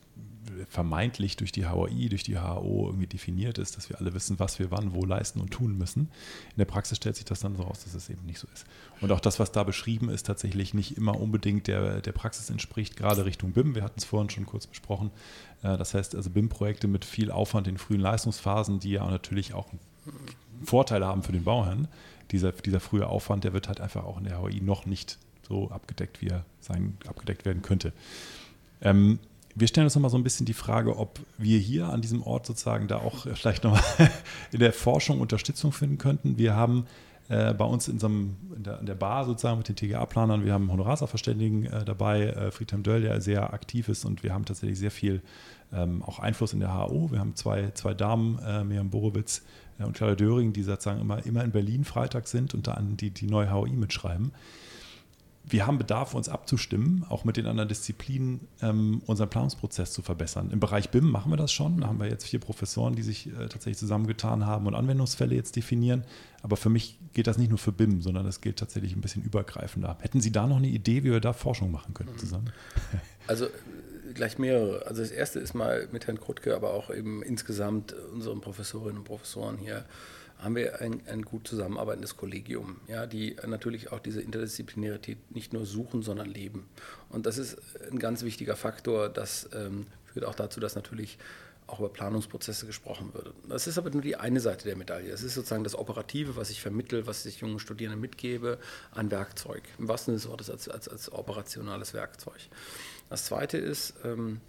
vermeintlich 0.68 1.36
durch 1.36 1.52
die 1.52 1.66
HOI, 1.66 2.08
durch 2.08 2.22
die 2.22 2.38
HAO 2.38 2.86
irgendwie 2.88 3.06
definiert 3.06 3.58
ist, 3.58 3.76
dass 3.76 3.88
wir 3.88 4.00
alle 4.00 4.14
wissen, 4.14 4.38
was 4.38 4.58
wir 4.58 4.70
wann, 4.70 4.92
wo 4.92 5.04
leisten 5.04 5.40
und 5.40 5.50
tun 5.50 5.76
müssen. 5.76 6.02
In 6.50 6.58
der 6.58 6.64
Praxis 6.64 6.98
stellt 6.98 7.16
sich 7.16 7.24
das 7.24 7.40
dann 7.40 7.56
so 7.56 7.62
raus, 7.62 7.84
dass 7.84 7.94
es 7.94 8.10
eben 8.10 8.24
nicht 8.26 8.38
so 8.38 8.48
ist. 8.52 8.64
Und 9.00 9.12
auch 9.12 9.20
das, 9.20 9.38
was 9.38 9.52
da 9.52 9.64
beschrieben 9.64 10.08
ist, 10.08 10.26
tatsächlich 10.26 10.74
nicht 10.74 10.96
immer 10.96 11.18
unbedingt 11.20 11.66
der, 11.66 12.00
der 12.00 12.12
Praxis 12.12 12.50
entspricht, 12.50 12.96
gerade 12.96 13.24
Richtung 13.24 13.52
BIM. 13.52 13.74
Wir 13.74 13.82
hatten 13.82 13.98
es 13.98 14.04
vorhin 14.04 14.30
schon 14.30 14.46
kurz 14.46 14.66
besprochen. 14.66 15.10
Äh, 15.62 15.76
das 15.76 15.94
heißt 15.94 16.14
also 16.14 16.30
BIM-Projekte 16.30 16.88
mit 16.88 17.04
viel 17.04 17.30
Aufwand 17.30 17.68
in 17.68 17.78
frühen 17.78 18.00
Leistungsphasen, 18.00 18.80
die 18.80 18.92
ja 18.92 19.08
natürlich 19.08 19.54
auch 19.54 19.68
Vorteile 20.64 21.06
haben 21.06 21.22
für 21.22 21.32
den 21.32 21.44
Bauherrn. 21.44 21.88
Dieser, 22.30 22.52
dieser 22.52 22.80
frühe 22.80 23.06
Aufwand, 23.06 23.44
der 23.44 23.52
wird 23.52 23.68
halt 23.68 23.80
einfach 23.80 24.04
auch 24.04 24.18
in 24.18 24.24
der 24.24 24.40
HOI 24.40 24.60
noch 24.60 24.86
nicht 24.86 25.18
so 25.46 25.70
abgedeckt, 25.70 26.22
wie 26.22 26.28
er 26.28 26.44
sein, 26.60 26.96
abgedeckt 27.06 27.44
werden 27.44 27.62
könnte. 27.62 27.92
Ähm, 28.80 29.18
wir 29.54 29.68
stellen 29.68 29.84
uns 29.84 29.94
nochmal 29.94 30.10
so 30.10 30.16
ein 30.16 30.24
bisschen 30.24 30.46
die 30.46 30.54
Frage, 30.54 30.96
ob 30.96 31.20
wir 31.36 31.58
hier 31.58 31.88
an 31.90 32.00
diesem 32.00 32.22
Ort 32.22 32.46
sozusagen 32.46 32.88
da 32.88 32.98
auch 32.98 33.26
vielleicht 33.34 33.64
nochmal 33.64 33.82
in 34.50 34.60
der 34.60 34.72
Forschung 34.72 35.20
Unterstützung 35.20 35.72
finden 35.72 35.98
könnten. 35.98 36.38
Wir 36.38 36.56
haben 36.56 36.86
äh, 37.28 37.54
bei 37.54 37.64
uns 37.64 37.88
in, 37.88 37.98
so 37.98 38.06
einem, 38.06 38.36
in, 38.56 38.62
der, 38.62 38.80
in, 38.80 38.86
der, 38.86 38.94
Bar 38.94 39.24
sozusagen 39.24 39.58
mit 39.58 39.68
den 39.68 39.76
TGA-Planern, 39.76 40.44
wir 40.44 40.52
haben 40.52 40.70
Honorarsachverständigen 40.70 41.66
äh, 41.66 41.84
dabei, 41.84 42.26
äh, 42.26 42.50
Friedhelm 42.50 42.82
Döll, 42.82 43.02
der 43.02 43.20
sehr 43.20 43.52
aktiv 43.52 43.88
ist 43.88 44.04
und 44.04 44.22
wir 44.22 44.32
haben 44.32 44.44
tatsächlich 44.44 44.78
sehr 44.78 44.90
viel 44.90 45.22
ähm, 45.72 46.02
auch 46.02 46.18
Einfluss 46.18 46.52
in 46.52 46.60
der 46.60 46.74
HO. 46.74 47.10
Wir 47.10 47.20
haben 47.20 47.34
zwei, 47.34 47.70
zwei 47.74 47.94
Damen, 47.94 48.38
äh, 48.46 48.64
Miriam 48.64 48.90
Borowitz 48.90 49.42
äh, 49.78 49.84
und 49.84 49.94
Clara 49.94 50.14
Döring, 50.14 50.52
die 50.52 50.62
sozusagen 50.62 51.00
immer, 51.00 51.24
immer 51.24 51.42
in 51.44 51.50
Berlin 51.50 51.84
Freitag 51.84 52.28
sind 52.28 52.54
und 52.54 52.66
da 52.66 52.78
die, 52.80 53.10
die 53.10 53.26
neue 53.26 53.50
HOI 53.50 53.70
mitschreiben 53.70 54.32
wir 55.44 55.66
haben 55.66 55.78
Bedarf, 55.78 56.14
uns 56.14 56.28
abzustimmen, 56.28 57.04
auch 57.08 57.24
mit 57.24 57.36
den 57.36 57.46
anderen 57.46 57.68
Disziplinen, 57.68 58.48
ähm, 58.60 59.02
unseren 59.06 59.28
Planungsprozess 59.28 59.92
zu 59.92 60.02
verbessern. 60.02 60.50
Im 60.52 60.60
Bereich 60.60 60.90
BIM 60.90 61.10
machen 61.10 61.32
wir 61.32 61.36
das 61.36 61.52
schon. 61.52 61.80
Da 61.80 61.88
haben 61.88 61.98
wir 61.98 62.08
jetzt 62.08 62.26
vier 62.26 62.38
Professoren, 62.38 62.94
die 62.94 63.02
sich 63.02 63.26
äh, 63.26 63.48
tatsächlich 63.48 63.78
zusammengetan 63.78 64.46
haben 64.46 64.66
und 64.66 64.74
Anwendungsfälle 64.74 65.34
jetzt 65.34 65.56
definieren. 65.56 66.04
Aber 66.42 66.56
für 66.56 66.70
mich 66.70 66.98
geht 67.12 67.26
das 67.26 67.38
nicht 67.38 67.48
nur 67.48 67.58
für 67.58 67.72
BIM, 67.72 68.02
sondern 68.02 68.24
das 68.24 68.40
gilt 68.40 68.58
tatsächlich 68.58 68.94
ein 68.94 69.00
bisschen 69.00 69.22
übergreifender. 69.22 69.98
Hätten 70.00 70.20
Sie 70.20 70.30
da 70.30 70.46
noch 70.46 70.56
eine 70.56 70.68
Idee, 70.68 71.02
wie 71.02 71.10
wir 71.10 71.20
da 71.20 71.32
Forschung 71.32 71.70
machen 71.70 71.94
könnten 71.94 72.18
zusammen? 72.18 72.52
Also 73.28 73.46
gleich 74.14 74.36
mehrere. 74.38 74.84
Also 74.86 75.00
das 75.00 75.12
erste 75.12 75.38
ist 75.38 75.54
mal 75.54 75.88
mit 75.92 76.08
Herrn 76.08 76.18
Krutke, 76.18 76.56
aber 76.56 76.74
auch 76.74 76.90
eben 76.90 77.22
insgesamt 77.22 77.94
unseren 78.12 78.40
Professorinnen 78.40 78.98
und 78.98 79.04
Professoren 79.04 79.58
hier 79.58 79.84
haben 80.42 80.56
wir 80.56 80.80
ein, 80.80 81.02
ein 81.06 81.22
gut 81.22 81.46
zusammenarbeitendes 81.46 82.16
Kollegium, 82.16 82.80
ja, 82.88 83.06
die 83.06 83.36
natürlich 83.46 83.92
auch 83.92 84.00
diese 84.00 84.20
Interdisziplinarität 84.20 85.18
nicht 85.34 85.52
nur 85.52 85.66
suchen, 85.66 86.02
sondern 86.02 86.28
leben. 86.28 86.68
Und 87.10 87.26
das 87.26 87.38
ist 87.38 87.58
ein 87.90 87.98
ganz 87.98 88.22
wichtiger 88.24 88.56
Faktor. 88.56 89.08
Das 89.08 89.48
ähm, 89.54 89.86
führt 90.12 90.24
auch 90.24 90.34
dazu, 90.34 90.58
dass 90.58 90.74
natürlich 90.74 91.18
auch 91.68 91.78
über 91.78 91.88
Planungsprozesse 91.88 92.66
gesprochen 92.66 93.14
wird. 93.14 93.32
Das 93.48 93.66
ist 93.66 93.78
aber 93.78 93.90
nur 93.90 94.02
die 94.02 94.16
eine 94.16 94.40
Seite 94.40 94.64
der 94.64 94.76
Medaille. 94.76 95.10
Es 95.10 95.22
ist 95.22 95.34
sozusagen 95.34 95.64
das 95.64 95.76
Operative, 95.76 96.36
was 96.36 96.50
ich 96.50 96.60
vermittle, 96.60 97.06
was 97.06 97.24
ich 97.24 97.40
jungen 97.40 97.60
Studierenden 97.60 98.00
mitgebe, 98.00 98.58
an 98.90 99.10
Werkzeug. 99.10 99.62
Im 99.78 99.88
wahrsten 99.88 100.18
Sinne 100.18 100.22
des 100.22 100.28
Wortes 100.28 100.50
als, 100.50 100.68
als, 100.68 100.88
als 100.88 101.12
operationales 101.12 101.94
Werkzeug. 101.94 102.40
Das 103.08 103.26
zweite 103.26 103.58
ist, 103.58 103.94
ähm, 104.04 104.40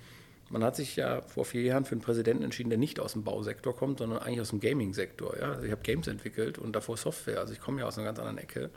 man 0.53 0.63
hat 0.63 0.75
sich 0.75 0.95
ja 0.95 1.21
vor 1.21 1.45
vier 1.45 1.63
Jahren 1.63 1.83
für 1.83 1.93
einen 1.93 2.01
Präsidenten 2.01 2.43
entschieden, 2.43 2.69
der 2.69 2.77
nicht 2.77 2.99
aus 2.99 3.13
dem 3.13 3.23
Bausektor 3.23 3.75
kommt, 3.75 3.97
sondern 3.97 4.19
eigentlich 4.19 4.39
aus 4.39 4.51
dem 4.51 4.59
Gaming-Sektor. 4.59 5.35
Ja? 5.39 5.53
Also 5.53 5.63
ich 5.63 5.71
habe 5.71 5.81
Games 5.81 6.05
entwickelt 6.05 6.59
und 6.59 6.73
davor 6.75 6.95
Software. 6.95 7.39
Also 7.39 7.53
ich 7.53 7.59
komme 7.59 7.81
ja 7.81 7.87
aus 7.87 7.97
einer 7.97 8.05
ganz 8.05 8.19
anderen 8.19 8.37
Ecke. 8.37 8.69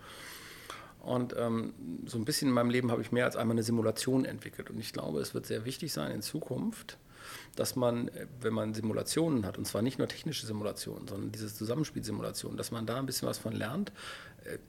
Und 1.01 1.37
ähm, 1.39 1.75
so 2.07 2.17
ein 2.17 2.25
bisschen 2.25 2.49
in 2.49 2.55
meinem 2.55 2.71
Leben 2.71 2.91
habe 2.91 3.03
ich 3.03 3.12
mehr 3.12 3.27
als 3.27 3.37
einmal 3.37 3.57
eine 3.57 3.62
Simulation 3.62 4.25
entwickelt. 4.25 4.71
Und 4.71 4.81
ich 4.81 4.95
glaube, 4.95 5.21
es 5.21 5.35
wird 5.35 5.45
sehr 5.45 5.67
wichtig 5.67 5.93
sein 5.93 6.12
in 6.12 6.23
Zukunft, 6.23 6.97
dass 7.57 7.77
man, 7.77 8.11
wenn 8.41 8.55
man 8.55 8.73
Simulationen 8.73 9.45
hat, 9.45 9.59
und 9.59 9.67
zwar 9.67 9.83
nicht 9.83 9.99
nur 9.99 10.09
technische 10.09 10.47
Simulationen, 10.47 11.07
sondern 11.07 11.31
diese 11.31 11.53
Zusammenspielsimulationen, 11.55 12.57
dass 12.57 12.71
man 12.71 12.87
da 12.87 12.97
ein 12.97 13.05
bisschen 13.05 13.29
was 13.29 13.37
von 13.37 13.53
lernt. 13.53 13.93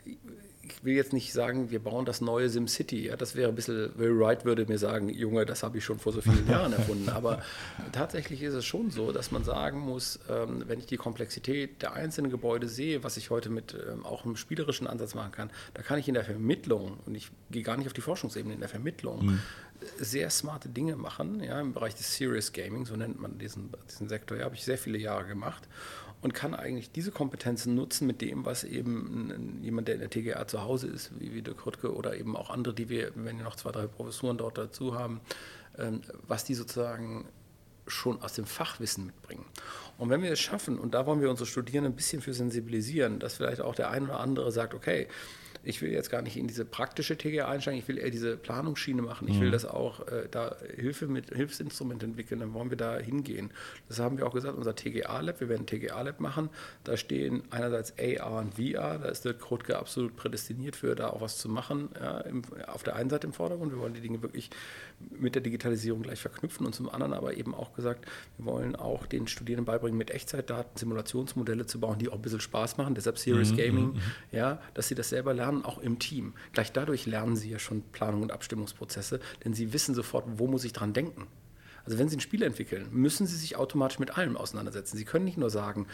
Ich 0.06 0.84
will 0.84 0.96
jetzt 0.96 1.13
nicht 1.13 1.32
sagen, 1.32 1.72
wir 1.72 1.80
bauen 1.80 2.06
das 2.06 2.20
neue 2.20 2.50
SimCity. 2.50 3.08
Ja, 3.08 3.16
das 3.16 3.36
wäre 3.36 3.50
ein 3.50 3.56
bisschen, 3.56 3.98
Will 3.98 4.20
Wright 4.20 4.44
würde 4.44 4.66
mir 4.66 4.78
sagen, 4.78 5.10
Junge, 5.10 5.46
das 5.46 5.63
habe 5.63 5.78
ich 5.78 5.86
schon 5.86 5.98
vor 5.98 6.12
so 6.12 6.22
vielen 6.22 6.48
Jahren 6.50 6.74
erfunden. 6.74 7.10
Aber 7.10 7.42
tatsächlich 7.94 8.42
ist 8.42 8.54
es 8.54 8.66
schon 8.66 8.92
so, 8.92 9.12
dass 9.12 9.32
man 9.32 9.44
sagen 9.44 9.80
muss, 9.80 10.20
ähm, 10.30 10.63
wenn 10.68 10.80
ich 10.80 10.86
die 10.86 10.98
Komplexität 10.98 11.82
der 11.82 11.94
einzelnen 11.94 12.30
Gebäude 12.30 12.68
sehe, 12.68 13.04
was 13.04 13.18
ich 13.18 13.30
heute 13.30 13.50
mit 13.50 13.76
ähm, 13.76 14.06
auch 14.06 14.26
einem 14.26 14.36
spielerischen 14.36 14.88
Ansatz 14.88 15.16
machen 15.16 15.32
kann, 15.32 15.50
da 15.74 15.82
kann 15.82 16.00
ich 16.00 16.08
in 16.08 16.13
der 16.13 16.26
Vermittlung, 16.26 16.98
und 17.06 17.16
ich 17.16 17.32
gehe 17.50 17.63
gar 17.63 17.78
nicht 17.78 17.88
auf 17.88 17.94
die 17.94 18.02
Forschungsebene, 18.02 18.54
in 18.54 18.60
der 18.60 18.70
Vermittlung, 18.70 19.26
mhm. 19.26 19.40
sehr 20.00 20.30
smarte 20.30 20.70
Dinge 20.70 20.98
machen. 20.98 21.42
Ja, 21.42 21.62
Im 21.62 21.74
Bereich 21.74 21.96
des 21.96 22.16
Serious 22.16 22.52
Gaming, 22.52 22.86
so 22.86 22.96
nennt 22.96 23.22
man 23.22 23.38
diesen, 23.38 23.70
diesen 23.90 24.10
Sektor, 24.10 24.38
ja, 24.38 24.46
habe 24.46 24.56
ich 24.56 24.66
sehr 24.66 24.78
viele 24.78 24.98
Jahre 24.98 25.26
gemacht 25.26 25.63
und 26.21 26.34
kann 26.34 26.56
eigentlich 26.56 26.91
diese 26.91 27.12
Kompetenzen 27.12 27.75
nutzen 27.75 28.08
mit 28.08 28.21
dem, 28.21 28.45
was 28.45 28.63
eben 28.63 29.60
jemand, 29.62 29.88
der 29.88 29.95
in 29.95 30.01
der 30.01 30.10
TGA 30.10 30.47
zu 30.47 30.63
Hause 30.63 30.88
ist, 30.88 31.12
wie, 31.19 31.34
wie 31.34 31.41
Dirk 31.41 31.65
Rüttke 31.65 31.93
oder 31.93 32.15
eben 32.17 32.36
auch 32.36 32.49
andere, 32.49 32.73
die 32.73 32.89
wir, 32.89 33.12
wenn 33.15 33.38
wir 33.38 33.43
noch 33.43 33.56
zwei, 33.56 33.71
drei 33.71 33.88
Professuren 33.88 34.38
dort 34.38 34.58
dazu 34.58 34.97
haben, 34.97 35.21
ähm, 35.77 36.01
was 36.27 36.43
die 36.43 36.56
sozusagen 36.56 37.25
schon 37.86 38.21
aus 38.21 38.34
dem 38.34 38.45
Fachwissen 38.45 39.06
mitbringen. 39.06 39.45
Und 39.97 40.10
wenn 40.10 40.21
wir 40.21 40.32
es 40.32 40.39
schaffen, 40.39 40.77
und 40.77 40.93
da 40.93 41.06
wollen 41.06 41.21
wir 41.21 41.30
unsere 41.30 41.47
Studierenden 41.47 41.93
ein 41.93 41.95
bisschen 41.95 42.21
für 42.21 42.34
sensibilisieren, 42.34 43.19
dass 43.19 43.36
vielleicht 43.36 43.62
auch 43.62 43.75
der 43.75 43.89
ein 43.89 44.03
oder 44.03 44.19
andere 44.19 44.51
sagt, 44.51 44.73
okay, 44.73 45.08
ich 45.67 45.82
will 45.82 45.91
jetzt 45.91 46.10
gar 46.10 46.21
nicht 46.21 46.38
in 46.38 46.47
diese 46.47 46.63
praktische 46.63 47.17
TGA 47.17 47.47
einsteigen, 47.47 47.80
ich 47.80 47.88
will 47.88 47.97
eher 47.97 48.10
diese 48.10 48.38
Planungsschiene 48.38 49.01
machen. 49.01 49.27
Ich 49.27 49.39
will 49.41 49.51
das 49.51 49.65
auch 49.65 50.08
äh, 50.08 50.27
da 50.32 50.56
Hilfe 50.75 51.08
mit 51.08 51.36
Hilfsinstrument 51.36 52.03
entwickeln, 52.03 52.39
dann 52.39 52.53
wollen 52.53 52.69
wir 52.69 52.77
da 52.77 52.97
hingehen. 52.97 53.51
Das 53.89 53.99
haben 53.99 54.17
wir 54.17 54.25
auch 54.25 54.34
gesagt, 54.34 54.58
unser 54.58 54.75
TGA-Lab, 54.75 55.41
wir 55.41 55.49
werden 55.49 55.63
ein 55.63 55.67
TGA-Lab 55.67 56.21
machen. 56.21 56.49
Da 56.86 56.95
stehen 56.95 57.43
einerseits 57.49 57.93
AR 57.99 58.39
und 58.39 58.56
VR, 58.56 58.99
da 58.99 59.10
ist 59.10 59.25
der 59.25 59.34
Krotke 59.34 59.77
absolut 59.77 60.15
prädestiniert 60.15 60.77
für, 60.77 60.95
da 60.95 61.10
auch 61.10 61.19
was 61.19 61.38
zu 61.38 61.49
machen. 61.49 61.89
Ja, 61.99 62.21
im, 62.21 62.43
auf 62.67 62.84
der 62.84 62.95
einen 62.95 63.10
Seite 63.10 63.27
im 63.27 63.34
Vordergrund, 63.34 63.73
wir 63.73 63.80
wollen 63.80 63.93
die 63.93 64.01
Dinge 64.01 64.21
wirklich 64.21 64.49
mit 65.12 65.36
der 65.36 65.41
Digitalisierung 65.41 66.01
gleich 66.01 66.21
verknüpfen 66.21 66.65
und 66.65 66.73
zum 66.73 66.89
anderen 66.89 67.13
aber 67.13 67.36
eben 67.36 67.53
auch 67.53 67.73
gesagt, 67.73 68.06
wir 68.38 68.45
wollen 68.45 68.75
auch 68.75 69.06
den 69.06 69.27
Studierenden 69.27 69.65
beibringen, 69.65 69.97
mit 69.97 70.12
Echtzeitdaten 70.12 70.77
Simulationsmodelle 70.77 71.65
zu 71.65 71.80
bauen, 71.80 71.99
die 71.99 72.10
auch 72.10 72.15
ein 72.15 72.21
bisschen 72.21 72.39
Spaß 72.39 72.77
machen, 72.77 72.95
deshalb 72.95 73.17
Serious 73.17 73.51
mhm, 73.51 73.58
Gaming, 73.58 73.86
mhm. 73.93 74.01
ja, 74.32 74.60
dass 74.73 74.88
sie 74.88 74.95
das 74.95 75.10
selber 75.10 75.34
lernen, 75.34 75.57
auch 75.65 75.78
im 75.80 76.00
Team. 76.00 76.34
Gleich 76.54 76.72
dadurch 76.72 77.06
lernen 77.06 77.36
sie 77.36 77.50
ja 77.50 77.60
schon 77.60 77.82
Planung 77.91 78.22
und 78.22 78.32
Abstimmungsprozesse, 78.32 79.20
denn 79.43 79.54
sie 79.54 79.74
wissen 79.74 79.96
sofort, 79.96 80.26
wo 80.38 80.48
muss 80.48 80.63
ich 80.63 80.74
dran 80.74 80.93
denken. 80.93 81.28
Also 81.86 82.00
wenn 82.00 82.10
Sie 82.10 82.17
ein 82.17 82.22
Spiel 82.22 82.43
entwickeln, 82.43 82.89
müssen 82.91 83.28
Sie 83.28 83.38
sich 83.38 83.56
automatisch 83.56 83.98
mit 83.98 84.17
allem 84.17 84.36
auseinandersetzen. 84.36 84.98
Sie 84.98 85.06
können 85.06 85.24
nicht 85.24 85.38
nur 85.38 85.50
sagen, 85.50 85.88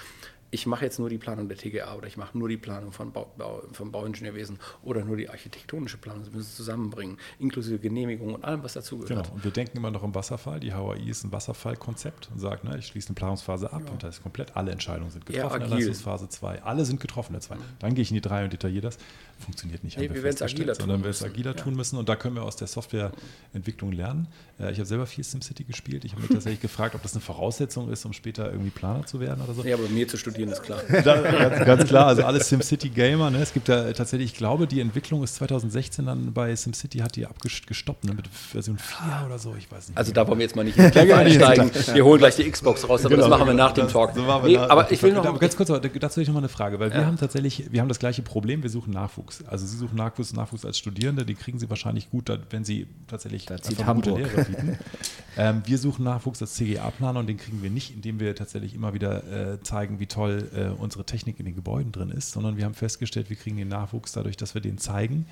ich 0.53 0.67
mache 0.67 0.85
jetzt 0.85 0.99
nur 0.99 1.09
die 1.09 1.17
Planung 1.17 1.47
der 1.47 1.57
TGA 1.57 1.95
oder 1.95 2.05
ich 2.05 2.15
mache 2.15 2.37
nur 2.37 2.47
die 2.47 2.57
Planung 2.57 2.91
von 2.91 3.11
Bau, 3.11 3.31
Bau, 3.37 3.63
vom 3.71 3.91
Bauingenieurwesen 3.91 4.59
oder 4.83 5.03
nur 5.03 5.17
die 5.17 5.27
architektonische 5.27 5.97
Planung. 5.97 6.23
Sie 6.23 6.29
müssen 6.29 6.47
es 6.47 6.55
zusammenbringen, 6.55 7.17
inklusive 7.39 7.79
Genehmigung 7.79 8.35
und 8.35 8.43
allem, 8.43 8.63
was 8.63 8.73
dazugehört. 8.73 9.09
Genau, 9.09 9.35
und 9.35 9.43
wir 9.43 9.51
denken 9.51 9.77
immer 9.77 9.89
noch 9.89 10.03
im 10.03 10.13
Wasserfall. 10.13 10.59
Die 10.59 10.71
HAI 10.71 10.99
ist 11.07 11.23
ein 11.23 11.31
Wasserfallkonzept 11.31 12.29
und 12.31 12.39
sagt, 12.39 12.65
ne, 12.65 12.77
ich 12.77 12.85
schließe 12.85 13.09
eine 13.09 13.15
Planungsphase 13.15 13.73
ab 13.73 13.81
ja. 13.85 13.91
und 13.91 14.03
da 14.03 14.09
ist 14.09 14.21
komplett 14.21 14.55
alle 14.55 14.71
Entscheidungen 14.71 15.09
sind 15.09 15.25
getroffen 15.25 15.59
ja, 15.59 15.65
in 15.65 15.69
der 15.69 15.79
Leistungsphase 15.79 16.29
2. 16.29 16.61
Alle 16.61 16.85
sind 16.85 16.99
getroffen 16.99 17.33
der 17.33 17.41
2. 17.41 17.55
Dann 17.79 17.95
gehe 17.95 18.03
ich 18.03 18.11
in 18.11 18.15
die 18.15 18.21
3 18.21 18.43
und 18.43 18.53
detailliere 18.53 18.83
das. 18.83 18.99
Funktioniert 19.39 19.83
nicht. 19.83 19.97
Nee, 19.97 20.09
wir 20.09 20.23
werden 20.23 20.35
es 20.35 20.41
agiler 20.41 20.73
sondern 20.75 21.03
wir 21.03 21.09
es 21.09 21.23
agiler 21.23 21.55
tun 21.55 21.75
müssen 21.75 21.97
und 21.97 22.07
da 22.07 22.15
können 22.15 22.35
wir 22.35 22.43
aus 22.43 22.55
der 22.55 22.67
Softwareentwicklung 22.67 23.91
lernen. 23.91 24.27
Äh, 24.59 24.71
ich 24.71 24.77
habe 24.77 24.85
selber 24.85 25.05
viel 25.05 25.23
SimCity 25.23 25.63
gespielt. 25.65 26.05
Ich 26.05 26.13
habe 26.13 26.21
mich 26.21 26.31
tatsächlich 26.31 26.61
gefragt, 26.61 26.95
ob 26.95 27.01
das 27.01 27.13
eine 27.13 27.21
Voraussetzung 27.21 27.91
ist, 27.91 28.05
um 28.05 28.13
später 28.13 28.51
irgendwie 28.51 28.69
Planer 28.69 29.05
zu 29.05 29.19
werden 29.19 29.43
oder 29.43 29.53
so. 29.53 29.63
Ja, 29.63 29.75
aber 29.75 29.89
mir 29.89 30.07
zu 30.07 30.17
studieren 30.17 30.49
ist 30.49 30.63
klar. 30.63 30.81
ganz, 30.87 31.65
ganz, 31.65 31.85
klar, 31.85 32.07
also 32.07 32.23
alle 32.23 32.41
SimCity 32.41 32.89
Gamer. 32.89 33.29
Ne? 33.31 33.41
Es 33.41 33.53
gibt 33.53 33.67
ja 33.67 33.91
tatsächlich, 33.93 34.31
ich 34.31 34.37
glaube, 34.37 34.67
die 34.67 34.79
Entwicklung 34.79 35.23
ist 35.23 35.35
2016 35.35 36.05
dann 36.05 36.33
bei 36.33 36.55
SimCity 36.55 36.99
hat 36.99 37.15
die 37.15 37.25
abgestoppt 37.25 38.05
ne? 38.05 38.13
mit 38.13 38.27
Version 38.27 38.77
4 38.77 39.25
oder 39.25 39.39
so, 39.39 39.55
ich 39.57 39.71
weiß 39.71 39.89
nicht. 39.89 39.97
Also 39.97 40.13
da 40.13 40.27
wollen 40.27 40.39
wir 40.39 40.45
jetzt 40.45 40.55
mal 40.55 40.63
nicht 40.63 40.79
einsteigen. 40.79 41.71
Wir 41.93 42.05
holen 42.05 42.19
gleich 42.19 42.35
die 42.35 42.49
Xbox 42.49 42.87
raus, 42.87 43.01
aber 43.01 43.15
genau, 43.15 43.29
das 43.29 43.37
machen 43.37 43.47
wir 43.47 43.53
nach 43.53 43.73
dem 43.73 43.87
Talk. 43.87 44.13
So 44.15 44.41
nee, 44.45 44.57
aber 44.57 44.91
ich 44.91 45.01
will 45.03 45.13
noch 45.13 45.39
ganz 45.39 45.55
kurz, 45.55 45.69
dazu 45.99 46.21
ich 46.21 46.27
noch 46.27 46.33
mal 46.33 46.39
eine 46.39 46.49
Frage, 46.49 46.79
weil 46.79 46.89
ja. 46.89 46.97
wir 46.97 47.05
haben 47.05 47.17
tatsächlich, 47.17 47.71
wir 47.71 47.81
haben 47.81 47.89
das 47.89 47.99
gleiche 47.99 48.21
Problem, 48.21 48.63
wir 48.63 48.69
suchen 48.69 48.93
Nachwuchs. 48.93 49.32
Also 49.47 49.65
Sie 49.65 49.77
suchen 49.77 49.95
Nachwuchs, 49.95 50.33
Nachwuchs 50.33 50.65
als 50.65 50.77
Studierende, 50.77 51.25
die 51.25 51.35
kriegen 51.35 51.59
Sie 51.59 51.69
wahrscheinlich 51.69 52.09
gut, 52.09 52.31
wenn 52.49 52.63
Sie 52.63 52.87
tatsächlich 53.07 53.47
gute 53.47 54.11
Lehre 54.11 54.43
bieten. 54.45 54.77
ähm, 55.37 55.63
wir 55.65 55.77
suchen 55.77 56.03
Nachwuchs 56.03 56.41
als 56.41 56.53
CGA-Planer 56.55 57.19
und 57.19 57.27
den 57.27 57.37
kriegen 57.37 57.63
wir 57.63 57.69
nicht, 57.69 57.93
indem 57.93 58.19
wir 58.19 58.35
tatsächlich 58.35 58.75
immer 58.75 58.93
wieder 58.93 59.53
äh, 59.53 59.61
zeigen, 59.63 59.99
wie 59.99 60.07
toll 60.07 60.49
äh, 60.55 60.67
unsere 60.79 61.05
Technik 61.05 61.39
in 61.39 61.45
den 61.45 61.55
Gebäuden 61.55 61.91
drin 61.91 62.09
ist, 62.09 62.31
sondern 62.31 62.57
wir 62.57 62.65
haben 62.65 62.75
festgestellt, 62.75 63.29
wir 63.29 63.37
kriegen 63.37 63.57
den 63.57 63.69
Nachwuchs 63.69 64.11
dadurch, 64.11 64.37
dass 64.37 64.53
wir 64.53 64.61
den 64.61 64.77
zeigen, 64.77 65.25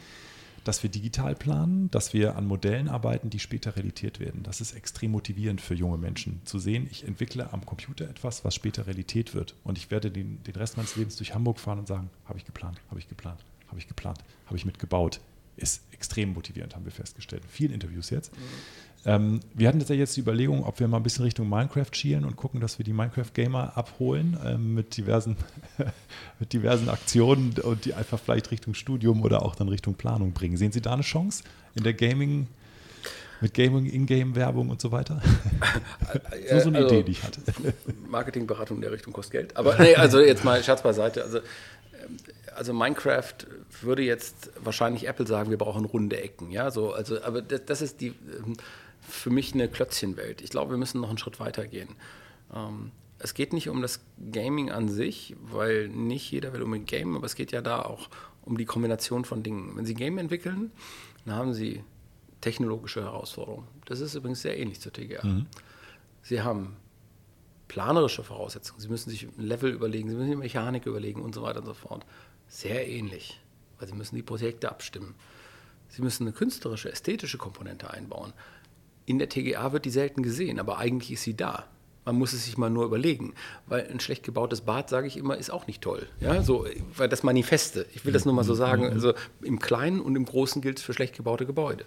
dass 0.64 0.84
wir 0.84 0.90
digital 0.90 1.36
planen, 1.36 1.90
dass 1.92 2.14
wir 2.14 2.36
an 2.36 2.46
Modellen 2.46 2.88
arbeiten, 2.88 3.30
die 3.30 3.40
später 3.40 3.76
Realität 3.76 4.20
werden. 4.20 4.44
Das 4.44 4.62
ist 4.62 4.74
extrem 4.74 5.12
motivierend 5.12 5.62
für 5.62 5.74
junge 5.74 5.98
Menschen 5.98 6.42
zu 6.46 6.60
sehen, 6.60 6.88
ich 6.92 7.08
entwickle 7.08 7.52
am 7.52 7.66
Computer 7.66 8.08
etwas, 8.08 8.46
was 8.46 8.54
später 8.54 8.86
Realität 8.88 9.34
wird. 9.34 9.56
Und 9.64 9.78
ich 9.78 9.90
werde 9.92 10.12
den, 10.12 10.44
den 10.44 10.56
Rest 10.56 10.78
meines 10.78 10.96
Lebens 10.96 11.16
durch 11.16 11.34
Hamburg 11.34 11.60
fahren 11.60 11.80
und 11.80 11.88
sagen, 11.88 12.10
habe 12.26 12.38
ich 12.38 12.46
geplant, 12.46 12.80
habe 12.90 13.00
ich 13.00 13.08
geplant, 13.08 13.44
habe 13.72 13.80
ich 13.80 13.88
geplant, 13.88 14.20
habe 14.46 14.58
ich 14.58 14.66
mitgebaut. 14.66 15.20
Ist 15.58 15.82
extrem 15.92 16.34
motivierend, 16.34 16.76
haben 16.76 16.86
wir 16.86 16.92
festgestellt. 16.92 17.44
In 17.44 17.50
vielen 17.50 17.74
Interviews 17.74 18.10
jetzt. 18.10 18.32
Mhm. 18.34 18.42
Ähm, 19.04 19.40
wir 19.56 19.68
hatten 19.68 19.80
jetzt 19.80 20.16
die 20.16 20.22
Überlegung, 20.22 20.64
ob 20.64 20.80
wir 20.80 20.88
mal 20.88 20.98
ein 20.98 21.04
bisschen 21.04 21.26
Richtung 21.26 21.50
Minecraft 21.50 21.90
schielen 21.92 22.24
und 22.24 22.36
gucken, 22.36 22.60
dass 22.60 22.78
wir 22.78 22.86
die 22.86 22.94
Minecraft-Gamer 22.94 23.76
abholen 23.76 24.38
ähm, 24.46 24.76
mit, 24.76 24.96
diversen, 24.96 25.38
mit 26.40 26.54
diversen 26.54 26.88
Aktionen 26.88 27.56
und 27.64 27.86
die 27.86 27.96
einfach 27.96 28.20
vielleicht 28.20 28.52
Richtung 28.52 28.76
Studium 28.76 29.24
oder 29.24 29.44
auch 29.44 29.56
dann 29.56 29.70
Richtung 29.70 29.96
Planung 29.96 30.34
bringen. 30.34 30.56
Sehen 30.56 30.72
Sie 30.72 30.82
da 30.82 30.94
eine 30.94 31.02
Chance 31.02 31.44
in 31.76 31.84
der 31.84 31.94
Gaming- 31.94 32.48
mit 33.42 33.56
Gaming, 33.56 33.88
Ingame-Werbung 33.88 34.70
und 34.70 34.80
so 34.80 34.92
weiter? 34.92 35.20
so, 36.50 36.60
so 36.60 36.68
eine 36.70 36.78
also, 36.78 36.90
Idee, 36.90 37.04
die 37.04 37.12
ich 37.14 37.24
hatte. 37.24 37.42
Marketingberatung 38.08 38.78
in 38.78 38.82
der 38.82 38.92
Richtung 38.92 39.14
kostet 39.14 39.32
Geld. 39.32 39.58
Aber 39.58 39.80
nee, 39.80 39.96
also 39.96 40.20
jetzt 40.20 40.44
mal 40.44 40.64
Schatz 40.64 40.84
beiseite. 40.84 41.24
Also, 41.24 41.40
ähm, 41.40 42.18
also 42.62 42.74
Minecraft 42.74 43.34
würde 43.82 44.04
jetzt 44.04 44.52
wahrscheinlich 44.63 45.08
Apple 45.08 45.26
sagen, 45.26 45.50
wir 45.50 45.58
brauchen 45.58 45.84
runde 45.84 46.21
Ecken. 46.21 46.52
Ja, 46.52 46.69
so, 46.69 46.93
also, 46.93 47.19
aber 47.24 47.41
das, 47.41 47.65
das 47.65 47.82
ist 47.82 48.02
die 48.02 48.10
ähm, 48.10 48.56
für 49.02 49.32
mich 49.32 49.56
eine 49.56 49.67
Klötzchenwelt. 49.67 50.43
Ich 50.43 50.52
glaube, 50.52 50.69
wir 50.69 50.78
müssen 50.78 51.02
noch 51.02 51.10
einen 51.10 51.17
Schritt 51.17 51.39
weiter 51.39 51.65
gehen. 51.65 51.89
Ähm, 52.54 52.91
es 53.17 53.34
geht 53.34 53.52
nicht 53.52 53.67
um 53.67 53.82
das 53.82 54.02
Gaming 54.32 54.69
an 54.69 54.89
sich, 54.89 55.36
weil 55.41 55.88
nicht 55.88 56.30
jeder 56.30 56.54
will 56.54 56.62
unbedingt 56.62 56.88
gamen, 56.88 57.15
aber 57.15 57.26
es 57.26 57.34
geht 57.34 57.52
ja 57.52 57.62
da 57.62 57.82
auch 57.82 58.10
um 58.43 58.60
die 58.60 58.65
Kombination 58.65 59.26
von 59.26 59.41
Dingen. 59.41 59.76
Wenn 59.76 59.88
Sie 59.88 59.95
Game 59.95 60.19
entwickeln, 60.19 60.69
dann 61.26 61.34
haben 61.34 61.54
Sie 61.56 61.84
technologische 62.41 63.02
Herausforderungen. 63.02 63.67
Das 63.86 64.02
ist 64.02 64.13
übrigens 64.13 64.43
sehr 64.43 64.60
ähnlich 64.60 64.82
zur 64.82 64.93
TGA. 64.93 65.26
Mhm. 65.26 65.47
Sie 66.21 66.43
haben 66.43 66.76
planerische 67.67 68.24
Voraussetzungen. 68.24 68.82
Sie 68.82 68.89
müssen 68.89 69.10
sich 69.10 69.24
ein 69.24 69.47
Level 69.47 69.71
überlegen, 69.71 70.10
Sie 70.10 70.15
müssen 70.15 70.30
die 70.30 70.36
Mechanik 70.36 70.86
überlegen 70.86 71.24
und 71.24 71.34
so 71.34 71.41
weiter 71.41 71.62
und 71.62 71.65
so 71.65 71.74
fort. 71.74 72.06
Sehr 72.52 72.86
ähnlich, 72.86 73.40
weil 73.80 73.88
Sie 73.88 73.96
müssen 73.96 74.18
die 74.18 74.22
Projekte 74.22 74.70
abstimmen. 74.70 75.16
Sie 75.88 76.02
müssen 76.02 76.24
eine 76.24 76.34
künstlerische, 76.34 76.92
ästhetische 76.92 77.38
Komponente 77.38 77.90
einbauen. 77.92 78.34
In 79.06 79.20
der 79.20 79.30
TGA 79.30 79.72
wird 79.72 79.86
die 79.86 79.90
selten 79.90 80.22
gesehen, 80.22 80.60
aber 80.60 80.78
eigentlich 80.78 81.14
ist 81.14 81.24
sie 81.24 81.34
da. 81.34 81.66
Man 82.04 82.16
muss 82.18 82.34
es 82.34 82.44
sich 82.44 82.58
mal 82.58 82.70
nur 82.70 82.84
überlegen, 82.84 83.36
weil 83.68 83.88
ein 83.88 84.02
schlecht 84.02 84.24
gebautes 84.24 84.62
Bad, 84.62 84.90
sage 84.90 85.08
ich 85.08 85.16
immer, 85.16 85.38
ist 85.38 85.50
auch 85.50 85.66
nicht 85.66 85.82
toll. 85.82 86.08
Ja, 86.20 86.44
so, 86.44 86.68
weil 86.98 87.08
das 87.08 87.24
Manifeste. 87.24 87.86
Ich 87.94 88.04
will 88.06 88.12
das 88.12 88.26
nur 88.26 88.34
mal 88.34 88.44
so 88.44 88.54
sagen. 88.54 88.84
Also 88.84 89.14
im 89.42 89.60
Kleinen 89.60 90.02
und 90.02 90.18
im 90.18 90.26
Großen 90.26 90.62
gilt 90.62 90.80
es 90.80 90.84
für 90.84 90.94
schlecht 90.94 91.16
gebaute 91.16 91.46
Gebäude. 91.46 91.86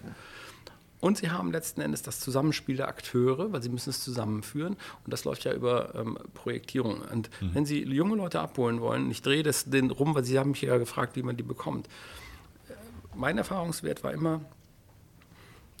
Und 1.05 1.19
sie 1.19 1.29
haben 1.29 1.51
letzten 1.51 1.81
Endes 1.81 2.01
das 2.01 2.19
Zusammenspiel 2.19 2.77
der 2.77 2.87
Akteure, 2.87 3.53
weil 3.53 3.61
sie 3.61 3.69
müssen 3.69 3.91
es 3.91 4.03
zusammenführen. 4.03 4.75
Und 5.03 5.13
das 5.13 5.23
läuft 5.23 5.43
ja 5.43 5.53
über 5.53 5.93
ähm, 5.93 6.17
Projektierung. 6.33 7.03
Und 7.13 7.29
mhm. 7.41 7.53
wenn 7.53 7.63
Sie 7.63 7.83
junge 7.83 8.15
Leute 8.15 8.39
abholen 8.39 8.81
wollen, 8.81 9.11
ich 9.11 9.21
drehe 9.21 9.43
das 9.43 9.65
den 9.65 9.91
rum, 9.91 10.15
weil 10.15 10.23
Sie 10.23 10.39
haben 10.39 10.49
mich 10.49 10.63
ja 10.63 10.79
gefragt, 10.79 11.15
wie 11.15 11.21
man 11.21 11.37
die 11.37 11.43
bekommt. 11.43 11.87
Mein 13.13 13.37
Erfahrungswert 13.37 14.03
war 14.03 14.13
immer, 14.13 14.41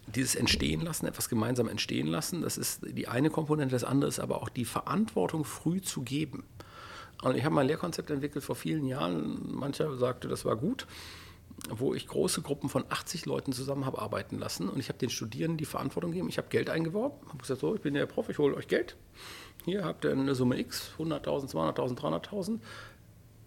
dieses 0.05 0.35
Entstehen 0.35 0.81
lassen, 0.81 1.07
etwas 1.07 1.27
gemeinsam 1.27 1.69
entstehen 1.69 2.05
lassen, 2.05 2.43
das 2.43 2.59
ist 2.59 2.81
die 2.87 3.07
eine 3.07 3.31
Komponente, 3.31 3.73
das 3.73 3.83
andere 3.83 4.07
ist 4.07 4.19
aber 4.19 4.43
auch 4.43 4.49
die 4.49 4.63
Verantwortung 4.63 5.43
früh 5.43 5.81
zu 5.81 6.03
geben. 6.03 6.43
Und 7.23 7.35
ich 7.35 7.43
habe 7.43 7.55
mein 7.55 7.65
Lehrkonzept 7.65 8.11
entwickelt 8.11 8.45
vor 8.45 8.55
vielen 8.55 8.85
Jahren, 8.85 9.39
mancher 9.55 9.97
sagte, 9.97 10.27
das 10.27 10.45
war 10.45 10.55
gut, 10.55 10.85
wo 11.69 11.93
ich 11.93 12.07
große 12.07 12.41
Gruppen 12.41 12.69
von 12.69 12.85
80 12.89 13.25
Leuten 13.25 13.51
zusammen 13.51 13.85
habe 13.85 13.99
arbeiten 13.99 14.37
lassen 14.37 14.69
und 14.69 14.79
ich 14.79 14.89
habe 14.89 14.99
den 14.99 15.09
Studierenden 15.09 15.57
die 15.57 15.65
Verantwortung 15.65 16.11
gegeben, 16.11 16.29
ich 16.29 16.37
habe 16.37 16.47
Geld 16.49 16.69
eingeworben, 16.69 17.27
habe 17.27 17.37
gesagt, 17.37 17.61
so, 17.61 17.75
ich 17.75 17.81
bin 17.81 17.93
der 17.93 18.05
Prof, 18.05 18.29
ich 18.29 18.37
hole 18.37 18.55
euch 18.55 18.67
Geld, 18.67 18.95
hier 19.65 19.83
habt 19.83 20.05
ihr 20.05 20.11
eine 20.11 20.35
Summe 20.35 20.59
X, 20.59 20.91
100.000, 20.97 21.51
200.000, 21.51 21.97
300.000, 21.97 22.59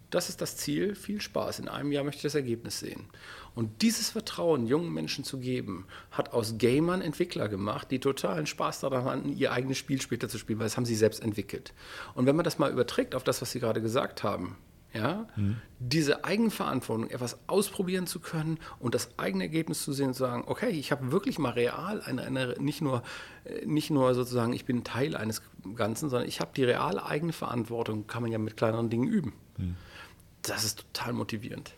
das 0.09 0.29
ist 0.29 0.41
das 0.41 0.57
Ziel, 0.57 0.95
viel 0.95 1.21
Spaß. 1.21 1.59
In 1.59 1.67
einem 1.67 1.91
Jahr 1.91 2.03
möchte 2.03 2.17
ich 2.17 2.23
das 2.23 2.35
Ergebnis 2.35 2.79
sehen. 2.79 3.05
Und 3.53 3.81
dieses 3.83 4.09
Vertrauen 4.09 4.65
jungen 4.65 4.91
Menschen 4.91 5.23
zu 5.23 5.37
geben, 5.37 5.85
hat 6.11 6.33
aus 6.33 6.57
Gamern 6.57 7.01
Entwickler 7.01 7.47
gemacht, 7.47 7.91
die 7.91 7.99
totalen 7.99 8.47
Spaß 8.47 8.79
daran 8.79 9.03
hatten, 9.03 9.37
ihr 9.37 9.51
eigenes 9.51 9.77
Spiel 9.77 10.01
später 10.01 10.27
zu 10.27 10.37
spielen, 10.37 10.59
weil 10.59 10.65
das 10.65 10.77
haben 10.77 10.85
sie 10.85 10.95
selbst 10.95 11.21
entwickelt. 11.21 11.73
Und 12.15 12.25
wenn 12.25 12.35
man 12.35 12.43
das 12.45 12.57
mal 12.57 12.71
überträgt 12.71 13.13
auf 13.13 13.23
das, 13.23 13.41
was 13.41 13.51
Sie 13.51 13.59
gerade 13.59 13.81
gesagt 13.81 14.23
haben, 14.23 14.57
ja, 14.93 15.27
mhm. 15.35 15.57
diese 15.79 16.23
Eigenverantwortung, 16.23 17.09
etwas 17.09 17.37
ausprobieren 17.47 18.07
zu 18.07 18.19
können 18.19 18.57
und 18.79 18.95
das 18.95 19.17
eigene 19.19 19.43
Ergebnis 19.43 19.83
zu 19.83 19.93
sehen 19.93 20.07
und 20.07 20.13
zu 20.13 20.23
sagen, 20.23 20.43
okay, 20.47 20.69
ich 20.69 20.91
habe 20.91 21.11
wirklich 21.11 21.37
mal 21.37 21.51
real 21.51 22.01
eine, 22.01 22.23
eine, 22.23 22.55
nicht 22.59 22.81
nur 22.81 23.03
äh, 23.43 23.65
nicht 23.65 23.91
nur 23.91 24.13
sozusagen, 24.15 24.53
ich 24.53 24.65
bin 24.65 24.83
Teil 24.83 25.15
eines 25.15 25.41
Ganzen, 25.75 26.09
sondern 26.09 26.27
ich 26.27 26.39
habe 26.39 26.51
die 26.55 26.63
reale 26.63 27.05
eigene 27.05 27.33
Verantwortung, 27.33 28.07
kann 28.07 28.23
man 28.23 28.31
ja 28.31 28.39
mit 28.39 28.57
kleineren 28.57 28.89
Dingen 28.89 29.07
üben. 29.07 29.33
Mhm. 29.57 29.75
Das 30.41 30.63
ist 30.63 30.79
total 30.79 31.13
motivierend 31.13 31.73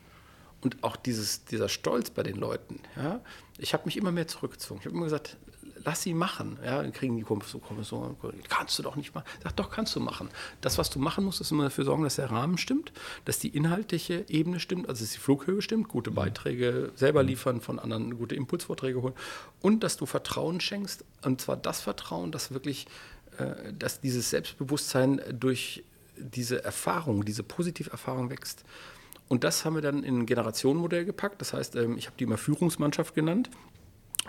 und 0.61 0.83
auch 0.83 0.95
dieses, 0.95 1.45
dieser 1.45 1.69
Stolz 1.69 2.09
bei 2.09 2.23
den 2.23 2.37
Leuten. 2.37 2.79
Ja? 2.95 3.21
Ich 3.57 3.73
habe 3.73 3.85
mich 3.85 3.97
immer 3.97 4.11
mehr 4.11 4.27
zurückgezogen. 4.27 4.79
Ich 4.79 4.85
habe 4.85 4.95
immer 4.95 5.05
gesagt, 5.05 5.37
lass 5.83 6.01
sie 6.01 6.13
machen. 6.13 6.57
Ja? 6.63 6.81
Dann 6.81 6.93
kriegen 6.93 7.17
die 7.17 7.23
Kommission, 7.23 7.61
Kommission, 7.61 8.15
kannst 8.49 8.77
du 8.79 8.83
doch 8.83 8.95
nicht 8.95 9.13
machen. 9.13 9.25
Sag 9.43 9.55
doch, 9.55 9.69
kannst 9.69 9.95
du 9.95 9.99
machen. 9.99 10.29
Das, 10.61 10.77
was 10.77 10.89
du 10.89 10.99
machen 10.99 11.25
musst, 11.25 11.41
ist 11.41 11.51
immer 11.51 11.63
dafür 11.63 11.85
sorgen, 11.85 12.03
dass 12.03 12.15
der 12.15 12.31
Rahmen 12.31 12.57
stimmt, 12.57 12.91
dass 13.25 13.39
die 13.39 13.49
inhaltliche 13.49 14.25
Ebene 14.29 14.59
stimmt, 14.59 14.87
also 14.87 15.03
dass 15.03 15.13
die 15.13 15.19
Flughöhe 15.19 15.61
stimmt, 15.61 15.87
gute. 15.87 16.11
Beiträge 16.11 16.91
selber 16.95 17.23
liefern, 17.23 17.61
von 17.61 17.79
anderen 17.79 18.17
gute 18.17 18.35
Impulsvorträge 18.35 19.01
holen 19.01 19.13
und 19.61 19.83
dass 19.83 19.97
du 19.97 20.05
Vertrauen 20.05 20.59
schenkst 20.59 21.03
und 21.23 21.41
zwar 21.41 21.57
das 21.57 21.81
Vertrauen, 21.81 22.31
dass 22.31 22.51
wirklich, 22.51 22.85
äh, 23.37 23.73
dass 23.77 24.01
dieses 24.01 24.29
Selbstbewusstsein 24.29 25.21
durch 25.31 25.83
diese 26.17 26.63
Erfahrung, 26.63 27.25
diese 27.25 27.43
Positiverfahrung 27.43 28.29
wächst. 28.29 28.63
Und 29.27 29.43
das 29.43 29.63
haben 29.63 29.75
wir 29.75 29.81
dann 29.81 30.03
in 30.03 30.19
ein 30.19 30.25
Generationenmodell 30.25 31.05
gepackt. 31.05 31.39
Das 31.39 31.53
heißt, 31.53 31.77
ähm, 31.77 31.97
ich 31.97 32.07
habe 32.07 32.17
die 32.19 32.25
immer 32.25 32.37
Führungsmannschaft 32.37 33.15
genannt 33.15 33.49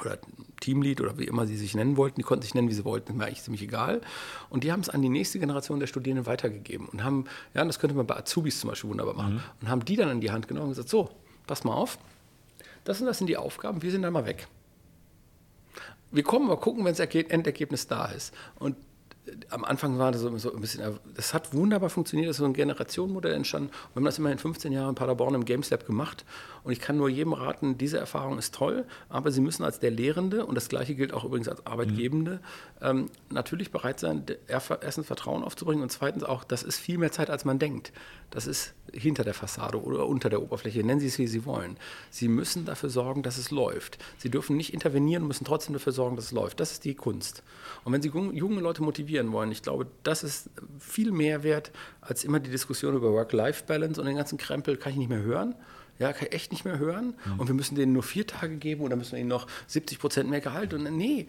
oder 0.00 0.18
Teamlead 0.60 1.00
oder 1.00 1.18
wie 1.18 1.24
immer 1.24 1.46
sie 1.46 1.56
sich 1.56 1.74
nennen 1.74 1.96
wollten. 1.96 2.16
Die 2.16 2.22
konnten 2.22 2.42
sich 2.42 2.54
nennen, 2.54 2.68
wie 2.68 2.74
sie 2.74 2.84
wollten, 2.84 3.12
ist 3.12 3.18
mir 3.18 3.26
eigentlich 3.26 3.42
ziemlich 3.42 3.62
egal. 3.62 4.00
Und 4.48 4.64
die 4.64 4.72
haben 4.72 4.80
es 4.80 4.88
an 4.88 5.02
die 5.02 5.08
nächste 5.08 5.38
Generation 5.38 5.80
der 5.80 5.86
Studierenden 5.86 6.26
weitergegeben 6.26 6.88
und 6.88 7.04
haben, 7.04 7.24
ja, 7.54 7.64
das 7.64 7.78
könnte 7.78 7.96
man 7.96 8.06
bei 8.06 8.16
Azubis 8.16 8.60
zum 8.60 8.70
Beispiel 8.70 8.90
wunderbar 8.90 9.14
machen, 9.14 9.34
mhm. 9.34 9.42
und 9.60 9.68
haben 9.68 9.84
die 9.84 9.96
dann 9.96 10.10
in 10.10 10.20
die 10.20 10.30
Hand 10.30 10.48
genommen 10.48 10.66
und 10.66 10.72
gesagt, 10.72 10.88
so, 10.88 11.10
pass 11.46 11.64
mal 11.64 11.74
auf, 11.74 11.98
das 12.84 13.00
und 13.00 13.06
das 13.06 13.18
sind 13.18 13.26
die 13.26 13.36
Aufgaben, 13.36 13.82
wir 13.82 13.90
sind 13.90 14.02
dann 14.02 14.12
mal 14.12 14.26
weg. 14.26 14.48
Wir 16.10 16.22
kommen 16.22 16.46
mal 16.46 16.56
gucken, 16.56 16.84
wenn 16.84 16.94
das 16.94 17.00
Endergebnis 17.00 17.86
da 17.86 18.06
ist. 18.06 18.34
Und 18.58 18.76
am 19.50 19.64
Anfang 19.64 19.98
war 19.98 20.10
das 20.10 20.22
so, 20.22 20.28
ein 20.28 20.60
bisschen, 20.60 20.98
das 21.14 21.32
hat 21.32 21.54
wunderbar 21.54 21.90
funktioniert, 21.90 22.28
das 22.28 22.36
ist 22.36 22.40
so 22.40 22.44
ein 22.44 22.54
Generationenmodell 22.54 23.34
entstanden. 23.34 23.68
Und 23.68 23.94
wir 23.94 24.00
haben 24.00 24.04
das 24.04 24.18
immerhin 24.18 24.38
15 24.38 24.72
Jahre 24.72 24.88
in 24.88 24.94
Paderborn 24.96 25.34
im 25.34 25.44
Games 25.44 25.70
Lab 25.70 25.86
gemacht. 25.86 26.24
Und 26.64 26.72
ich 26.72 26.80
kann 26.80 26.96
nur 26.96 27.08
jedem 27.08 27.32
raten, 27.32 27.78
diese 27.78 27.98
Erfahrung 27.98 28.38
ist 28.38 28.54
toll, 28.54 28.84
aber 29.08 29.30
Sie 29.30 29.40
müssen 29.40 29.64
als 29.64 29.80
der 29.80 29.90
Lehrende, 29.90 30.46
und 30.46 30.54
das 30.54 30.68
Gleiche 30.68 30.94
gilt 30.94 31.12
auch 31.12 31.24
übrigens 31.24 31.48
als 31.48 31.66
Arbeitgebende, 31.66 32.40
ähm, 32.80 33.10
natürlich 33.30 33.70
bereit 33.70 34.00
sein, 34.00 34.24
erstens 34.48 35.06
Vertrauen 35.06 35.42
aufzubringen 35.42 35.82
und 35.82 35.90
zweitens 35.90 36.24
auch, 36.24 36.44
das 36.44 36.62
ist 36.62 36.78
viel 36.78 36.98
mehr 36.98 37.12
Zeit, 37.12 37.30
als 37.30 37.44
man 37.44 37.58
denkt. 37.58 37.92
Das 38.30 38.46
ist 38.46 38.74
hinter 38.92 39.24
der 39.24 39.34
Fassade 39.34 39.80
oder 39.80 40.06
unter 40.06 40.30
der 40.30 40.42
Oberfläche, 40.42 40.82
nennen 40.84 41.00
Sie 41.00 41.06
es, 41.06 41.18
wie 41.18 41.26
Sie 41.26 41.44
wollen. 41.44 41.76
Sie 42.10 42.28
müssen 42.28 42.64
dafür 42.64 42.90
sorgen, 42.90 43.22
dass 43.22 43.38
es 43.38 43.50
läuft. 43.50 43.98
Sie 44.18 44.30
dürfen 44.30 44.56
nicht 44.56 44.72
intervenieren, 44.72 45.26
müssen 45.26 45.44
trotzdem 45.44 45.74
dafür 45.74 45.92
sorgen, 45.92 46.16
dass 46.16 46.26
es 46.26 46.32
läuft. 46.32 46.60
Das 46.60 46.72
ist 46.72 46.84
die 46.84 46.94
Kunst. 46.94 47.42
Und 47.84 47.92
wenn 47.92 48.02
Sie 48.02 48.08
junge 48.08 48.60
Leute 48.60 48.82
motivieren 48.82 49.11
wollen, 49.32 49.52
ich 49.52 49.62
glaube, 49.62 49.86
das 50.02 50.22
ist 50.22 50.50
viel 50.78 51.12
mehr 51.12 51.42
wert 51.42 51.72
als 52.00 52.24
immer 52.24 52.40
die 52.40 52.50
Diskussion 52.50 52.94
über 52.94 53.12
Work-Life-Balance 53.12 54.00
und 54.00 54.06
den 54.06 54.16
ganzen 54.16 54.38
Krempel 54.38 54.76
kann 54.76 54.92
ich 54.92 54.98
nicht 54.98 55.08
mehr 55.08 55.22
hören. 55.22 55.54
Ja, 55.98 56.12
kann 56.12 56.28
ich 56.28 56.34
echt 56.34 56.52
nicht 56.52 56.64
mehr 56.64 56.78
hören. 56.78 57.14
Mhm. 57.24 57.40
Und 57.40 57.46
wir 57.48 57.54
müssen 57.54 57.74
denen 57.74 57.92
nur 57.92 58.02
vier 58.02 58.26
Tage 58.26 58.56
geben 58.56 58.82
oder 58.82 58.96
müssen 58.96 59.12
wir 59.12 59.20
ihnen 59.20 59.28
noch 59.28 59.46
70 59.66 59.98
Prozent 59.98 60.30
mehr 60.30 60.40
Gehalt. 60.40 60.74
Und 60.74 60.84
nee, 60.96 61.28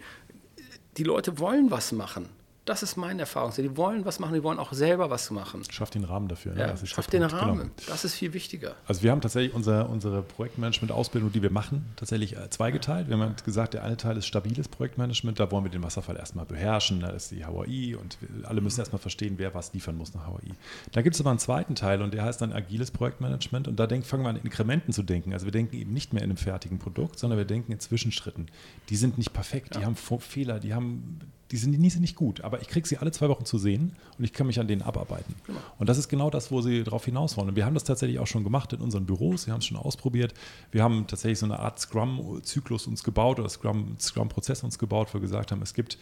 die 0.96 1.04
Leute 1.04 1.38
wollen 1.38 1.70
was 1.70 1.92
machen. 1.92 2.28
Das 2.64 2.82
ist 2.82 2.96
meine 2.96 3.20
Erfahrung. 3.20 3.52
Die 3.54 3.76
wollen 3.76 4.06
was 4.06 4.18
machen, 4.20 4.32
die 4.32 4.42
wollen 4.42 4.58
auch 4.58 4.72
selber 4.72 5.10
was 5.10 5.30
machen. 5.30 5.62
Schafft 5.70 5.94
den 5.94 6.04
Rahmen 6.04 6.28
dafür. 6.28 6.54
Ne? 6.54 6.60
Ja, 6.60 6.86
schafft 6.86 7.12
den 7.12 7.20
genau. 7.22 7.36
Rahmen. 7.36 7.70
Genau. 7.76 7.88
Das 7.88 8.06
ist 8.06 8.14
viel 8.14 8.32
wichtiger. 8.32 8.74
Also 8.86 9.02
wir 9.02 9.10
haben 9.10 9.20
tatsächlich 9.20 9.52
unser, 9.52 9.90
unsere 9.90 10.22
Projektmanagement-Ausbildung, 10.22 11.30
die 11.30 11.42
wir 11.42 11.50
machen, 11.50 11.84
tatsächlich 11.96 12.36
äh, 12.36 12.48
zweigeteilt. 12.48 13.08
Wir 13.08 13.18
haben 13.18 13.34
gesagt, 13.44 13.74
der 13.74 13.84
eine 13.84 13.98
Teil 13.98 14.16
ist 14.16 14.26
stabiles 14.26 14.68
Projektmanagement. 14.68 15.38
Da 15.38 15.50
wollen 15.50 15.64
wir 15.64 15.70
den 15.70 15.82
Wasserfall 15.82 16.16
erstmal 16.16 16.46
beherrschen. 16.46 17.00
Da 17.00 17.08
ist 17.10 17.30
die 17.32 17.44
HWI 17.44 17.96
und 17.96 18.16
alle 18.44 18.62
müssen 18.62 18.80
erstmal 18.80 19.00
verstehen, 19.00 19.34
wer 19.36 19.52
was 19.52 19.74
liefern 19.74 19.98
muss 19.98 20.14
nach 20.14 20.26
HWI. 20.26 20.52
Da 20.92 21.02
gibt 21.02 21.16
es 21.16 21.20
aber 21.20 21.30
einen 21.30 21.38
zweiten 21.38 21.74
Teil 21.74 22.00
und 22.00 22.14
der 22.14 22.24
heißt 22.24 22.40
dann 22.40 22.54
agiles 22.54 22.90
Projektmanagement. 22.90 23.68
Und 23.68 23.78
da 23.78 23.86
denk, 23.86 24.06
fangen 24.06 24.22
wir 24.22 24.30
an, 24.30 24.36
in 24.36 24.44
Inkrementen 24.44 24.94
zu 24.94 25.02
denken. 25.02 25.34
Also 25.34 25.44
wir 25.44 25.52
denken 25.52 25.76
eben 25.76 25.92
nicht 25.92 26.14
mehr 26.14 26.22
in 26.22 26.30
einem 26.30 26.38
fertigen 26.38 26.78
Produkt, 26.78 27.18
sondern 27.18 27.36
wir 27.36 27.44
denken 27.44 27.72
in 27.72 27.80
Zwischenschritten. 27.80 28.46
Die 28.88 28.96
sind 28.96 29.18
nicht 29.18 29.34
perfekt, 29.34 29.74
ja. 29.74 29.80
die 29.80 29.86
haben 29.86 29.96
Fehler, 29.96 30.60
die 30.60 30.72
haben 30.72 31.20
die 31.54 31.58
sind, 31.58 31.80
die 31.80 31.90
sind 31.90 32.00
nicht 32.00 32.16
gut, 32.16 32.40
aber 32.40 32.60
ich 32.62 32.66
kriege 32.66 32.86
sie 32.88 32.98
alle 32.98 33.12
zwei 33.12 33.28
Wochen 33.28 33.44
zu 33.44 33.58
sehen 33.58 33.94
und 34.18 34.24
ich 34.24 34.32
kann 34.32 34.48
mich 34.48 34.58
an 34.58 34.66
denen 34.66 34.82
abarbeiten. 34.82 35.36
Genau. 35.46 35.60
Und 35.78 35.88
das 35.88 35.98
ist 35.98 36.08
genau 36.08 36.28
das, 36.28 36.50
wo 36.50 36.60
sie 36.62 36.82
darauf 36.82 37.04
hinaus 37.04 37.36
wollen. 37.36 37.50
Und 37.50 37.54
wir 37.54 37.64
haben 37.64 37.74
das 37.74 37.84
tatsächlich 37.84 38.18
auch 38.18 38.26
schon 38.26 38.42
gemacht 38.42 38.72
in 38.72 38.80
unseren 38.80 39.06
Büros, 39.06 39.46
wir 39.46 39.52
haben 39.52 39.60
es 39.60 39.66
schon 39.66 39.76
ausprobiert. 39.76 40.34
Wir 40.72 40.82
haben 40.82 41.06
tatsächlich 41.06 41.38
so 41.38 41.46
eine 41.46 41.60
Art 41.60 41.78
Scrum-Zyklus 41.78 42.88
uns 42.88 43.04
gebaut 43.04 43.38
oder 43.38 43.48
Scrum-Prozess 43.48 44.64
uns 44.64 44.80
gebaut, 44.80 45.10
wo 45.10 45.14
wir 45.14 45.20
gesagt 45.20 45.52
haben, 45.52 45.62
es 45.62 45.74
gibt 45.74 45.96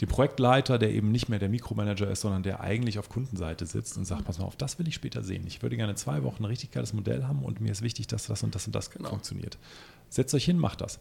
den 0.00 0.08
Projektleiter, 0.08 0.78
der 0.78 0.92
eben 0.92 1.10
nicht 1.10 1.28
mehr 1.28 1.40
der 1.40 1.48
Mikromanager 1.48 2.08
ist, 2.08 2.20
sondern 2.20 2.44
der 2.44 2.60
eigentlich 2.60 3.00
auf 3.00 3.08
Kundenseite 3.08 3.66
sitzt 3.66 3.96
und 3.96 4.04
sagt, 4.04 4.24
pass 4.24 4.38
mal 4.38 4.44
auf, 4.44 4.54
das 4.54 4.78
will 4.78 4.86
ich 4.86 4.94
später 4.94 5.24
sehen. 5.24 5.44
Ich 5.48 5.62
würde 5.62 5.76
gerne 5.76 5.96
zwei 5.96 6.22
Wochen 6.22 6.44
ein 6.44 6.46
richtig 6.46 6.70
geiles 6.70 6.92
Modell 6.92 7.24
haben 7.24 7.42
und 7.42 7.60
mir 7.60 7.72
ist 7.72 7.82
wichtig, 7.82 8.06
dass 8.06 8.26
das 8.28 8.44
und 8.44 8.54
das 8.54 8.66
und 8.66 8.74
das 8.76 8.90
genau. 8.90 9.08
funktioniert. 9.08 9.58
Setzt 10.10 10.32
euch 10.34 10.44
hin, 10.44 10.58
macht 10.58 10.80
das. 10.80 11.00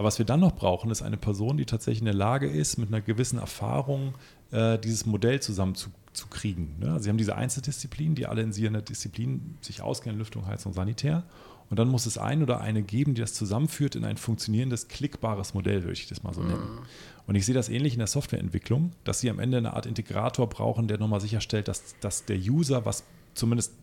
Aber 0.00 0.06
was 0.06 0.18
wir 0.18 0.24
dann 0.24 0.40
noch 0.40 0.56
brauchen, 0.56 0.90
ist 0.90 1.02
eine 1.02 1.18
Person, 1.18 1.58
die 1.58 1.66
tatsächlich 1.66 1.98
in 1.98 2.06
der 2.06 2.14
Lage 2.14 2.48
ist, 2.48 2.78
mit 2.78 2.88
einer 2.88 3.02
gewissen 3.02 3.38
Erfahrung 3.38 4.14
äh, 4.50 4.78
dieses 4.78 5.04
Modell 5.04 5.40
zusammenzukriegen. 5.40 6.78
Ne? 6.78 6.98
Sie 7.00 7.10
haben 7.10 7.18
diese 7.18 7.36
Einzeldisziplinen, 7.36 8.14
die 8.14 8.24
alle 8.24 8.40
in 8.40 8.50
sie 8.50 8.64
in 8.64 8.72
der 8.72 8.80
Disziplin 8.80 9.58
sich 9.60 9.82
auskennen, 9.82 10.18
Lüftung, 10.18 10.46
Heizung, 10.46 10.72
Sanitär. 10.72 11.24
Und 11.68 11.78
dann 11.78 11.88
muss 11.88 12.06
es 12.06 12.16
ein 12.16 12.42
oder 12.42 12.62
eine 12.62 12.80
geben, 12.82 13.12
die 13.12 13.20
das 13.20 13.34
zusammenführt 13.34 13.94
in 13.94 14.06
ein 14.06 14.16
funktionierendes, 14.16 14.88
klickbares 14.88 15.52
Modell, 15.52 15.82
würde 15.82 15.92
ich 15.92 16.08
das 16.08 16.22
mal 16.22 16.32
so 16.32 16.40
nennen. 16.40 16.76
Mhm. 16.76 16.78
Und 17.26 17.34
ich 17.34 17.44
sehe 17.44 17.54
das 17.54 17.68
ähnlich 17.68 17.92
in 17.92 17.98
der 17.98 18.08
Softwareentwicklung, 18.08 18.92
dass 19.04 19.20
sie 19.20 19.28
am 19.28 19.38
Ende 19.38 19.58
eine 19.58 19.74
Art 19.74 19.84
Integrator 19.84 20.48
brauchen, 20.48 20.88
der 20.88 20.96
nochmal 20.96 21.20
sicherstellt, 21.20 21.68
dass, 21.68 21.94
dass 22.00 22.24
der 22.24 22.38
User 22.38 22.86
was 22.86 23.04
zumindest 23.34 23.74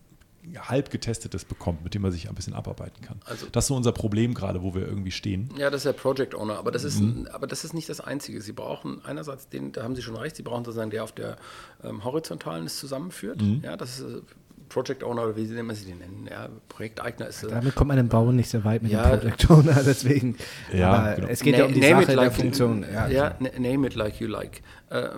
halb 0.56 0.90
getestetes 0.90 1.44
bekommt, 1.44 1.84
mit 1.84 1.94
dem 1.94 2.02
man 2.02 2.12
sich 2.12 2.28
ein 2.28 2.34
bisschen 2.34 2.54
abarbeiten 2.54 3.02
kann. 3.02 3.20
Also, 3.24 3.46
das 3.50 3.64
ist 3.64 3.68
so 3.68 3.76
unser 3.76 3.92
Problem 3.92 4.34
gerade, 4.34 4.62
wo 4.62 4.74
wir 4.74 4.86
irgendwie 4.86 5.10
stehen. 5.10 5.50
Ja, 5.56 5.70
das 5.70 5.80
ist 5.80 5.86
der 5.86 5.92
Project 5.92 6.34
Owner, 6.34 6.58
aber 6.58 6.70
das 6.70 6.84
ist, 6.84 7.00
mhm. 7.00 7.28
aber 7.32 7.46
das 7.46 7.64
ist 7.64 7.74
nicht 7.74 7.88
das 7.88 8.00
Einzige. 8.00 8.40
Sie 8.40 8.52
brauchen 8.52 9.04
einerseits 9.04 9.48
den, 9.48 9.72
da 9.72 9.82
haben 9.82 9.94
Sie 9.94 10.02
schon 10.02 10.16
recht, 10.16 10.36
Sie 10.36 10.42
brauchen 10.42 10.64
sozusagen 10.64 10.90
der 10.90 11.04
auf 11.04 11.12
der 11.12 11.36
ähm, 11.82 12.04
horizontalen 12.04 12.66
es 12.66 12.78
zusammenführt. 12.78 13.40
Mhm. 13.40 13.62
Ja, 13.64 13.76
das 13.76 13.98
ist 13.98 14.04
äh, 14.04 14.20
Project 14.68 15.02
Owner 15.02 15.24
oder 15.24 15.36
wie 15.36 15.42
nennen 15.44 15.74
sie 15.74 15.86
den 15.86 15.98
nennen. 15.98 16.28
Ja, 16.30 16.48
Projekteigner 16.68 17.28
ist. 17.28 17.42
Äh, 17.42 17.48
Damit 17.48 17.74
kommt 17.74 17.88
man 17.88 17.98
im 17.98 18.08
Bau 18.08 18.30
nicht 18.32 18.50
so 18.50 18.64
weit 18.64 18.82
mit 18.82 18.92
ja, 18.92 19.16
dem 19.16 19.20
Project 19.20 19.50
Owner, 19.50 19.82
deswegen. 19.86 20.36
Ja, 20.72 21.14
genau. 21.14 21.28
es 21.28 21.40
geht 21.40 21.52
Na, 21.52 21.58
ja 21.60 21.64
um 21.66 21.72
die 21.72 21.82
Sache 21.82 22.14
like 22.14 22.30
der 22.30 22.30
Funktion. 22.32 22.84
Ja, 22.92 23.08
ja, 23.08 23.36
name 23.58 23.86
it 23.86 23.94
like 23.94 24.20
you 24.20 24.28
like. 24.28 24.62
Äh, 24.90 25.08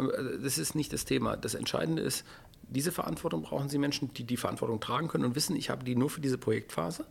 das 0.43 0.59
ist 0.59 0.75
nicht 0.75 0.93
das 0.93 1.05
Thema. 1.05 1.37
Das 1.37 1.55
Entscheidende 1.55 2.03
ist, 2.03 2.25
diese 2.71 2.93
Verantwortung 2.93 3.43
brauchen 3.43 3.69
Sie 3.69 3.79
Menschen, 3.79 4.13
die 4.15 4.25
die 4.25 4.37
Verantwortung 4.37 4.81
tragen 4.81 5.09
können 5.09 5.25
und 5.25 5.35
wissen, 5.35 5.57
ich 5.57 5.71
habe 5.71 5.85
die 5.85 5.97
nur 5.97 6.11
für 6.11 6.21
diese 6.21 6.39
Projektphase. 6.39 7.05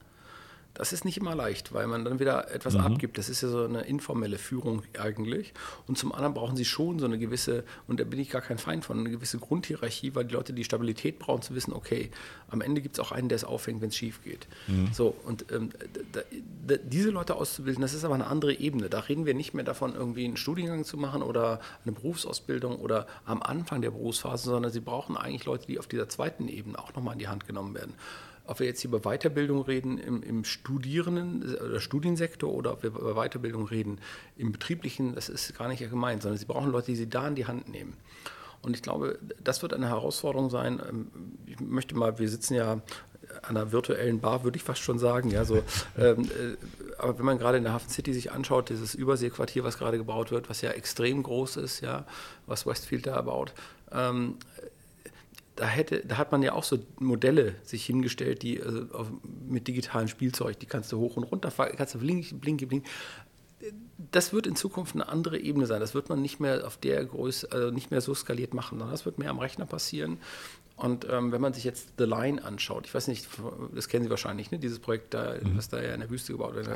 Das 0.74 0.94
ist 0.94 1.04
nicht 1.04 1.18
immer 1.18 1.36
leicht, 1.36 1.74
weil 1.74 1.88
man 1.88 2.06
dann 2.06 2.20
wieder 2.20 2.52
etwas 2.52 2.76
mhm. 2.76 2.82
abgibt. 2.82 3.18
Das 3.18 3.28
ist 3.28 3.42
ja 3.42 3.50
so 3.50 3.66
eine 3.66 3.82
informelle 3.82 4.38
Führung 4.38 4.84
eigentlich. 4.98 5.54
Und 5.88 5.98
zum 5.98 6.14
anderen 6.14 6.34
brauchen 6.34 6.56
sie 6.56 6.66
schon 6.66 7.00
so 7.00 7.06
eine 7.06 7.18
gewisse, 7.18 7.64
und 7.88 8.00
da 8.00 8.04
bin 8.04 8.20
ich 8.20 8.30
gar 8.30 8.42
kein 8.42 8.58
Feind 8.58 8.86
von, 8.86 9.00
eine 9.00 9.10
gewisse 9.10 9.40
Grundhierarchie, 9.40 10.16
weil 10.16 10.26
die 10.26 10.34
Leute 10.34 10.54
die 10.54 10.64
Stabilität 10.64 11.20
brauchen, 11.20 11.42
zu 11.42 11.56
wissen, 11.56 11.74
okay, 11.74 12.12
am 12.50 12.62
Ende 12.62 12.82
gibt 12.82 12.98
es 12.98 13.00
auch 13.00 13.12
einen, 13.12 13.30
der 13.30 13.36
es 13.36 13.44
auffängt, 13.44 13.82
wenn 13.82 13.90
es 13.90 13.96
schief 13.96 14.24
geht. 14.24 14.48
Mhm. 14.68 14.90
So, 14.94 15.16
und 15.26 15.52
ähm, 15.52 15.72
da, 16.14 16.22
da, 16.68 16.76
diese 16.78 17.10
Leute 17.10 17.36
auszubilden, 17.36 17.82
das 17.82 17.94
ist 17.94 18.06
aber 18.06 18.16
eine 18.16 18.28
andere 18.28 18.54
Ebene. 18.54 18.90
Da 18.90 19.00
reden 19.00 19.26
wir 19.26 19.34
nicht 19.34 19.54
mehr 19.54 19.66
davon, 19.66 19.96
irgendwie 19.96 20.26
einen 20.26 20.38
Studiengang 20.38 20.86
zu 20.86 20.98
machen 20.98 21.24
oder 21.24 21.60
eine 21.84 21.94
Berufsausbildung 21.94 22.78
oder 22.78 23.08
am 23.26 23.42
Anfang 23.42 23.82
der 23.82 23.92
Berufsphase, 23.92 24.50
sondern 24.50 24.72
sie 24.72 24.82
brauchen 24.82 25.18
eigentlich 25.18 25.46
Leute, 25.46 25.68
die 25.68 25.80
auf 25.80 25.88
dieser 25.88 26.10
zweiten 26.10 26.48
Ebene 26.48 26.80
auch 26.80 26.94
nochmal 26.94 27.14
in 27.14 27.20
die 27.20 27.28
Hand 27.28 27.48
genommen 27.48 27.76
werden 27.76 27.96
ob 28.50 28.60
wir 28.60 28.68
jetzt 28.68 28.82
hier 28.82 28.90
über 28.90 29.02
Weiterbildung 29.02 29.62
reden 29.62 29.98
im, 30.00 30.24
im 30.24 30.44
Studierenden 30.44 31.56
oder 31.56 31.80
Studiensektor 31.80 32.52
oder 32.52 32.74
ob 32.74 32.84
wir 32.84 32.90
über 32.90 33.14
Weiterbildung 33.14 33.68
reden 33.68 34.00
im 34.38 34.52
betrieblichen, 34.52 35.14
das 35.14 35.30
ist 35.30 35.56
gar 35.58 35.68
nicht 35.68 35.88
gemeint, 35.88 36.24
sondern 36.24 36.40
sie 36.40 36.46
brauchen 36.46 36.72
Leute, 36.72 36.88
die 36.88 36.96
sie 36.96 37.10
da 37.10 37.28
in 37.28 37.36
die 37.36 37.46
Hand 37.46 37.70
nehmen. 37.70 37.94
Und 38.62 38.76
ich 38.76 38.82
glaube, 38.82 39.20
das 39.42 39.62
wird 39.62 39.74
eine 39.74 39.88
Herausforderung 39.88 40.50
sein. 40.50 40.82
Ähm, 40.90 41.08
ich 41.46 41.60
möchte 41.60 41.96
mal, 41.96 42.18
wir 42.18 42.28
sitzen 42.28 42.56
ja 42.56 42.82
an 43.44 43.56
einer 43.56 43.72
virtuellen 43.72 44.20
Bar, 44.20 44.44
würde 44.44 44.58
ich 44.58 44.64
fast 44.64 44.82
schon 44.82 45.00
sagen. 45.00 45.30
Ja, 45.30 45.46
so, 45.46 45.58
ähm, 45.98 46.24
äh, 46.24 46.58
aber 46.98 47.20
wenn 47.20 47.26
man 47.26 47.38
gerade 47.38 47.58
in 47.60 47.64
der 47.64 47.74
Hafen 47.74 47.90
City 47.90 48.14
sich 48.14 48.32
anschaut, 48.32 48.70
dieses 48.70 48.96
Überseequartier, 48.96 49.64
was 49.64 49.78
gerade 49.78 49.98
gebaut 49.98 50.32
wird, 50.32 50.50
was 50.50 50.62
ja 50.62 50.72
extrem 50.72 51.22
groß 51.24 51.58
ist, 51.58 51.82
ja, 51.82 52.06
was 52.48 52.66
Westfield 52.66 53.06
da 53.06 53.22
baut, 53.22 53.54
ähm, 53.92 54.38
da, 55.60 55.68
hätte, 55.68 56.06
da 56.06 56.18
hat 56.18 56.32
man 56.32 56.42
ja 56.42 56.54
auch 56.54 56.64
so 56.64 56.80
Modelle 57.00 57.56
sich 57.64 57.86
hingestellt, 57.86 58.44
die 58.44 58.62
also 58.62 58.86
auf, 58.94 59.12
mit 59.48 59.68
digitalem 59.68 60.08
Spielzeug, 60.08 60.58
die 60.60 60.66
kannst 60.66 60.92
du 60.92 61.00
hoch 61.00 61.18
und 61.18 61.24
runter 61.24 61.52
fahren, 61.52 61.74
kannst 61.76 61.96
du 61.96 62.00
blinken, 62.00 62.40
blinken, 62.40 62.68
blinken. 62.68 62.90
Das 64.12 64.32
wird 64.32 64.48
in 64.48 64.56
Zukunft 64.56 64.96
eine 64.96 65.10
andere 65.10 65.38
Ebene 65.38 65.66
sein. 65.66 65.82
Das 65.82 65.94
wird 65.94 66.08
man 66.08 66.22
nicht 66.22 66.40
mehr 66.40 66.66
auf 66.66 66.78
der 66.78 67.04
Größe, 67.04 67.52
also 67.52 67.72
nicht 67.72 67.92
mehr 67.92 68.00
so 68.00 68.16
skaliert 68.16 68.54
machen, 68.54 68.80
sondern 68.80 68.92
das 68.92 69.06
wird 69.06 69.20
mehr 69.20 69.30
am 69.30 69.40
Rechner 69.40 69.66
passieren. 69.66 70.18
Und 70.78 71.06
ähm, 71.10 71.34
wenn 71.34 71.42
man 71.42 71.52
sich 71.52 71.66
jetzt 71.66 71.90
The 71.98 72.06
Line 72.06 72.42
anschaut, 72.42 72.86
ich 72.86 72.94
weiß 72.94 73.10
nicht, 73.10 73.28
das 73.76 73.90
kennen 73.90 74.06
Sie 74.06 74.10
wahrscheinlich, 74.10 74.52
ne? 74.52 74.60
dieses 74.60 74.80
Projekt, 74.80 75.14
da, 75.14 75.34
mhm. 75.34 75.58
was 75.58 75.68
da 75.68 75.82
ja 75.82 75.94
in 75.94 76.00
der 76.00 76.10
Wüste 76.10 76.32
gebaut 76.32 76.56
wird 76.56 76.70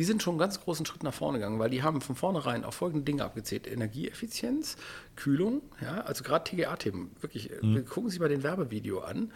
die 0.00 0.04
sind 0.04 0.22
schon 0.22 0.32
einen 0.32 0.38
ganz 0.38 0.58
großen 0.58 0.86
Schritt 0.86 1.02
nach 1.02 1.12
vorne 1.12 1.36
gegangen, 1.36 1.58
weil 1.58 1.68
die 1.68 1.82
haben 1.82 2.00
von 2.00 2.16
vornherein 2.16 2.64
auf 2.64 2.74
folgende 2.74 3.04
Dinge 3.04 3.22
abgezählt. 3.22 3.66
Energieeffizienz, 3.66 4.78
Kühlung, 5.14 5.60
ja, 5.82 6.00
also 6.00 6.24
gerade 6.24 6.44
TGA-Themen. 6.44 7.10
Wirklich, 7.20 7.50
mhm. 7.60 7.84
gucken 7.84 8.08
Sie 8.08 8.18
mal 8.18 8.30
den 8.30 8.42
Werbevideo 8.42 9.00
an. 9.00 9.30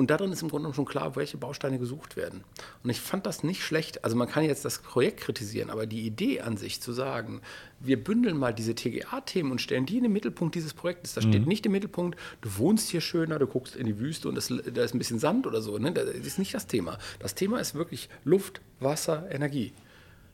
Und 0.00 0.08
darin 0.08 0.32
ist 0.32 0.40
im 0.40 0.48
Grunde 0.48 0.72
schon 0.72 0.86
klar, 0.86 1.14
welche 1.14 1.36
Bausteine 1.36 1.78
gesucht 1.78 2.16
werden. 2.16 2.42
Und 2.82 2.88
ich 2.88 2.98
fand 2.98 3.26
das 3.26 3.44
nicht 3.44 3.62
schlecht. 3.62 4.02
Also 4.02 4.16
man 4.16 4.30
kann 4.30 4.44
jetzt 4.44 4.64
das 4.64 4.78
Projekt 4.78 5.20
kritisieren, 5.20 5.68
aber 5.68 5.84
die 5.84 6.06
Idee 6.06 6.40
an 6.40 6.56
sich 6.56 6.80
zu 6.80 6.94
sagen, 6.94 7.42
wir 7.80 8.02
bündeln 8.02 8.38
mal 8.38 8.54
diese 8.54 8.74
TGA-Themen 8.74 9.52
und 9.52 9.60
stellen 9.60 9.84
die 9.84 9.98
in 9.98 10.04
den 10.04 10.12
Mittelpunkt 10.14 10.54
dieses 10.54 10.72
Projektes. 10.72 11.12
Da 11.12 11.20
mhm. 11.20 11.28
steht 11.28 11.46
nicht 11.46 11.66
im 11.66 11.72
Mittelpunkt, 11.72 12.18
du 12.40 12.56
wohnst 12.56 12.88
hier 12.88 13.02
schöner, 13.02 13.38
du 13.38 13.46
guckst 13.46 13.76
in 13.76 13.84
die 13.84 13.98
Wüste 13.98 14.30
und 14.30 14.36
das, 14.36 14.48
da 14.48 14.82
ist 14.82 14.94
ein 14.94 14.98
bisschen 14.98 15.18
Sand 15.18 15.46
oder 15.46 15.60
so. 15.60 15.76
Ne? 15.76 15.92
Das 15.92 16.08
ist 16.08 16.38
nicht 16.38 16.54
das 16.54 16.66
Thema. 16.66 16.96
Das 17.18 17.34
Thema 17.34 17.60
ist 17.60 17.74
wirklich 17.74 18.08
Luft, 18.24 18.62
Wasser, 18.78 19.30
Energie. 19.30 19.74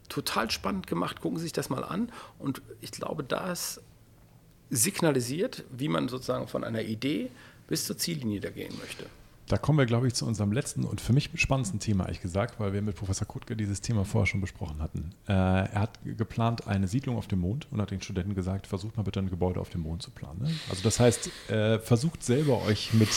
Total 0.08 0.48
spannend 0.48 0.86
gemacht. 0.86 1.20
Gucken 1.20 1.38
Sie 1.38 1.42
sich 1.42 1.52
das 1.52 1.70
mal 1.70 1.82
an. 1.82 2.12
Und 2.38 2.62
ich 2.80 2.92
glaube, 2.92 3.24
das 3.24 3.80
signalisiert, 4.70 5.64
wie 5.76 5.88
man 5.88 6.06
sozusagen 6.06 6.46
von 6.46 6.62
einer 6.62 6.82
Idee 6.82 7.30
bis 7.66 7.84
zur 7.84 7.98
Ziellinie 7.98 8.38
da 8.38 8.50
gehen 8.50 8.78
möchte. 8.78 9.06
Da 9.48 9.58
kommen 9.58 9.78
wir, 9.78 9.86
glaube 9.86 10.08
ich, 10.08 10.14
zu 10.14 10.26
unserem 10.26 10.50
letzten 10.50 10.84
und 10.84 11.00
für 11.00 11.12
mich 11.12 11.30
spannendsten 11.36 11.78
Thema, 11.78 12.04
ehrlich 12.04 12.20
gesagt, 12.20 12.58
weil 12.58 12.72
wir 12.72 12.82
mit 12.82 12.96
Professor 12.96 13.28
Kutke 13.28 13.56
dieses 13.56 13.80
Thema 13.80 14.04
vorher 14.04 14.26
schon 14.26 14.40
besprochen 14.40 14.82
hatten. 14.82 15.12
Äh, 15.28 15.32
er 15.32 15.80
hat 15.80 16.00
geplant 16.04 16.66
eine 16.66 16.88
Siedlung 16.88 17.16
auf 17.16 17.28
dem 17.28 17.40
Mond 17.40 17.68
und 17.70 17.80
hat 17.80 17.92
den 17.92 18.02
Studenten 18.02 18.34
gesagt, 18.34 18.66
versucht 18.66 18.96
mal 18.96 19.04
bitte 19.04 19.20
ein 19.20 19.30
Gebäude 19.30 19.60
auf 19.60 19.70
dem 19.70 19.82
Mond 19.82 20.02
zu 20.02 20.10
planen. 20.10 20.42
Ne? 20.42 20.50
Also 20.68 20.82
das 20.82 20.98
heißt, 20.98 21.30
äh, 21.50 21.78
versucht 21.78 22.24
selber 22.24 22.62
euch 22.62 22.92
mit, 22.92 23.08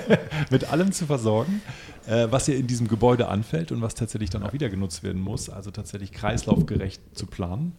mit 0.50 0.70
allem 0.70 0.92
zu 0.92 1.06
versorgen, 1.06 1.60
äh, 2.06 2.28
was 2.30 2.46
ihr 2.46 2.56
in 2.56 2.68
diesem 2.68 2.86
Gebäude 2.86 3.26
anfällt 3.26 3.72
und 3.72 3.82
was 3.82 3.96
tatsächlich 3.96 4.30
dann 4.30 4.44
auch 4.44 4.52
wieder 4.52 4.68
genutzt 4.68 5.02
werden 5.02 5.20
muss. 5.20 5.50
Also 5.50 5.72
tatsächlich 5.72 6.12
kreislaufgerecht 6.12 7.02
zu 7.16 7.26
planen. 7.26 7.72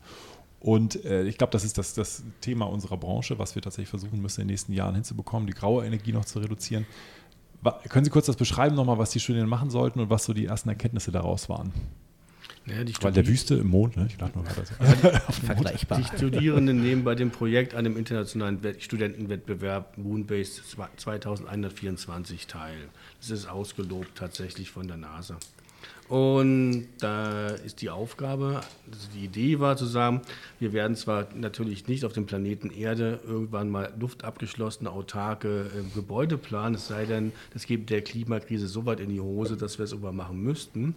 Und 0.64 1.04
äh, 1.04 1.24
ich 1.24 1.38
glaube, 1.38 1.52
das 1.52 1.66
ist 1.66 1.78
das, 1.78 1.94
das 1.94 2.24
Thema 2.40 2.66
unserer 2.66 2.96
Branche, 2.96 3.38
was 3.38 3.54
wir 3.54 3.62
tatsächlich 3.62 3.90
versuchen 3.90 4.22
müssen, 4.22 4.40
in 4.40 4.48
den 4.48 4.54
nächsten 4.54 4.72
Jahren 4.72 4.96
hinzubekommen, 4.96 5.46
die 5.46 5.54
graue 5.54 5.86
Energie 5.86 6.14
noch 6.14 6.24
zu 6.24 6.40
reduzieren. 6.40 6.86
Können 7.90 8.06
Sie 8.06 8.12
kurz 8.12 8.26
das 8.26 8.36
beschreiben 8.36 8.76
nochmal, 8.76 8.98
was 8.98 9.12
die 9.12 9.20
Studien 9.20 9.48
machen 9.48 9.70
sollten 9.70 10.00
und 10.00 10.10
was 10.10 10.26
so 10.26 10.34
die 10.34 10.46
ersten 10.46 10.70
Erkenntnisse 10.70 11.12
daraus 11.12 11.50
waren? 11.50 11.72
Ja, 12.66 12.76
Weil 13.02 13.12
der 13.12 13.28
Wüste 13.28 13.56
im 13.56 13.68
Mond, 13.68 13.98
ne? 13.98 14.06
ich 14.08 14.16
dachte 14.16 14.38
nur 14.38 14.46
gerade 14.46 14.66
so. 14.66 14.74
Vergleichbar. 15.46 16.00
Die 16.00 16.06
Studierenden 16.06 16.82
nehmen 16.82 17.04
bei 17.04 17.14
dem 17.14 17.30
Projekt 17.30 17.76
an 17.76 17.84
dem 17.84 17.98
internationalen 17.98 18.60
Studentenwettbewerb 18.80 19.98
Moonbase 19.98 20.62
2124 20.96 22.48
teil. 22.48 22.88
Das 23.20 23.32
ist 23.32 23.48
ausgelobt 23.48 24.16
tatsächlich 24.16 24.72
von 24.72 24.88
der 24.88 24.96
NASA. 24.96 25.38
Und 26.10 26.88
da 27.00 27.48
ist 27.48 27.82
die 27.82 27.90
Aufgabe, 27.90 28.62
also 28.92 29.08
die 29.16 29.24
Idee 29.24 29.60
war 29.60 29.78
zu 29.78 29.86
sagen, 29.86 30.22
wir 30.60 30.74
werden 30.74 30.98
zwar 30.98 31.28
natürlich 31.34 31.88
nicht 31.88 32.04
auf 32.04 32.12
dem 32.12 32.26
Planeten 32.26 32.70
Erde 32.72 33.22
irgendwann 33.26 33.70
mal 33.70 33.94
luftabgeschlossene, 33.98 34.92
autarke 34.92 35.72
äh, 35.74 35.96
Gebäude 35.96 36.38
planen, 36.38 36.76
es 36.76 36.88
sei 36.88 37.06
denn, 37.06 37.32
das 37.54 37.66
geht 37.66 37.90
der 37.90 38.02
Klimakrise 38.02 38.68
so 38.68 38.86
weit 38.86 39.00
in 39.00 39.10
die 39.10 39.22
Hose, 39.22 39.56
dass 39.56 39.78
wir 39.78 39.86
es 39.86 39.92
irgendwann 39.92 40.18
machen 40.18 40.42
müssten. 40.44 40.96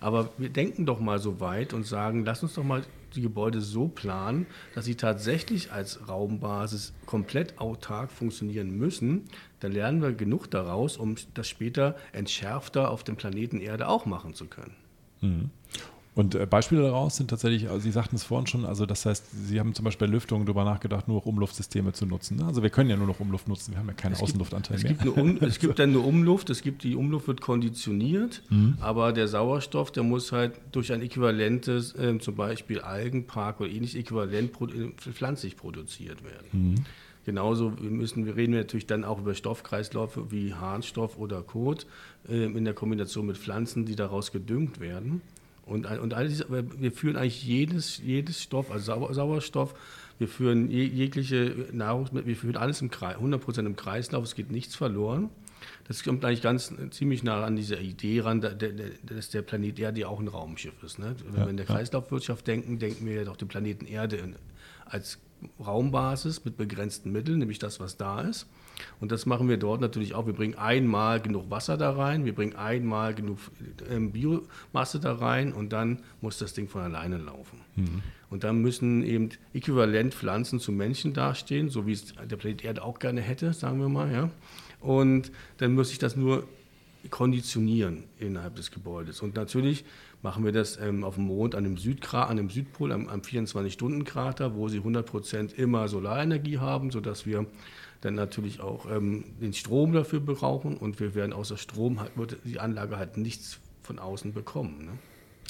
Aber 0.00 0.30
wir 0.38 0.48
denken 0.48 0.86
doch 0.86 1.00
mal 1.00 1.18
so 1.18 1.38
weit 1.38 1.74
und 1.74 1.86
sagen, 1.86 2.24
lass 2.24 2.42
uns 2.42 2.54
doch 2.54 2.64
mal 2.64 2.82
die 3.14 3.22
Gebäude 3.22 3.60
so 3.60 3.88
planen, 3.88 4.46
dass 4.74 4.84
sie 4.84 4.94
tatsächlich 4.94 5.72
als 5.72 6.08
Raumbasis 6.08 6.92
komplett 7.06 7.58
autark 7.58 8.10
funktionieren 8.10 8.76
müssen, 8.76 9.24
dann 9.60 9.72
lernen 9.72 10.02
wir 10.02 10.12
genug 10.12 10.50
daraus, 10.50 10.96
um 10.96 11.16
das 11.34 11.48
später 11.48 11.96
entschärfter 12.12 12.90
auf 12.90 13.04
dem 13.04 13.16
Planeten 13.16 13.60
Erde 13.60 13.88
auch 13.88 14.06
machen 14.06 14.34
zu 14.34 14.46
können. 14.46 14.74
Mhm. 15.20 15.50
Und 16.16 16.34
äh, 16.34 16.46
Beispiele 16.46 16.80
daraus 16.80 17.16
sind 17.16 17.28
tatsächlich, 17.28 17.68
also 17.68 17.80
Sie 17.80 17.90
sagten 17.90 18.16
es 18.16 18.24
vorhin 18.24 18.46
schon, 18.46 18.64
also 18.64 18.86
das 18.86 19.04
heißt, 19.04 19.26
Sie 19.48 19.60
haben 19.60 19.74
zum 19.74 19.84
Beispiel 19.84 20.08
bei 20.08 20.12
Lüftung 20.12 20.46
darüber 20.46 20.64
nachgedacht, 20.64 21.08
nur 21.08 21.26
Umluftsysteme 21.26 21.92
zu 21.92 22.06
nutzen. 22.06 22.38
Ne? 22.38 22.46
Also 22.46 22.62
wir 22.62 22.70
können 22.70 22.88
ja 22.88 22.96
nur 22.96 23.06
noch 23.06 23.20
Umluft 23.20 23.48
nutzen, 23.48 23.72
wir 23.72 23.78
haben 23.78 23.88
ja 23.88 23.92
keinen 23.92 24.14
es 24.14 24.22
Außenluftanteil 24.22 24.78
gibt, 24.78 25.00
es 25.00 25.14
mehr. 25.14 25.24
Gibt 25.24 25.42
es 25.42 25.58
gibt 25.58 25.78
dann 25.78 25.92
nur 25.92 26.06
Umluft, 26.06 26.48
es 26.48 26.62
gibt 26.62 26.84
die 26.84 26.96
Umluft 26.96 27.28
wird 27.28 27.42
konditioniert, 27.42 28.42
mhm. 28.48 28.78
aber 28.80 29.12
der 29.12 29.28
Sauerstoff, 29.28 29.92
der 29.92 30.04
muss 30.04 30.32
halt 30.32 30.54
durch 30.72 30.90
ein 30.90 31.02
äquivalentes, 31.02 31.94
äh, 31.96 32.18
zum 32.18 32.34
Beispiel 32.34 32.80
Algenpark 32.80 33.60
oder 33.60 33.68
ähnlich 33.68 33.94
äquivalent 33.94 34.54
pro, 34.54 34.68
äh, 34.68 34.92
pflanzlich 34.96 35.58
produziert 35.58 36.24
werden. 36.24 36.48
Mhm. 36.52 36.74
Genauso 37.26 37.70
müssen 37.80 38.24
wir 38.24 38.36
reden 38.36 38.52
wir 38.52 38.60
natürlich 38.60 38.86
dann 38.86 39.04
auch 39.04 39.18
über 39.18 39.34
Stoffkreisläufe 39.34 40.30
wie 40.30 40.54
Harnstoff 40.54 41.18
oder 41.18 41.42
Kot 41.42 41.84
äh, 42.28 42.44
in 42.44 42.64
der 42.64 42.72
Kombination 42.72 43.26
mit 43.26 43.36
Pflanzen, 43.36 43.84
die 43.84 43.96
daraus 43.96 44.30
gedüngt 44.30 44.78
werden. 44.78 45.22
Und, 45.64 45.86
und 45.86 46.14
alles, 46.14 46.46
wir 46.48 46.92
führen 46.92 47.16
eigentlich 47.16 47.42
jedes, 47.42 47.98
jedes 47.98 48.40
Stoff, 48.40 48.70
also 48.70 49.12
Sauerstoff, 49.12 49.74
wir 50.20 50.28
führen 50.28 50.70
jegliche 50.70 51.66
Nahrungsmittel, 51.72 52.28
wir 52.28 52.36
führen 52.36 52.56
alles 52.56 52.80
im 52.80 52.92
Kreis, 52.92 53.16
100% 53.16 53.66
im 53.66 53.74
Kreislauf, 53.74 54.22
es 54.22 54.36
geht 54.36 54.52
nichts 54.52 54.76
verloren. 54.76 55.28
Das 55.88 56.04
kommt 56.04 56.24
eigentlich 56.24 56.42
ganz 56.42 56.72
ziemlich 56.90 57.24
nah 57.24 57.42
an 57.42 57.56
diese 57.56 57.74
Idee 57.76 58.20
ran, 58.20 58.40
dass 58.40 59.30
der 59.30 59.42
Planet 59.42 59.80
Erde 59.80 60.02
ja 60.02 60.06
auch 60.06 60.20
ein 60.20 60.28
Raumschiff 60.28 60.80
ist. 60.84 61.00
Ne? 61.00 61.16
Wenn 61.24 61.40
ja, 61.40 61.46
wir 61.46 61.50
in 61.50 61.56
der 61.56 61.66
Kreislaufwirtschaft 61.66 62.46
denken, 62.46 62.78
denken 62.78 63.04
wir 63.04 63.14
ja 63.14 63.24
doch 63.24 63.36
den 63.36 63.48
Planeten 63.48 63.86
Erde 63.86 64.16
als 64.86 65.18
Raumbasis 65.64 66.44
mit 66.44 66.56
begrenzten 66.56 67.12
Mitteln, 67.12 67.38
nämlich 67.38 67.58
das, 67.58 67.78
was 67.80 67.96
da 67.96 68.22
ist. 68.22 68.46
Und 69.00 69.12
das 69.12 69.26
machen 69.26 69.48
wir 69.48 69.56
dort 69.56 69.80
natürlich 69.80 70.14
auch. 70.14 70.26
Wir 70.26 70.34
bringen 70.34 70.56
einmal 70.56 71.20
genug 71.20 71.50
Wasser 71.50 71.76
da 71.76 71.92
rein, 71.92 72.24
wir 72.24 72.34
bringen 72.34 72.56
einmal 72.56 73.14
genug 73.14 73.38
ähm, 73.90 74.12
Biomasse 74.12 75.00
da 75.00 75.14
rein 75.14 75.52
und 75.52 75.72
dann 75.72 76.00
muss 76.20 76.38
das 76.38 76.52
Ding 76.52 76.68
von 76.68 76.82
alleine 76.82 77.16
laufen. 77.18 77.60
Mhm. 77.76 78.02
Und 78.28 78.44
dann 78.44 78.60
müssen 78.60 79.02
eben 79.02 79.30
äquivalent 79.54 80.14
Pflanzen 80.14 80.60
zu 80.60 80.72
Menschen 80.72 81.14
dastehen, 81.14 81.70
so 81.70 81.86
wie 81.86 81.92
es 81.92 82.14
der 82.14 82.36
Planet 82.36 82.64
Erde 82.64 82.82
auch 82.82 82.98
gerne 82.98 83.20
hätte, 83.20 83.52
sagen 83.52 83.78
wir 83.78 83.88
mal. 83.88 84.12
Ja. 84.12 84.30
Und 84.80 85.30
dann 85.58 85.74
muss 85.74 85.90
ich 85.90 85.98
das 85.98 86.16
nur 86.16 86.46
konditionieren 87.10 88.04
innerhalb 88.18 88.56
des 88.56 88.70
Gebäudes. 88.70 89.22
Und 89.22 89.36
natürlich 89.36 89.84
machen 90.22 90.44
wir 90.44 90.52
das 90.52 90.78
ähm, 90.78 91.04
auf 91.04 91.14
dem 91.14 91.24
Mond 91.24 91.54
an 91.54 91.64
dem, 91.64 91.76
Südgra 91.76 92.24
an 92.24 92.36
dem 92.36 92.50
Südpol, 92.50 92.92
am, 92.92 93.08
am 93.08 93.20
24-Stunden-Krater, 93.20 94.54
wo 94.54 94.68
sie 94.68 94.80
100% 94.80 95.54
immer 95.54 95.88
Solarenergie 95.88 96.58
haben, 96.58 96.90
sodass 96.90 97.26
wir 97.26 97.46
dann 98.00 98.14
natürlich 98.14 98.60
auch 98.60 98.90
ähm, 98.90 99.24
den 99.40 99.52
Strom 99.52 99.92
dafür 99.92 100.20
brauchen 100.20 100.76
und 100.76 101.00
wir 101.00 101.14
werden 101.14 101.32
außer 101.32 101.56
Strom, 101.56 102.00
halt, 102.00 102.16
wird 102.16 102.38
die 102.44 102.60
Anlage 102.60 102.96
halt 102.96 103.16
nichts 103.16 103.58
von 103.82 103.98
außen 103.98 104.32
bekommen. 104.32 104.86
Ne? 104.86 104.92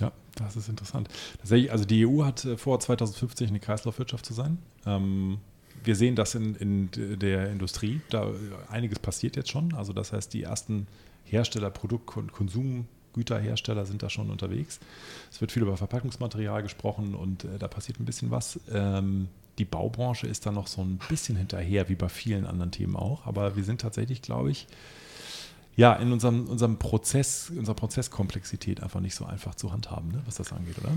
Ja, 0.00 0.12
das 0.34 0.56
ist 0.56 0.68
interessant. 0.68 1.08
also 1.42 1.84
die 1.84 2.06
EU 2.06 2.24
hat 2.24 2.44
äh, 2.44 2.56
vor, 2.56 2.80
2050 2.80 3.48
eine 3.48 3.60
Kreislaufwirtschaft 3.60 4.26
zu 4.26 4.34
sein. 4.34 4.58
Ähm, 4.84 5.38
wir 5.84 5.96
sehen 5.96 6.16
das 6.16 6.34
in, 6.34 6.54
in 6.56 7.18
der 7.18 7.50
Industrie. 7.50 8.00
Da 8.10 8.32
einiges 8.68 8.98
passiert 8.98 9.36
jetzt 9.36 9.50
schon. 9.50 9.72
Also 9.74 9.92
das 9.92 10.12
heißt, 10.12 10.32
die 10.32 10.42
ersten 10.42 10.86
Hersteller, 11.24 11.70
Produkt- 11.70 12.16
und 12.16 12.32
Konsumgüterhersteller 13.16 13.86
sind 13.86 14.02
da 14.02 14.10
schon 14.10 14.30
unterwegs. 14.30 14.78
Es 15.30 15.40
wird 15.40 15.52
viel 15.52 15.62
über 15.62 15.76
Verpackungsmaterial 15.76 16.62
gesprochen 16.62 17.14
und 17.14 17.44
äh, 17.44 17.58
da 17.58 17.68
passiert 17.68 17.98
ein 17.98 18.04
bisschen 18.04 18.30
was. 18.30 18.60
Ähm, 18.70 19.28
die 19.58 19.64
Baubranche 19.64 20.26
ist 20.26 20.44
da 20.44 20.52
noch 20.52 20.66
so 20.66 20.82
ein 20.82 20.98
bisschen 21.08 21.36
hinterher, 21.36 21.88
wie 21.88 21.94
bei 21.94 22.08
vielen 22.08 22.46
anderen 22.46 22.70
Themen 22.70 22.94
auch. 22.94 23.26
Aber 23.26 23.56
wir 23.56 23.64
sind 23.64 23.80
tatsächlich, 23.80 24.20
glaube 24.20 24.50
ich, 24.50 24.66
ja, 25.76 25.92
in 25.94 26.10
unserem, 26.12 26.46
unserem 26.46 26.78
Prozess, 26.78 27.52
unserer 27.54 27.74
Prozesskomplexität 27.74 28.82
einfach 28.82 29.00
nicht 29.00 29.14
so 29.14 29.26
einfach 29.26 29.54
zu 29.54 29.72
handhaben, 29.72 30.10
ne, 30.10 30.22
was 30.24 30.36
das 30.36 30.52
angeht, 30.52 30.78
oder? 30.78 30.92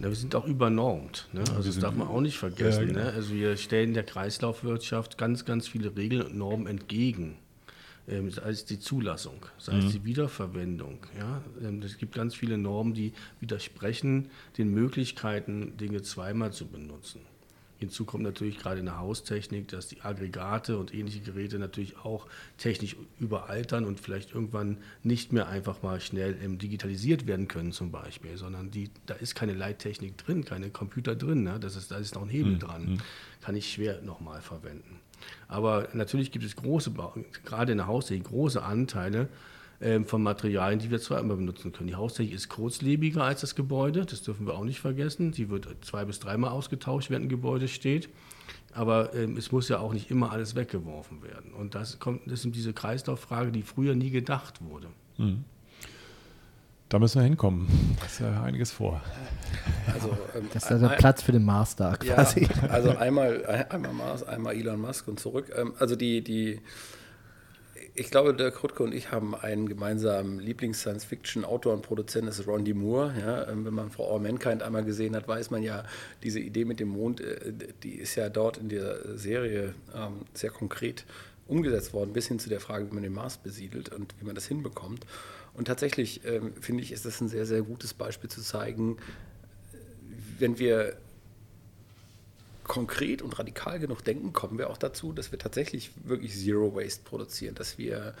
Ja, 0.00 0.08
wir 0.08 0.16
sind 0.16 0.34
auch 0.34 0.46
übernormt. 0.46 1.28
Ne? 1.32 1.44
Also 1.54 1.70
das 1.70 1.78
darf 1.78 1.94
man 1.94 2.08
auch 2.08 2.20
nicht 2.20 2.36
vergessen. 2.36 2.80
Ja, 2.80 2.86
genau. 2.86 3.00
ne? 3.00 3.12
Also 3.12 3.34
wir 3.34 3.56
stellen 3.56 3.94
der 3.94 4.02
Kreislaufwirtschaft 4.02 5.18
ganz, 5.18 5.44
ganz 5.44 5.68
viele 5.68 5.96
Regeln 5.96 6.22
und 6.22 6.36
Normen 6.36 6.66
entgegen. 6.66 7.36
Ähm, 8.12 8.30
sei 8.30 8.50
es 8.50 8.66
die 8.66 8.78
Zulassung, 8.78 9.46
sei 9.58 9.78
es 9.78 9.86
mhm. 9.86 9.90
die 9.90 10.04
Wiederverwendung. 10.04 10.98
Ja? 11.18 11.42
Ähm, 11.62 11.80
es 11.82 11.96
gibt 11.96 12.14
ganz 12.14 12.34
viele 12.34 12.58
Normen, 12.58 12.92
die 12.92 13.12
widersprechen 13.40 14.28
den 14.58 14.70
Möglichkeiten, 14.70 15.76
Dinge 15.78 16.02
zweimal 16.02 16.52
zu 16.52 16.66
benutzen. 16.66 17.20
Hinzu 17.78 18.04
kommt 18.04 18.22
natürlich 18.22 18.58
gerade 18.58 18.78
in 18.78 18.86
der 18.86 18.98
Haustechnik, 18.98 19.66
dass 19.68 19.88
die 19.88 20.02
Aggregate 20.02 20.78
und 20.78 20.94
ähnliche 20.94 21.20
Geräte 21.20 21.58
natürlich 21.58 21.96
auch 21.96 22.28
technisch 22.56 22.96
überaltern 23.18 23.84
und 23.84 23.98
vielleicht 23.98 24.34
irgendwann 24.34 24.76
nicht 25.02 25.32
mehr 25.32 25.48
einfach 25.48 25.82
mal 25.82 26.00
schnell 26.00 26.36
ähm, 26.44 26.58
digitalisiert 26.58 27.26
werden 27.26 27.48
können 27.48 27.72
zum 27.72 27.90
Beispiel, 27.90 28.36
sondern 28.36 28.70
die, 28.70 28.90
da 29.06 29.14
ist 29.14 29.34
keine 29.34 29.54
Leittechnik 29.54 30.18
drin, 30.18 30.44
keine 30.44 30.70
Computer 30.70 31.16
drin, 31.16 31.44
ne? 31.44 31.58
das 31.58 31.74
ist, 31.74 31.90
da 31.90 31.96
ist 31.96 32.14
noch 32.14 32.22
ein 32.22 32.28
Hebel 32.28 32.52
mhm. 32.52 32.58
dran, 32.60 33.02
kann 33.40 33.56
ich 33.56 33.72
schwer 33.72 34.00
nochmal 34.02 34.42
verwenden. 34.42 35.00
Aber 35.48 35.88
natürlich 35.92 36.30
gibt 36.30 36.44
es 36.44 36.56
große, 36.56 36.92
gerade 37.44 37.72
in 37.72 37.78
der 37.78 37.86
Haustechnik, 37.86 38.28
große 38.28 38.62
Anteile, 38.62 39.28
ähm, 39.80 40.06
von 40.06 40.22
Materialien, 40.22 40.78
die 40.78 40.90
wir 40.90 41.00
zwar 41.00 41.18
immer 41.18 41.34
benutzen 41.34 41.72
können. 41.72 41.88
Die 41.88 41.96
Haustechnik 41.96 42.34
ist 42.34 42.48
kurzlebiger 42.48 43.24
als 43.24 43.40
das 43.40 43.54
Gebäude, 43.54 44.06
das 44.06 44.22
dürfen 44.22 44.46
wir 44.46 44.54
auch 44.54 44.64
nicht 44.64 44.80
vergessen. 44.80 45.32
Sie 45.32 45.50
wird 45.50 45.66
zwei 45.82 46.04
bis 46.04 46.20
dreimal 46.20 46.50
ausgetauscht, 46.50 47.10
während 47.10 47.26
ein 47.26 47.28
Gebäude 47.28 47.66
steht. 47.66 48.08
Aber 48.74 49.12
ähm, 49.14 49.36
es 49.36 49.52
muss 49.52 49.68
ja 49.68 49.80
auch 49.80 49.92
nicht 49.92 50.10
immer 50.10 50.30
alles 50.32 50.54
weggeworfen 50.54 51.22
werden. 51.22 51.52
Und 51.52 51.74
das, 51.74 51.98
kommt, 51.98 52.22
das 52.26 52.44
ist 52.44 52.54
diese 52.54 52.72
Kreislauffrage, 52.72 53.50
die 53.50 53.62
früher 53.62 53.94
nie 53.94 54.10
gedacht 54.10 54.62
wurde. 54.64 54.86
Mhm. 55.18 55.44
Da 56.92 56.98
müssen 56.98 57.20
wir 57.20 57.24
hinkommen. 57.24 57.96
Da 57.98 58.04
ist 58.04 58.20
ja 58.20 58.42
einiges 58.42 58.70
vor. 58.70 59.00
Also, 59.94 60.10
ähm, 60.36 60.46
das 60.52 60.64
ist 60.64 60.72
also 60.72 60.88
ein, 60.88 60.98
Platz 60.98 61.22
für 61.22 61.32
den 61.32 61.42
Mars 61.42 61.74
da 61.74 61.96
quasi. 61.96 62.42
Ja, 62.42 62.68
also 62.68 62.90
einmal, 62.90 63.46
einmal 63.70 63.94
Mars, 63.94 64.22
einmal 64.22 64.54
Elon 64.54 64.78
Musk 64.78 65.08
und 65.08 65.18
zurück. 65.18 65.50
Ähm, 65.56 65.72
also 65.78 65.96
die, 65.96 66.20
die 66.20 66.60
ich 67.94 68.10
glaube, 68.10 68.34
Dirk 68.34 68.62
Rutke 68.62 68.82
und 68.82 68.92
ich 68.92 69.10
haben 69.10 69.34
einen 69.34 69.70
gemeinsamen 69.70 70.38
Lieblings-Science-Fiction-Autor 70.38 71.72
und 71.72 71.80
Produzent, 71.80 72.28
das 72.28 72.38
ist 72.38 72.46
Ron 72.46 72.66
D. 72.66 72.74
Moore. 72.74 73.14
Ja, 73.18 73.48
ähm, 73.48 73.64
wenn 73.64 73.72
man 73.72 73.90
For 73.90 74.12
All 74.12 74.20
Mankind 74.20 74.62
einmal 74.62 74.84
gesehen 74.84 75.16
hat, 75.16 75.26
weiß 75.26 75.50
man 75.50 75.62
ja, 75.62 75.84
diese 76.22 76.40
Idee 76.40 76.66
mit 76.66 76.78
dem 76.78 76.88
Mond, 76.88 77.22
äh, 77.22 77.54
die 77.82 77.94
ist 77.94 78.16
ja 78.16 78.28
dort 78.28 78.58
in 78.58 78.68
der 78.68 79.16
Serie 79.16 79.74
ähm, 79.94 80.26
sehr 80.34 80.50
konkret 80.50 81.06
umgesetzt 81.48 81.94
worden, 81.94 82.12
bis 82.12 82.28
hin 82.28 82.38
zu 82.38 82.50
der 82.50 82.60
Frage, 82.60 82.90
wie 82.90 82.94
man 82.94 83.02
den 83.02 83.14
Mars 83.14 83.38
besiedelt 83.38 83.88
und 83.88 84.14
wie 84.20 84.26
man 84.26 84.34
das 84.34 84.44
hinbekommt. 84.46 85.06
Und 85.54 85.66
tatsächlich 85.66 86.24
ähm, 86.24 86.54
finde 86.60 86.82
ich, 86.82 86.92
ist 86.92 87.04
das 87.04 87.20
ein 87.20 87.28
sehr, 87.28 87.46
sehr 87.46 87.62
gutes 87.62 87.94
Beispiel 87.94 88.30
zu 88.30 88.40
zeigen, 88.40 88.96
wenn 90.38 90.58
wir 90.58 90.96
konkret 92.64 93.22
und 93.22 93.38
radikal 93.38 93.78
genug 93.78 94.02
denken, 94.04 94.32
kommen 94.32 94.58
wir 94.58 94.70
auch 94.70 94.78
dazu, 94.78 95.12
dass 95.12 95.30
wir 95.30 95.38
tatsächlich 95.38 95.90
wirklich 96.04 96.34
Zero 96.34 96.74
Waste 96.74 97.02
produzieren, 97.04 97.54
dass 97.54 97.76
wir 97.76 98.14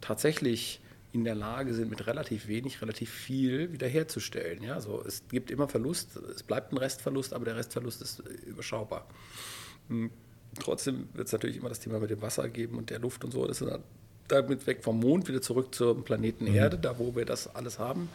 tatsächlich 0.00 0.80
in 1.12 1.24
der 1.24 1.36
Lage 1.36 1.72
sind, 1.74 1.90
mit 1.90 2.06
relativ 2.08 2.48
wenig 2.48 2.82
relativ 2.82 3.10
viel 3.10 3.72
wiederherzustellen. 3.72 4.62
Ja, 4.64 4.80
so, 4.80 5.02
es 5.06 5.22
gibt 5.28 5.50
immer 5.50 5.68
Verlust, 5.68 6.16
es 6.16 6.42
bleibt 6.42 6.72
ein 6.72 6.76
Restverlust, 6.76 7.32
aber 7.32 7.44
der 7.44 7.56
Restverlust 7.56 8.02
ist 8.02 8.18
überschaubar. 8.46 9.06
Hm, 9.88 10.10
trotzdem 10.58 11.08
wird 11.14 11.28
es 11.28 11.32
natürlich 11.32 11.56
immer 11.56 11.68
das 11.68 11.78
Thema 11.78 12.00
mit 12.00 12.10
dem 12.10 12.20
Wasser 12.20 12.48
geben 12.48 12.78
und 12.78 12.90
der 12.90 12.98
Luft 12.98 13.24
und 13.24 13.30
so. 13.30 13.46
Das 13.46 13.60
ist 13.60 13.68
damit 14.28 14.66
weg 14.66 14.82
vom 14.82 15.00
Mond 15.00 15.28
wieder 15.28 15.42
zurück 15.42 15.74
zum 15.74 16.04
Planeten 16.04 16.44
mhm. 16.44 16.54
Erde, 16.54 16.78
da 16.78 16.98
wo 16.98 17.14
wir 17.14 17.24
das 17.24 17.54
alles 17.54 17.78
haben. 17.78 18.08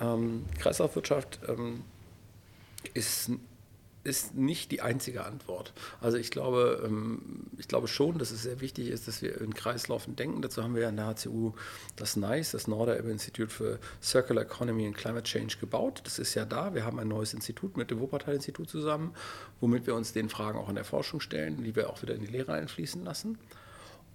Ähm, 0.00 0.44
Kreislaufwirtschaft 0.58 1.40
ähm, 1.48 1.82
ist 2.94 3.30
ist 4.02 4.34
nicht 4.34 4.70
die 4.72 4.80
einzige 4.80 5.24
Antwort. 5.24 5.72
Also 6.00 6.16
ich 6.16 6.30
glaube, 6.30 6.82
ähm, 6.84 7.46
ich 7.58 7.68
glaube 7.68 7.86
schon, 7.86 8.18
dass 8.18 8.30
es 8.30 8.42
sehr 8.42 8.60
wichtig 8.60 8.88
ist, 8.88 9.08
dass 9.08 9.20
wir 9.20 9.40
in 9.40 9.52
Kreislaufen 9.52 10.16
denken. 10.16 10.40
Dazu 10.40 10.62
haben 10.62 10.74
wir 10.74 10.88
an 10.88 10.96
der 10.96 11.06
HCU 11.06 11.52
das 11.96 12.16
NICE, 12.16 12.52
das 12.52 12.66
Norderelbe 12.66 13.10
Institute 13.10 13.50
für 13.50 13.78
Circular 14.02 14.44
Economy 14.44 14.86
and 14.86 14.96
Climate 14.96 15.24
Change 15.24 15.56
gebaut. 15.60 16.00
Das 16.04 16.18
ist 16.18 16.34
ja 16.34 16.46
da. 16.46 16.74
Wir 16.74 16.84
haben 16.84 16.98
ein 16.98 17.08
neues 17.08 17.34
Institut 17.34 17.76
mit 17.76 17.90
dem 17.90 18.00
Wuppertal-Institut 18.00 18.70
zusammen, 18.70 19.14
womit 19.60 19.86
wir 19.86 19.94
uns 19.94 20.14
den 20.14 20.30
Fragen 20.30 20.58
auch 20.58 20.70
in 20.70 20.76
der 20.76 20.84
Forschung 20.84 21.20
stellen, 21.20 21.62
die 21.62 21.76
wir 21.76 21.90
auch 21.90 22.00
wieder 22.00 22.14
in 22.14 22.22
die 22.22 22.32
Lehre 22.32 22.54
einfließen 22.54 23.04
lassen. 23.04 23.38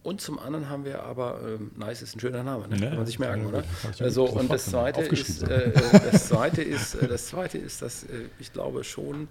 Und 0.05 0.21
zum 0.21 0.37
anderen 0.37 0.69
haben 0.69 0.85
wir 0.85 1.01
aber, 1.01 1.41
ähm, 1.43 1.71
nice 1.75 2.03
ist 2.03 2.15
ein 2.15 2.19
schöner 2.19 2.43
Name, 2.43 2.67
ne? 2.67 2.79
kann 2.79 2.97
man 2.97 3.07
sich 3.07 3.17
merken, 3.17 3.47
oder? 3.47 3.63
Also, 3.97 4.25
und 4.25 4.51
das 4.51 4.65
zweite, 4.65 5.01
ist, 5.01 5.41
äh, 5.41 5.71
äh, 5.71 6.11
das 6.11 6.27
zweite 6.27 6.61
ist, 6.61 6.93
äh, 6.93 7.07
das 7.07 7.25
zweite 7.25 7.57
ist, 7.57 7.81
dass 7.81 8.03
äh, 8.03 8.29
ich 8.39 8.53
glaube 8.53 8.83
schon, 8.83 9.29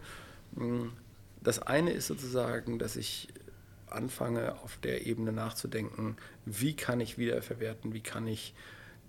das 1.44 1.60
eine 1.60 1.92
ist 1.92 2.08
sozusagen, 2.08 2.80
dass 2.80 2.96
ich 2.96 3.28
anfange, 3.86 4.56
auf 4.64 4.76
der 4.78 5.06
Ebene 5.06 5.30
nachzudenken, 5.30 6.16
wie 6.44 6.74
kann 6.74 6.98
ich 6.98 7.18
wiederverwerten, 7.18 7.94
wie 7.94 8.00
kann 8.00 8.26
ich 8.26 8.52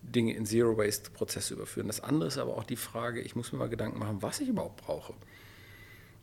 Dinge 0.03 0.35
in 0.35 0.45
Zero-Waste-Prozesse 0.45 1.55
überführen. 1.55 1.87
Das 1.87 1.99
andere 1.99 2.27
ist 2.27 2.37
aber 2.37 2.57
auch 2.57 2.63
die 2.63 2.75
Frage, 2.75 3.21
ich 3.21 3.35
muss 3.35 3.51
mir 3.51 3.57
mal 3.57 3.69
Gedanken 3.69 3.97
machen, 3.97 4.21
was 4.21 4.39
ich 4.39 4.49
überhaupt 4.49 4.85
brauche. 4.85 5.15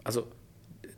Also 0.04 0.28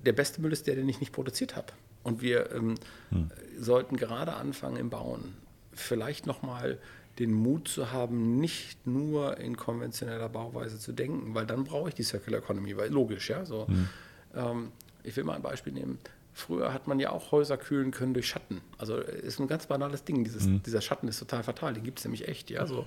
der 0.05 0.13
beste 0.13 0.43
Müll 0.43 0.53
ist 0.53 0.67
der, 0.67 0.75
den 0.75 0.89
ich 0.89 1.01
nicht 1.01 1.13
produziert 1.13 1.57
habe. 1.57 1.73
Und 2.05 2.23
wir 2.23 2.53
ähm, 2.53 2.77
hm. 3.11 3.31
sollten 3.59 3.97
gerade 3.97 4.35
anfangen 4.35 4.77
im 4.77 4.91
Bauen, 4.91 5.35
vielleicht 5.73 6.27
nochmal 6.27 6.79
den 7.19 7.33
Mut 7.33 7.69
zu 7.69 7.93
haben, 7.93 8.39
nicht 8.39 8.87
nur 8.87 9.39
in 9.39 9.57
konventioneller 9.57 10.29
Bauweise 10.29 10.79
zu 10.79 10.93
denken, 10.93 11.35
weil 11.35 11.47
dann 11.47 11.65
brauche 11.65 11.89
ich 11.89 11.95
die 11.95 12.03
Circular 12.03 12.41
Economy, 12.41 12.77
weil 12.77 12.91
logisch, 12.91 13.31
ja, 13.31 13.45
so. 13.45 13.67
Hm. 13.67 13.89
Ähm, 14.35 14.73
ich 15.03 15.17
will 15.17 15.25
mal 15.25 15.35
ein 15.35 15.43
Beispiel 15.43 15.73
nehmen. 15.73 15.99
Früher 16.37 16.75
hat 16.75 16.89
man 16.89 16.99
ja 16.99 17.11
auch 17.11 17.31
Häuser 17.31 17.57
kühlen 17.57 17.93
können 17.93 18.13
durch 18.13 18.27
Schatten. 18.27 18.61
Also 18.77 18.97
ist 18.97 19.39
ein 19.39 19.47
ganz 19.47 19.67
banales 19.67 20.03
Ding. 20.03 20.25
Dieses, 20.25 20.47
mhm. 20.47 20.65
Dieser 20.65 20.81
Schatten 20.81 21.07
ist 21.07 21.21
total 21.21 21.45
fatal. 21.45 21.75
Den 21.75 21.85
gibt 21.85 22.01
es 22.01 22.05
nämlich 22.05 22.27
echt. 22.27 22.51
Ja, 22.51 22.67
so. 22.67 22.87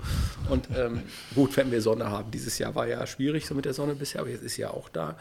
Und 0.49 0.67
ähm, 0.75 1.03
gut, 1.33 1.55
wenn 1.55 1.71
wir 1.71 1.81
Sonne 1.81 2.11
haben. 2.11 2.29
Dieses 2.29 2.57
Jahr 2.59 2.75
war 2.75 2.87
ja 2.87 3.07
schwierig 3.07 3.45
so 3.45 3.55
mit 3.55 3.63
der 3.63 3.73
Sonne 3.73 3.95
bisher, 3.95 4.19
aber 4.19 4.31
jetzt 4.31 4.43
ist 4.43 4.57
ja 4.57 4.71
auch 4.71 4.89
da. 4.89 5.15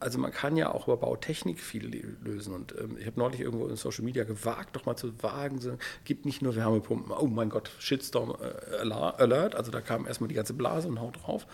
Also 0.00 0.18
man 0.18 0.30
kann 0.30 0.56
ja 0.56 0.72
auch 0.72 0.86
über 0.86 0.96
Bautechnik 0.96 1.60
viel 1.60 2.14
lösen. 2.22 2.54
Und 2.54 2.74
ähm, 2.78 2.96
ich 2.98 3.06
habe 3.06 3.18
neulich 3.18 3.40
irgendwo 3.40 3.66
in 3.66 3.76
Social 3.76 4.04
Media 4.04 4.24
gewagt, 4.24 4.76
doch 4.76 4.86
mal 4.86 4.96
zu 4.96 5.22
wagen, 5.22 5.60
so, 5.60 5.76
gibt 6.04 6.24
nicht 6.24 6.40
nur 6.40 6.54
Wärmepumpen. 6.54 7.12
Oh 7.12 7.26
mein 7.26 7.48
Gott, 7.48 7.70
Shitstorm 7.78 8.36
äh, 8.40 8.76
Alert. 8.76 9.54
Also 9.54 9.70
da 9.70 9.80
kam 9.80 10.06
erstmal 10.06 10.28
die 10.28 10.34
ganze 10.34 10.54
Blase 10.54 10.88
und 10.88 11.00
haut 11.00 11.18
drauf. 11.24 11.46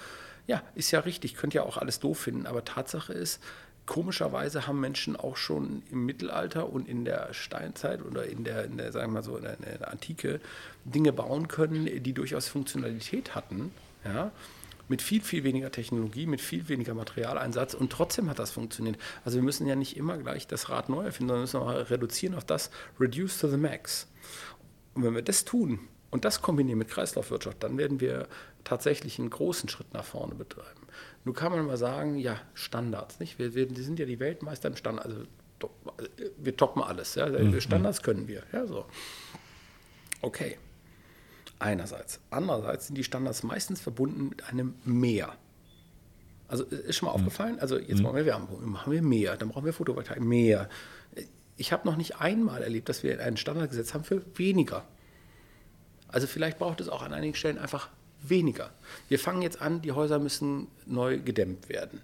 Ja, 0.47 0.63
ist 0.75 0.91
ja 0.91 1.01
richtig, 1.01 1.37
könnt 1.37 1.55
ja 1.55 1.63
auch 1.63 1.79
alles 1.79 2.01
doof 2.01 2.19
finden. 2.19 2.47
Aber 2.47 2.65
Tatsache 2.65 3.15
ist, 3.15 3.41
komischerweise 3.87 4.67
haben 4.67 4.81
Menschen 4.81 5.17
auch 5.17 5.37
schon 5.37 5.83
im 5.91 6.07
Mittelalter 6.07 6.71
und 6.71 6.89
in 6.89 7.05
der 7.05 7.33
Steinzeit 7.33 8.03
oder 8.03 8.27
in 8.27 8.45
der, 8.45 8.65
in 8.65 8.77
der 8.77 8.93
sagen 8.93 9.13
wir 9.13 9.21
mal 9.21 9.23
so, 9.23 9.37
in 9.37 9.45
der, 9.45 9.55
in 9.55 9.79
der 9.79 9.91
Antike 9.91 10.41
Dinge 10.85 11.13
bauen 11.13 11.49
können, 11.49 11.87
die 12.03 12.13
durchaus 12.13 12.49
Funktionalität 12.49 13.35
hatten. 13.35 13.73
Ja? 14.05 14.33
Mit 14.89 15.03
viel, 15.03 15.21
viel 15.23 15.45
weniger 15.45 15.71
Technologie, 15.71 16.27
mit 16.27 16.41
viel 16.41 16.69
weniger 16.69 16.95
Materialeinsatz 16.95 17.75
und 17.75 17.91
trotzdem 17.91 18.29
hat 18.29 18.39
das 18.39 18.51
funktioniert. 18.51 18.99
Also 19.25 19.37
wir 19.37 19.43
müssen 19.43 19.67
ja 19.67 19.77
nicht 19.77 19.97
immer 19.97 20.19
gleich 20.19 20.47
das 20.47 20.69
Rad 20.69 20.89
neu 20.89 21.05
erfinden, 21.05 21.29
sondern 21.29 21.41
müssen 21.43 21.61
auch 21.61 21.91
reduzieren 21.91 22.35
auf 22.35 22.45
das 22.45 22.71
Reduce 23.01 23.39
to 23.39 23.49
the 23.49 23.57
Max. 23.57 24.09
Und 24.95 25.05
wenn 25.05 25.15
wir 25.15 25.23
das 25.23 25.45
tun 25.45 25.81
und 26.11 26.25
das 26.25 26.43
kombinieren 26.43 26.79
mit 26.79 26.89
Kreislaufwirtschaft, 26.89 27.63
dann 27.63 27.79
werden 27.79 28.01
wir 28.01 28.29
tatsächlich 28.63 29.19
einen 29.19 29.31
großen 29.31 29.69
Schritt 29.69 29.93
nach 29.93 30.05
vorne 30.05 30.35
betreiben. 30.35 30.81
Nun 31.25 31.35
kann 31.35 31.53
man 31.53 31.67
mal 31.67 31.77
sagen, 31.77 32.19
ja, 32.19 32.41
Standards, 32.55 33.19
nicht? 33.21 33.39
Wir, 33.39 33.55
wir, 33.55 33.69
sind 33.75 33.99
ja 33.99 34.07
die 34.07 34.21
Weltmeister 34.21 34.69
im 34.69 34.77
Standard, 34.77 35.07
also 35.07 35.23
wir 36.37 36.57
toppen 36.57 36.83
alles, 36.83 37.15
ja? 37.15 37.29
Mhm. 37.29 37.61
Standards 37.61 38.03
können 38.03 38.29
wir, 38.29 38.43
ja, 38.53 38.67
so. 38.67 38.85
Okay, 40.21 40.59
einerseits. 41.65 42.21
Andererseits 42.31 42.87
sind 42.87 42.97
die 42.97 43.05
Standards 43.05 43.43
meistens 43.43 43.81
verbunden 43.81 44.29
mit 44.29 44.49
einem 44.49 44.75
Mehr. 44.85 45.35
Also 46.47 46.65
ist 46.65 46.97
schon 46.97 47.07
mal 47.07 47.13
mhm. 47.13 47.21
aufgefallen, 47.21 47.59
also 47.59 47.79
jetzt 47.79 47.99
mhm. 47.99 48.05
machen 48.05 48.17
wir 48.17 48.27
Wärmepumpe, 48.27 48.67
machen 48.67 48.93
wir 48.93 49.03
mehr, 49.03 49.37
dann 49.37 49.49
brauchen 49.49 49.65
wir 49.65 49.73
Photovoltaik, 49.73 50.21
mehr. 50.21 50.69
Ich 51.57 51.73
habe 51.73 51.89
noch 51.89 51.97
nicht 51.97 52.21
einmal 52.21 52.63
erlebt, 52.63 52.89
dass 52.89 53.03
wir 53.03 53.19
einen 53.21 53.37
Standard 53.37 53.71
gesetzt 53.71 53.95
haben 53.95 54.05
für 54.05 54.23
weniger. 54.37 54.85
Also 56.09 56.27
vielleicht 56.27 56.59
braucht 56.59 56.81
es 56.81 56.89
auch 56.89 57.03
an 57.03 57.13
einigen 57.13 57.35
Stellen 57.35 57.59
einfach 57.59 57.89
weniger. 58.23 58.71
Wir 59.09 59.19
fangen 59.19 59.43
jetzt 59.43 59.61
an, 59.61 59.83
die 59.83 59.93
Häuser 59.93 60.19
müssen 60.19 60.69
neu 60.87 61.19
gedämmt 61.19 61.69
werden. 61.69 62.01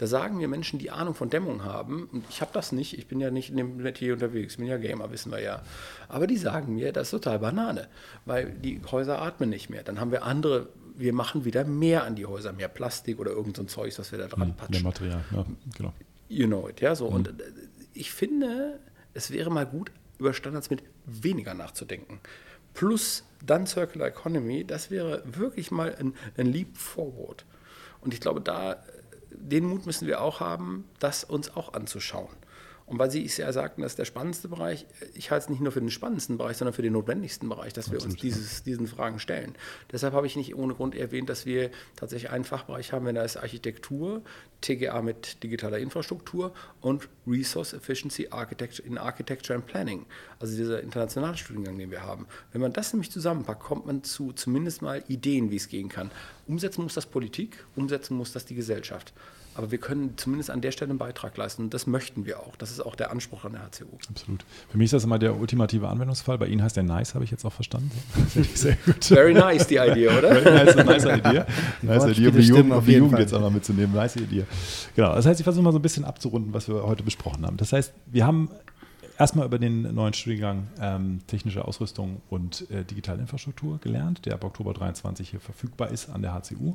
Da 0.00 0.06
sagen 0.06 0.38
mir 0.38 0.48
Menschen, 0.48 0.78
die 0.78 0.90
Ahnung 0.90 1.12
von 1.12 1.28
Dämmung 1.28 1.62
haben, 1.62 2.04
und 2.10 2.24
ich 2.30 2.40
habe 2.40 2.52
das 2.54 2.72
nicht, 2.72 2.96
ich 2.96 3.06
bin 3.06 3.20
ja 3.20 3.30
nicht 3.30 3.50
in 3.50 3.58
dem 3.58 3.76
Metier 3.76 4.14
unterwegs, 4.14 4.54
ich 4.54 4.58
bin 4.58 4.66
ja 4.66 4.78
Gamer, 4.78 5.12
wissen 5.12 5.30
wir 5.30 5.40
ja. 5.40 5.60
Aber 6.08 6.26
die 6.26 6.38
sagen 6.38 6.74
mir, 6.74 6.90
das 6.90 7.08
ist 7.08 7.10
total 7.10 7.40
Banane, 7.40 7.86
weil 8.24 8.50
die 8.50 8.80
Häuser 8.90 9.20
atmen 9.20 9.50
nicht 9.50 9.68
mehr. 9.68 9.82
Dann 9.82 10.00
haben 10.00 10.10
wir 10.10 10.22
andere, 10.22 10.70
wir 10.96 11.12
machen 11.12 11.44
wieder 11.44 11.64
mehr 11.64 12.04
an 12.04 12.16
die 12.16 12.24
Häuser, 12.24 12.54
mehr 12.54 12.68
Plastik 12.68 13.18
oder 13.18 13.32
irgend 13.32 13.58
so 13.58 13.62
ein 13.62 13.68
Zeug, 13.68 13.92
was 13.98 14.10
wir 14.10 14.18
da 14.18 14.28
dran 14.28 14.48
hm, 14.48 14.54
patschen. 14.54 14.72
Mehr 14.72 14.82
Material, 14.84 15.24
ja, 15.32 15.44
genau. 15.76 15.92
You 16.30 16.46
know 16.46 16.66
it, 16.66 16.80
ja, 16.80 16.94
so. 16.94 17.10
Mhm. 17.10 17.16
Und 17.16 17.28
äh, 17.28 17.32
ich 17.92 18.10
finde, 18.10 18.80
es 19.12 19.30
wäre 19.30 19.50
mal 19.50 19.66
gut, 19.66 19.92
über 20.18 20.32
Standards 20.32 20.70
mit 20.70 20.82
weniger 21.04 21.52
nachzudenken 21.52 22.20
plus 22.74 23.24
dann 23.44 23.66
Circular 23.66 24.08
Economy, 24.08 24.64
das 24.64 24.90
wäre 24.90 25.22
wirklich 25.26 25.70
mal 25.70 25.94
ein, 25.96 26.14
ein 26.36 26.46
Leap 26.46 26.76
Forward. 26.76 27.44
Und 28.00 28.14
ich 28.14 28.20
glaube, 28.20 28.40
da, 28.40 28.82
den 29.30 29.64
Mut 29.64 29.86
müssen 29.86 30.06
wir 30.06 30.20
auch 30.20 30.40
haben, 30.40 30.84
das 30.98 31.24
uns 31.24 31.56
auch 31.56 31.74
anzuschauen. 31.74 32.36
Und 32.90 32.98
weil 32.98 33.08
Sie 33.08 33.24
es 33.24 33.36
ja 33.36 33.52
sagten, 33.52 33.82
das 33.82 33.92
ist 33.92 34.00
der 34.00 34.04
spannendste 34.04 34.48
Bereich, 34.48 34.84
ich 35.14 35.30
halte 35.30 35.44
es 35.44 35.48
nicht 35.48 35.60
nur 35.60 35.70
für 35.70 35.78
den 35.78 35.92
spannendsten 35.92 36.38
Bereich, 36.38 36.56
sondern 36.56 36.74
für 36.74 36.82
den 36.82 36.92
notwendigsten 36.92 37.48
Bereich, 37.48 37.72
dass 37.72 37.84
Absolut, 37.84 38.02
wir 38.02 38.10
uns 38.10 38.20
dieses, 38.20 38.64
diesen 38.64 38.88
Fragen 38.88 39.20
stellen. 39.20 39.54
Deshalb 39.92 40.12
habe 40.12 40.26
ich 40.26 40.34
nicht 40.34 40.56
ohne 40.56 40.74
Grund 40.74 40.96
erwähnt, 40.96 41.28
dass 41.28 41.46
wir 41.46 41.70
tatsächlich 41.94 42.32
einen 42.32 42.42
Fachbereich 42.42 42.92
haben, 42.92 43.06
wenn 43.06 43.14
da 43.14 43.22
ist 43.22 43.36
Architektur, 43.36 44.22
TGA 44.60 45.02
mit 45.02 45.40
digitaler 45.44 45.78
Infrastruktur 45.78 46.52
und 46.80 47.08
Resource 47.28 47.74
Efficiency 47.74 48.26
Architecture 48.32 48.84
in 48.84 48.98
Architecture 48.98 49.56
and 49.56 49.66
Planning, 49.66 50.04
also 50.40 50.56
dieser 50.56 50.82
internationale 50.82 51.36
Studiengang, 51.36 51.78
den 51.78 51.92
wir 51.92 52.02
haben. 52.02 52.26
Wenn 52.50 52.60
man 52.60 52.72
das 52.72 52.92
nämlich 52.92 53.12
zusammenpackt, 53.12 53.62
kommt 53.62 53.86
man 53.86 54.02
zu 54.02 54.32
zumindest 54.32 54.82
mal 54.82 55.04
Ideen, 55.06 55.52
wie 55.52 55.56
es 55.56 55.68
gehen 55.68 55.88
kann. 55.88 56.10
Umsetzen 56.48 56.82
muss 56.82 56.94
das 56.94 57.06
Politik, 57.06 57.64
umsetzen 57.76 58.16
muss 58.16 58.32
das 58.32 58.46
die 58.46 58.56
Gesellschaft. 58.56 59.12
Aber 59.54 59.70
wir 59.70 59.78
können 59.78 60.14
zumindest 60.16 60.50
an 60.50 60.60
der 60.60 60.70
Stelle 60.70 60.90
einen 60.90 60.98
Beitrag 60.98 61.36
leisten. 61.36 61.64
Und 61.64 61.74
das 61.74 61.86
möchten 61.86 62.24
wir 62.24 62.40
auch. 62.40 62.56
Das 62.56 62.70
ist 62.70 62.80
auch 62.80 62.94
der 62.94 63.10
Anspruch 63.10 63.44
an 63.44 63.52
der 63.52 63.62
HCU. 63.62 63.86
Absolut. 64.08 64.44
Für 64.70 64.78
mich 64.78 64.86
ist 64.86 64.92
das 64.92 65.04
immer 65.04 65.18
der 65.18 65.36
ultimative 65.36 65.88
Anwendungsfall. 65.88 66.38
Bei 66.38 66.46
Ihnen 66.46 66.62
heißt 66.62 66.76
der 66.76 66.84
Nice, 66.84 67.14
habe 67.14 67.24
ich 67.24 67.30
jetzt 67.30 67.44
auch 67.44 67.52
verstanden. 67.52 67.90
Sehr 68.54 68.76
gut. 68.86 69.04
Very 69.04 69.34
nice, 69.34 69.66
die 69.66 69.76
Idee, 69.76 70.08
oder? 70.08 70.36
Very 70.36 70.64
nice, 70.64 70.76
nice 70.76 71.04
Idee. 71.04 71.44
Nice 71.82 72.06
Idee, 72.06 72.28
um 72.28 72.36
die 72.36 72.42
Jugend, 72.42 72.72
um 72.72 72.84
die 72.84 72.92
Jugend 72.92 73.18
jetzt 73.18 73.34
einmal 73.34 73.50
mitzunehmen. 73.50 73.94
Nice 73.94 74.16
Idee. 74.16 74.44
Genau. 74.94 75.14
Das 75.14 75.26
heißt, 75.26 75.40
ich 75.40 75.44
versuche 75.44 75.64
mal 75.64 75.72
so 75.72 75.78
ein 75.78 75.82
bisschen 75.82 76.04
abzurunden, 76.04 76.54
was 76.54 76.68
wir 76.68 76.82
heute 76.84 77.02
besprochen 77.02 77.44
haben. 77.44 77.56
Das 77.56 77.72
heißt, 77.72 77.92
wir 78.06 78.26
haben 78.26 78.50
erstmal 79.18 79.44
über 79.44 79.58
den 79.58 79.94
neuen 79.94 80.14
Studiengang 80.14 80.68
ähm, 80.80 81.20
technische 81.26 81.64
Ausrüstung 81.64 82.22
und 82.30 82.70
äh, 82.70 82.84
digitale 82.84 83.20
Infrastruktur 83.20 83.78
gelernt, 83.78 84.24
der 84.24 84.34
ab 84.34 84.44
Oktober 84.44 84.72
23 84.72 85.28
hier 85.28 85.40
verfügbar 85.40 85.90
ist 85.90 86.08
an 86.08 86.22
der 86.22 86.32
HCU. 86.32 86.74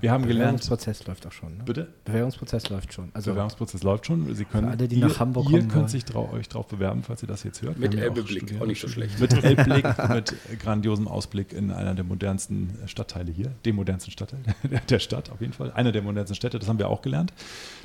Wir 0.00 0.10
haben 0.10 0.26
gelernt. 0.26 0.60
Bewerbungsprozess 0.60 1.06
läuft 1.06 1.26
auch 1.26 1.32
schon. 1.32 1.56
Ne? 1.56 1.64
Bitte? 1.64 1.88
Bewerbungsprozess 2.04 2.68
läuft 2.70 2.92
schon. 2.92 3.10
Also 3.14 3.30
Bewerbungsprozess 3.30 3.82
läuft 3.82 4.06
schon. 4.06 4.34
Sie 4.34 4.44
können, 4.44 4.68
alle, 4.68 4.88
die 4.88 4.96
ihr, 4.96 5.06
nach 5.06 5.20
Hamburg 5.20 5.46
ihr 5.46 5.58
kommen. 5.58 5.68
Ihr 5.68 5.74
könnt 5.74 5.90
sich 5.90 6.04
trau 6.04 6.30
euch 6.32 6.48
drauf 6.48 6.66
bewerben, 6.66 7.02
falls 7.02 7.22
ihr 7.22 7.28
das 7.28 7.42
jetzt 7.44 7.62
hört. 7.62 7.78
Mit 7.78 7.94
Elbeblick, 7.94 8.56
auch, 8.56 8.62
auch, 8.62 8.66
nicht 8.66 8.80
so 8.80 8.88
schlecht. 8.88 9.20
Mit 9.20 9.32
Elbblick, 9.44 9.86
mit 10.08 10.34
grandiosem 10.60 11.08
Ausblick 11.08 11.52
in 11.52 11.70
einer 11.70 11.94
der 11.94 12.04
modernsten 12.04 12.70
Stadtteile 12.86 13.30
hier, 13.30 13.52
dem 13.64 13.76
modernsten 13.76 14.10
Stadtteil 14.10 14.40
der 14.88 14.98
Stadt 14.98 15.30
auf 15.30 15.40
jeden 15.40 15.52
Fall. 15.52 15.72
Einer 15.72 15.92
der 15.92 16.02
modernsten 16.02 16.34
Städte, 16.34 16.58
das 16.58 16.68
haben 16.68 16.78
wir 16.78 16.88
auch 16.88 17.02
gelernt. 17.02 17.32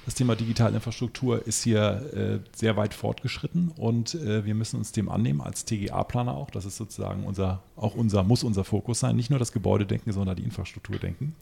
Das 0.05 0.15
Thema 0.15 0.35
digitale 0.35 0.75
Infrastruktur 0.75 1.45
ist 1.45 1.63
hier 1.63 2.01
äh, 2.13 2.39
sehr 2.55 2.77
weit 2.77 2.93
fortgeschritten 2.93 3.71
und 3.75 4.15
äh, 4.15 4.45
wir 4.45 4.55
müssen 4.55 4.77
uns 4.77 4.93
dem 4.93 5.09
annehmen 5.09 5.41
als 5.41 5.65
TGA-Planer 5.65 6.33
auch. 6.33 6.49
Das 6.49 6.65
ist 6.65 6.77
sozusagen 6.77 7.25
unser, 7.25 7.61
auch 7.77 7.95
unser, 7.95 8.23
muss 8.23 8.43
unser 8.43 8.63
Fokus 8.63 8.99
sein. 8.99 9.15
Nicht 9.15 9.29
nur 9.29 9.39
das 9.39 9.51
Gebäude 9.51 9.85
denken, 9.85 10.11
sondern 10.11 10.35
die 10.35 10.43
Infrastruktur 10.43 10.97
denken. 10.97 11.35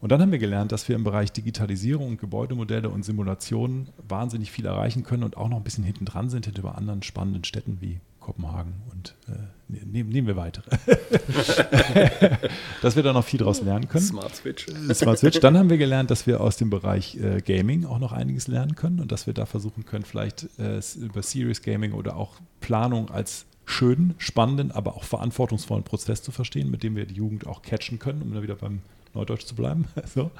Und 0.00 0.10
dann 0.10 0.20
haben 0.20 0.32
wir 0.32 0.40
gelernt, 0.40 0.72
dass 0.72 0.88
wir 0.88 0.96
im 0.96 1.04
Bereich 1.04 1.30
Digitalisierung, 1.30 2.16
Gebäudemodelle 2.16 2.88
und 2.88 3.04
Simulationen 3.04 3.88
wahnsinnig 4.08 4.50
viel 4.50 4.66
erreichen 4.66 5.04
können 5.04 5.22
und 5.22 5.36
auch 5.36 5.48
noch 5.48 5.58
ein 5.58 5.62
bisschen 5.62 5.84
hinten 5.84 6.06
dran 6.06 6.28
sind 6.28 6.46
hinter 6.46 6.76
anderen 6.76 7.04
spannenden 7.04 7.44
Städten 7.44 7.78
wie 7.80 8.00
Kopenhagen 8.18 8.74
und 8.90 9.14
äh, 9.28 9.32
ne, 9.68 9.80
nehmen, 9.84 10.10
nehmen 10.10 10.26
wir 10.26 10.36
weitere. 10.36 10.64
dass 12.82 12.96
wir 12.96 13.02
da 13.02 13.12
noch 13.12 13.24
viel 13.24 13.38
draus 13.38 13.60
lernen 13.62 13.88
können. 13.88 14.04
Smart 14.04 14.34
Switch. 14.34 14.66
Smart 14.92 15.18
Switch. 15.18 15.38
Dann 15.40 15.56
haben 15.56 15.70
wir 15.70 15.78
gelernt, 15.78 16.10
dass 16.10 16.26
wir 16.26 16.40
aus 16.40 16.56
dem 16.56 16.70
Bereich 16.70 17.16
äh, 17.16 17.40
Gaming 17.40 17.84
auch 17.84 17.98
noch 17.98 18.12
einiges 18.12 18.48
lernen 18.48 18.74
können 18.74 18.98
und 19.00 19.12
dass 19.12 19.26
wir 19.26 19.34
da 19.34 19.46
versuchen 19.46 19.84
können, 19.84 20.04
vielleicht 20.04 20.48
äh, 20.58 20.80
über 21.00 21.22
Serious 21.22 21.62
Gaming 21.62 21.92
oder 21.92 22.16
auch 22.16 22.40
Planung 22.60 23.10
als 23.10 23.46
schönen, 23.64 24.14
spannenden, 24.18 24.72
aber 24.72 24.96
auch 24.96 25.04
verantwortungsvollen 25.04 25.84
Prozess 25.84 26.22
zu 26.22 26.32
verstehen, 26.32 26.70
mit 26.70 26.82
dem 26.82 26.96
wir 26.96 27.06
die 27.06 27.14
Jugend 27.14 27.46
auch 27.46 27.62
catchen 27.62 27.98
können, 27.98 28.22
um 28.22 28.32
da 28.32 28.42
wieder 28.42 28.56
beim 28.56 28.80
Neudeutsch 29.14 29.44
zu 29.44 29.54
bleiben 29.54 29.86
so, 30.14 30.30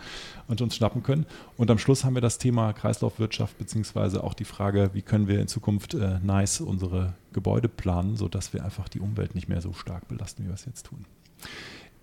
und 0.49 0.61
uns 0.61 0.77
schnappen 0.77 1.03
können. 1.03 1.27
Und 1.57 1.71
am 1.71 1.79
Schluss 1.79 2.05
haben 2.05 2.15
wir 2.15 2.23
das 2.23 2.39
Thema 2.39 2.73
Kreislaufwirtschaft, 2.73 3.59
beziehungsweise 3.59 4.25
auch 4.25 4.35
die 4.35 4.45
Frage, 4.45 4.91
wie 4.93 5.03
können 5.03 5.29
wir 5.29 5.41
in 5.41 5.49
Zukunft 5.49 5.95
äh, 5.95 6.19
nice 6.23 6.61
unsere 6.61 7.15
Gebäude 7.33 7.69
planen, 7.69 8.17
sodass 8.17 8.53
wir 8.53 8.65
einfach 8.65 8.89
die 8.89 9.01
Umwelt 9.01 9.35
nicht 9.35 9.49
mehr 9.49 9.61
so 9.61 9.73
stark 9.73 10.09
belasten, 10.09 10.45
wie 10.45 10.49
wir 10.49 10.55
es 10.55 10.65
jetzt 10.65 10.87
tun. 10.87 11.05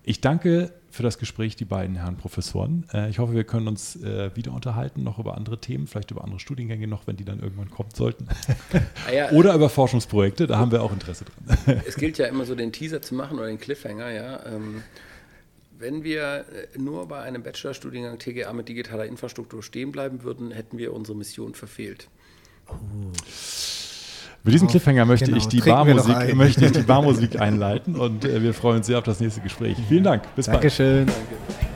Ich 0.09 0.21
danke 0.21 0.73
für 0.89 1.03
das 1.03 1.19
Gespräch 1.19 1.55
die 1.55 1.65
beiden 1.65 1.95
Herren 1.95 2.17
Professoren. 2.17 2.87
Äh, 2.91 3.11
ich 3.11 3.19
hoffe, 3.19 3.35
wir 3.35 3.43
können 3.43 3.67
uns 3.67 3.95
äh, 3.97 4.35
wieder 4.35 4.53
unterhalten, 4.53 5.03
noch 5.03 5.19
über 5.19 5.37
andere 5.37 5.61
Themen, 5.61 5.85
vielleicht 5.85 6.09
über 6.09 6.23
andere 6.23 6.39
Studiengänge 6.39 6.87
noch, 6.87 7.05
wenn 7.05 7.15
die 7.15 7.25
dann 7.25 7.39
irgendwann 7.39 7.69
kommen 7.69 7.91
sollten. 7.93 8.27
Ah 9.07 9.13
ja, 9.13 9.31
oder 9.31 9.53
über 9.53 9.69
Forschungsprojekte, 9.69 10.47
da 10.47 10.57
haben 10.57 10.71
wir 10.71 10.81
auch 10.81 10.91
Interesse 10.91 11.25
dran. 11.25 11.81
Es 11.87 11.95
gilt 11.95 12.17
ja 12.17 12.25
immer 12.25 12.45
so 12.45 12.55
den 12.55 12.71
Teaser 12.71 13.03
zu 13.03 13.13
machen 13.13 13.37
oder 13.37 13.45
den 13.49 13.59
Cliffhanger, 13.59 14.09
ja. 14.09 14.43
Ähm, 14.47 14.81
wenn 15.77 16.03
wir 16.03 16.45
äh, 16.73 16.79
nur 16.79 17.07
bei 17.07 17.21
einem 17.21 17.43
Bachelorstudiengang 17.43 18.17
TGA 18.17 18.51
mit 18.51 18.67
digitaler 18.67 19.05
Infrastruktur 19.05 19.61
stehen 19.61 19.91
bleiben 19.91 20.23
würden, 20.23 20.49
hätten 20.49 20.79
wir 20.79 20.93
unsere 20.93 21.15
Mission 21.19 21.53
verfehlt. 21.53 22.07
Oh. 22.67 22.73
Mit 24.43 24.53
diesem 24.53 24.67
Cliffhanger 24.67 25.05
möchte, 25.05 25.25
genau, 25.25 25.37
ich 25.37 25.47
die 25.47 25.59
Barmusik, 25.59 26.15
ein. 26.15 26.37
möchte 26.37 26.65
ich 26.65 26.71
die 26.71 26.81
Barmusik 26.81 27.39
einleiten 27.39 27.95
und 27.95 28.25
äh, 28.25 28.41
wir 28.41 28.53
freuen 28.53 28.77
uns 28.77 28.87
sehr 28.87 28.97
auf 28.97 29.03
das 29.03 29.19
nächste 29.19 29.41
Gespräch. 29.41 29.77
Vielen 29.87 30.03
Dank. 30.03 30.23
Bis 30.35 30.45
Dankeschön. 30.45 31.07
bald. 31.07 31.17
Dankeschön. 31.17 31.68